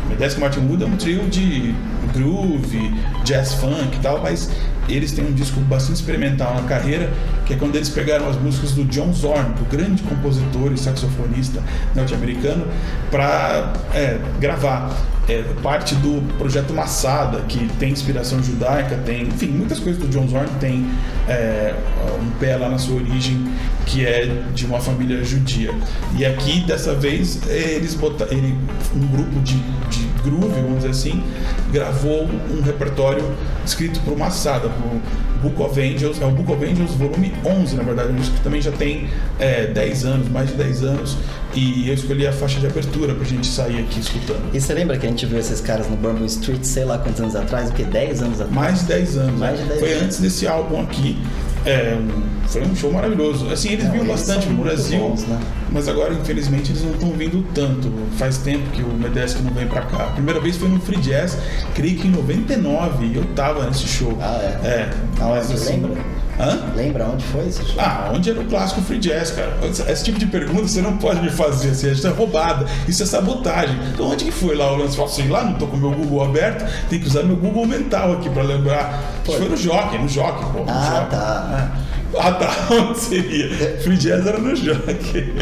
Medeski 0.10 0.40
Martin 0.42 0.60
Wood 0.62 0.84
é 0.84 0.88
um 0.88 0.98
trio 0.98 1.30
de 1.30 1.74
groove, 2.14 2.94
jazz 3.24 3.54
funk 3.56 3.98
e 3.98 4.00
tal, 4.00 4.22
mas 4.22 4.50
eles 4.88 5.12
têm 5.12 5.26
um 5.26 5.34
disco 5.34 5.60
bastante 5.62 5.98
experimental 5.98 6.56
na 6.56 6.64
carreira, 6.64 7.12
que 7.46 7.54
é 7.54 7.58
quando 7.58 7.76
eles 7.76 7.90
pegaram 7.90 8.28
as 8.28 8.38
músicas 8.38 8.72
do 8.72 8.84
John 8.86 9.14
Zorn, 9.14 9.54
o 9.62 9.66
grande 9.66 10.02
compositor 10.04 10.72
e 10.74 10.78
saxofonista 10.78 11.64
norte-americano, 11.96 12.68
para 13.12 13.74
é, 13.94 14.20
gravar. 14.40 14.96
É, 15.28 15.44
parte 15.62 15.94
do 15.94 16.24
projeto 16.40 16.74
Massada, 16.74 17.42
que 17.42 17.70
tem 17.78 17.92
inspiração 17.92 18.42
judaica, 18.42 18.98
tem, 19.06 19.28
enfim, 19.28 19.50
muitas 19.50 19.78
coisas 19.78 20.02
do 20.02 20.08
John 20.08 20.28
Zorn 20.28 20.50
tem 20.60 20.84
é, 21.28 21.76
um 22.20 22.32
pé 22.40 22.58
lá 22.58 22.68
na 22.68 22.80
sua 22.80 22.96
origem, 22.96 23.48
que 23.86 24.04
é 24.04 24.26
de 24.56 24.66
uma 24.66 24.80
família 24.80 25.24
judia. 25.24 25.72
E 26.18 26.26
aqui, 26.26 26.62
dessa 26.62 26.96
vez, 26.96 27.42
eles 27.48 27.94
botaram, 27.94 28.32
ele, 28.32 28.58
um 28.96 29.06
grupo 29.06 29.40
de, 29.42 29.54
de 29.92 30.08
groove, 30.24 30.62
vamos 30.62 30.78
dizer 30.78 30.90
assim, 30.90 31.24
gravou 31.72 31.99
um 32.08 32.62
repertório 32.62 33.24
escrito 33.66 34.00
por 34.02 34.18
Massada, 34.18 34.70
por 34.70 35.02
Book 35.42 35.62
of 35.62 35.80
Angels, 35.80 36.22
é 36.22 36.26
o 36.26 36.32
Book 36.32 36.52
of 36.52 36.66
Angels 36.66 36.92
volume 36.92 37.34
11, 37.46 37.76
na 37.76 37.84
verdade, 37.84 38.12
um 38.12 38.16
disco 38.16 38.36
que 38.36 38.42
também 38.42 38.62
já 38.62 38.72
tem 38.72 39.10
é, 39.40 39.68
10 39.68 40.06
anos, 40.06 40.30
mais 40.30 40.50
de 40.50 40.56
10 40.56 40.84
anos, 40.84 41.18
e 41.54 41.88
eu 41.88 41.94
escolhi 41.94 42.28
a 42.28 42.34
faixa 42.34 42.60
de 42.60 42.68
abertura 42.68 43.14
pra 43.16 43.24
gente 43.24 43.48
sair 43.48 43.80
aqui 43.80 44.00
escutando. 44.00 44.54
E 44.54 44.60
você 44.60 44.74
lembra 44.74 44.98
que 44.98 45.06
a 45.06 45.10
gente 45.10 45.26
viu 45.26 45.40
esses 45.40 45.62
caras 45.62 45.90
no 45.90 45.96
Bourbon 45.96 46.26
Street, 46.26 46.64
sei 46.64 46.86
lá 46.86 46.98
quantos 46.98 47.22
anos 47.22 47.36
atrás, 47.36 47.70
o 47.70 47.74
que, 47.74 47.84
10 47.84 48.22
anos 48.22 48.42
atrás? 48.42 48.54
Mais 48.54 48.80
de 48.80 48.86
10 48.86 49.18
anos, 49.18 49.40
mais 49.40 49.60
de 49.60 49.66
10 49.66 49.80
Foi 49.80 49.92
anos. 49.92 50.04
antes 50.04 50.20
desse 50.20 50.48
álbum 50.48 50.82
aqui, 50.82 51.18
é, 51.66 51.96
um, 51.96 52.48
foi 52.48 52.62
um 52.64 52.76
show 52.76 52.92
maravilhoso. 52.92 53.50
Assim, 53.50 53.74
eles 53.74 53.86
não, 53.86 53.92
vinham 53.92 54.06
eles 54.06 54.20
bastante 54.20 54.48
no 54.50 54.64
Brasil, 54.64 55.00
bons, 55.00 55.24
né? 55.26 55.40
mas 55.72 55.88
agora, 55.88 56.14
infelizmente, 56.14 56.72
eles 56.72 56.84
não 56.84 56.92
estão 56.92 57.12
vindo 57.12 57.46
tanto. 57.54 57.92
Faz 58.18 58.38
tempo 58.38 58.70
que 58.72 58.82
o 58.82 58.88
Medesk 58.88 59.42
não 59.42 59.52
vem 59.52 59.68
pra 59.68 59.82
cá. 59.82 60.04
A 60.06 60.12
primeira 60.12 60.40
vez 60.40 60.58
foi 60.58 60.70
no 60.70 60.80
Free 60.80 61.00
Jazz, 61.00 61.38
creio 61.76 61.98
que 61.98 62.08
em 62.08 62.12
99, 62.12 63.06
e 63.06 63.16
eu 63.16 63.26
tava 63.36 63.66
nesse 63.66 63.88
show. 63.88 64.18
Ah, 64.22 64.40
é? 64.64 64.68
É. 64.68 64.90
Não, 65.20 65.30
mas, 65.30 65.52
assim, 65.52 65.74
lembra? 65.74 66.02
Hã? 66.40 66.72
Lembra 66.74 67.06
onde 67.06 67.24
foi 67.26 67.48
esse 67.48 67.64
show? 67.66 67.76
Ah, 67.78 68.12
onde 68.14 68.30
era 68.30 68.40
o 68.40 68.46
clássico 68.46 68.82
Free 68.82 68.98
Jazz, 68.98 69.32
cara. 69.32 69.58
Esse 69.90 70.06
tipo 70.06 70.18
de 70.18 70.26
pergunta 70.26 70.68
você 70.68 70.82
não 70.82 70.98
pode 70.98 71.22
me 71.22 71.30
fazer 71.30 71.72
assim, 71.72 71.92
isso 71.92 72.08
é 72.08 72.12
roubada, 72.12 72.66
isso 72.88 73.04
é 73.04 73.06
sabotagem. 73.06 73.78
Então 73.94 74.10
onde 74.10 74.26
que 74.26 74.32
foi 74.32 74.56
lá 74.56 74.72
o 74.72 74.78
lance? 74.78 74.96
Fala 74.96 75.10
assim, 75.10 75.28
lá 75.28 75.44
não 75.44 75.56
tô 75.56 75.68
com 75.68 75.76
o 75.76 75.80
meu 75.80 75.92
Google 75.92 76.24
aberto, 76.24 76.66
tem 76.90 77.00
que 77.00 77.08
usar 77.08 77.24
meu 77.24 77.36
Google 77.36 77.66
mental 77.66 78.14
aqui 78.14 78.30
pra 78.30 78.44
lembrar. 78.44 79.04
Foi, 79.26 79.38
foi 79.38 79.50
no 79.50 79.58
Jockey, 79.58 79.98
no 79.98 80.08
Jockey, 80.08 80.46
pô. 80.52 80.60
No 80.60 80.70
ah, 80.70 80.90
jockey. 80.96 81.10
tá. 81.10 81.72
É. 81.86 81.99
Ah, 82.18 82.32
tá. 82.32 82.50
Onde 82.74 83.00
seria? 83.00 83.78
Free 83.80 83.98
Jazz 83.98 84.26
era 84.26 84.40
no 84.40 84.56
Jockey. 84.56 85.34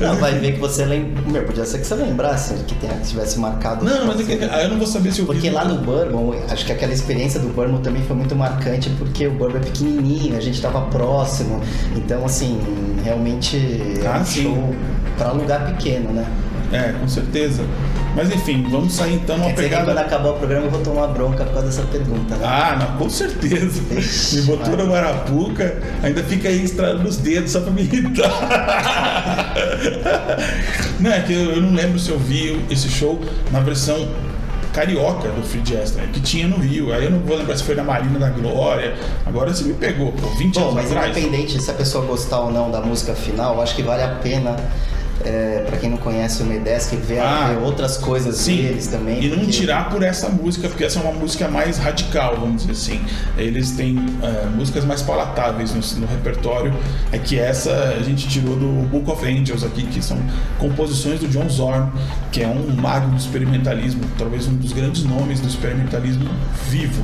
Não, 0.00 0.16
vai 0.16 0.38
ver 0.38 0.52
que 0.52 0.60
você 0.60 0.84
lembra. 0.84 1.22
Meu, 1.30 1.42
podia 1.44 1.64
ser 1.64 1.78
que 1.78 1.86
você 1.86 1.94
lembrasse 1.94 2.54
que 2.66 2.74
tenha, 2.76 2.94
tivesse 3.00 3.38
marcado. 3.38 3.84
Não, 3.84 4.06
mas 4.06 4.20
é 4.20 4.24
que, 4.24 4.44
eu 4.44 4.68
não 4.68 4.78
vou 4.78 4.86
saber 4.86 5.12
se 5.12 5.20
eu 5.20 5.26
Porque 5.26 5.50
lá 5.50 5.64
no 5.64 5.78
Bourbon, 5.78 6.34
acho 6.48 6.64
que 6.64 6.72
aquela 6.72 6.92
experiência 6.92 7.38
do 7.40 7.48
Bourbon 7.48 7.78
também 7.78 8.02
foi 8.02 8.16
muito 8.16 8.34
marcante, 8.34 8.90
porque 8.98 9.26
o 9.26 9.32
Bourbon 9.32 9.58
é 9.58 9.60
pequenininho, 9.60 10.36
a 10.36 10.40
gente 10.40 10.60
tava 10.60 10.82
próximo. 10.82 11.60
Então, 11.96 12.24
assim, 12.24 12.58
realmente 13.02 13.58
ah, 14.06 14.16
é 14.16 14.20
um 14.20 14.24
sim. 14.24 14.42
show 14.44 14.74
pra 15.18 15.32
lugar 15.32 15.66
pequeno, 15.66 16.12
né? 16.12 16.26
É, 16.72 16.92
com 16.92 17.06
certeza. 17.06 17.62
Mas 18.14 18.32
enfim, 18.32 18.64
vamos 18.70 18.92
sair 18.92 19.14
então 19.14 19.36
uma 19.36 19.52
pegada. 19.52 19.84
quando 19.84 19.98
acabar 19.98 20.30
o 20.30 20.34
programa 20.34 20.66
eu 20.66 20.70
vou 20.70 20.80
tomar 20.80 21.08
bronca 21.08 21.44
por 21.44 21.54
causa 21.54 21.66
dessa 21.66 21.82
pergunta, 21.82 22.36
né? 22.36 22.46
Ah, 22.46 22.76
não, 22.78 22.98
com 22.98 23.10
certeza. 23.10 23.82
me 24.36 24.42
botou 24.42 24.76
na 24.76 24.84
Marapuca, 24.84 25.78
ainda 26.02 26.22
fica 26.22 26.48
aí 26.48 26.64
estrada 26.64 26.94
nos 26.94 27.16
dedos 27.16 27.50
só 27.50 27.60
pra 27.60 27.72
me 27.72 27.82
irritar. 27.82 28.30
não, 31.00 31.12
é 31.12 31.20
que 31.20 31.32
eu, 31.32 31.56
eu 31.56 31.62
não 31.62 31.74
lembro 31.74 31.98
se 31.98 32.10
eu 32.10 32.18
vi 32.18 32.64
esse 32.70 32.88
show 32.88 33.20
na 33.50 33.60
versão 33.60 34.08
carioca 34.72 35.28
do 35.28 35.42
Free 35.42 35.60
Jazz, 35.60 35.92
né? 35.92 36.08
que 36.12 36.20
tinha 36.20 36.48
no 36.48 36.58
Rio. 36.58 36.92
Aí 36.92 37.04
eu 37.04 37.10
não 37.10 37.20
vou 37.20 37.36
lembrar 37.36 37.56
se 37.56 37.62
foi 37.62 37.76
na 37.76 37.84
Marina 37.84 38.18
da 38.18 38.28
Glória. 38.28 38.94
Agora 39.24 39.54
você 39.54 39.64
me 39.64 39.74
pegou, 39.74 40.10
pô, 40.12 40.26
20 40.36 40.54
Bom, 40.54 40.60
anos 40.62 40.74
mas 40.74 40.86
atrás. 40.90 41.16
independente 41.16 41.62
se 41.62 41.70
a 41.70 41.74
pessoa 41.74 42.04
gostar 42.04 42.40
ou 42.40 42.50
não 42.50 42.70
da 42.70 42.80
música 42.80 43.14
final, 43.14 43.60
acho 43.62 43.74
que 43.76 43.82
vale 43.82 44.02
a 44.02 44.08
pena 44.08 44.56
é, 45.24 45.64
para 45.66 45.78
quem 45.78 45.90
não 45.90 45.96
conhece 45.96 46.42
o 46.42 46.46
Medesk, 46.46 46.94
ver, 46.96 47.20
ah, 47.20 47.58
outras 47.62 47.96
coisas 47.96 48.36
sim. 48.36 48.56
deles 48.56 48.86
também. 48.88 49.22
E 49.22 49.28
não 49.28 49.46
tirar 49.46 49.88
por 49.88 50.02
essa 50.02 50.28
música, 50.28 50.68
porque 50.68 50.84
essa 50.84 50.98
é 50.98 51.02
uma 51.02 51.12
música 51.12 51.48
mais 51.48 51.78
radical, 51.78 52.36
vamos 52.38 52.62
dizer 52.62 52.72
assim. 52.72 53.00
Eles 53.36 53.72
têm 53.72 53.96
é, 54.22 54.46
músicas 54.46 54.84
mais 54.84 55.02
palatáveis 55.02 55.72
no, 55.72 56.00
no, 56.00 56.06
repertório. 56.06 56.74
É 57.12 57.18
que 57.18 57.38
essa 57.38 57.94
a 57.98 58.02
gente 58.02 58.28
tirou 58.28 58.56
do 58.56 58.88
Book 58.88 59.10
of 59.10 59.24
Angels 59.26 59.62
aqui, 59.62 59.84
que 59.84 60.02
são 60.02 60.18
composições 60.58 61.20
do 61.20 61.28
John 61.28 61.48
Zorn, 61.48 61.92
que 62.32 62.42
é 62.42 62.48
um 62.48 62.74
mago 62.74 63.10
do 63.10 63.16
experimentalismo, 63.16 64.02
talvez 64.18 64.46
um 64.46 64.54
dos 64.54 64.72
grandes 64.72 65.04
nomes 65.04 65.40
do 65.40 65.48
experimentalismo 65.48 66.28
vivo. 66.68 67.02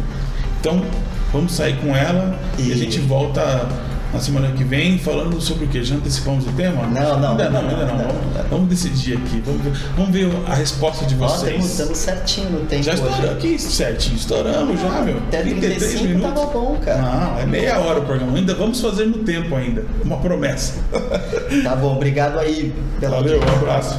Então, 0.60 0.84
vamos 1.32 1.52
sair 1.52 1.76
com 1.78 1.96
ela 1.96 2.38
e, 2.58 2.68
e 2.68 2.72
a 2.72 2.76
gente 2.76 2.98
volta 3.00 3.66
na 4.12 4.20
semana 4.20 4.52
que 4.52 4.64
vem, 4.64 4.98
falando 4.98 5.40
sobre 5.40 5.64
o 5.64 5.68
que? 5.68 5.82
Já 5.82 5.94
antecipamos 5.94 6.46
o 6.46 6.52
tema? 6.52 6.86
Não, 6.86 7.20
não. 7.20 7.30
Ainda 7.32 7.50
não, 7.50 7.60
ainda 7.60 7.86
não. 7.86 7.96
não, 7.96 8.06
vamos, 8.06 8.50
vamos, 8.50 8.68
decidir 8.68 9.16
aqui. 9.16 9.42
Vamos 9.44 9.62
ver, 9.62 9.72
vamos 9.96 10.10
ver 10.10 10.30
a 10.46 10.54
resposta 10.54 11.04
de 11.06 11.14
vocês. 11.14 11.64
estamos 11.64 11.98
certinho 11.98 12.50
no 12.50 12.60
tempo. 12.66 12.82
Já 12.82 12.94
estouramos 12.94 13.30
aqui, 13.30 13.58
certinho. 13.58 14.16
Estouramos 14.16 14.80
já, 14.80 15.02
meu. 15.02 15.18
Até 15.18 15.42
33 15.42 16.02
minutos. 16.02 16.34
tava 16.34 16.46
bom, 16.46 16.78
cara. 16.84 17.02
Não, 17.02 17.38
é 17.38 17.46
meia 17.46 17.78
hora 17.78 18.00
o 18.00 18.04
programa. 18.04 18.36
Ainda 18.36 18.54
vamos 18.54 18.80
fazer 18.80 19.06
no 19.06 19.18
tempo 19.18 19.54
ainda. 19.54 19.84
Uma 20.04 20.18
promessa. 20.18 20.74
Tá 21.64 21.74
bom, 21.76 21.96
obrigado 21.96 22.38
aí 22.38 22.72
pela 22.98 23.16
Valeu, 23.16 23.40
um 23.40 23.42
abraço. 23.42 23.98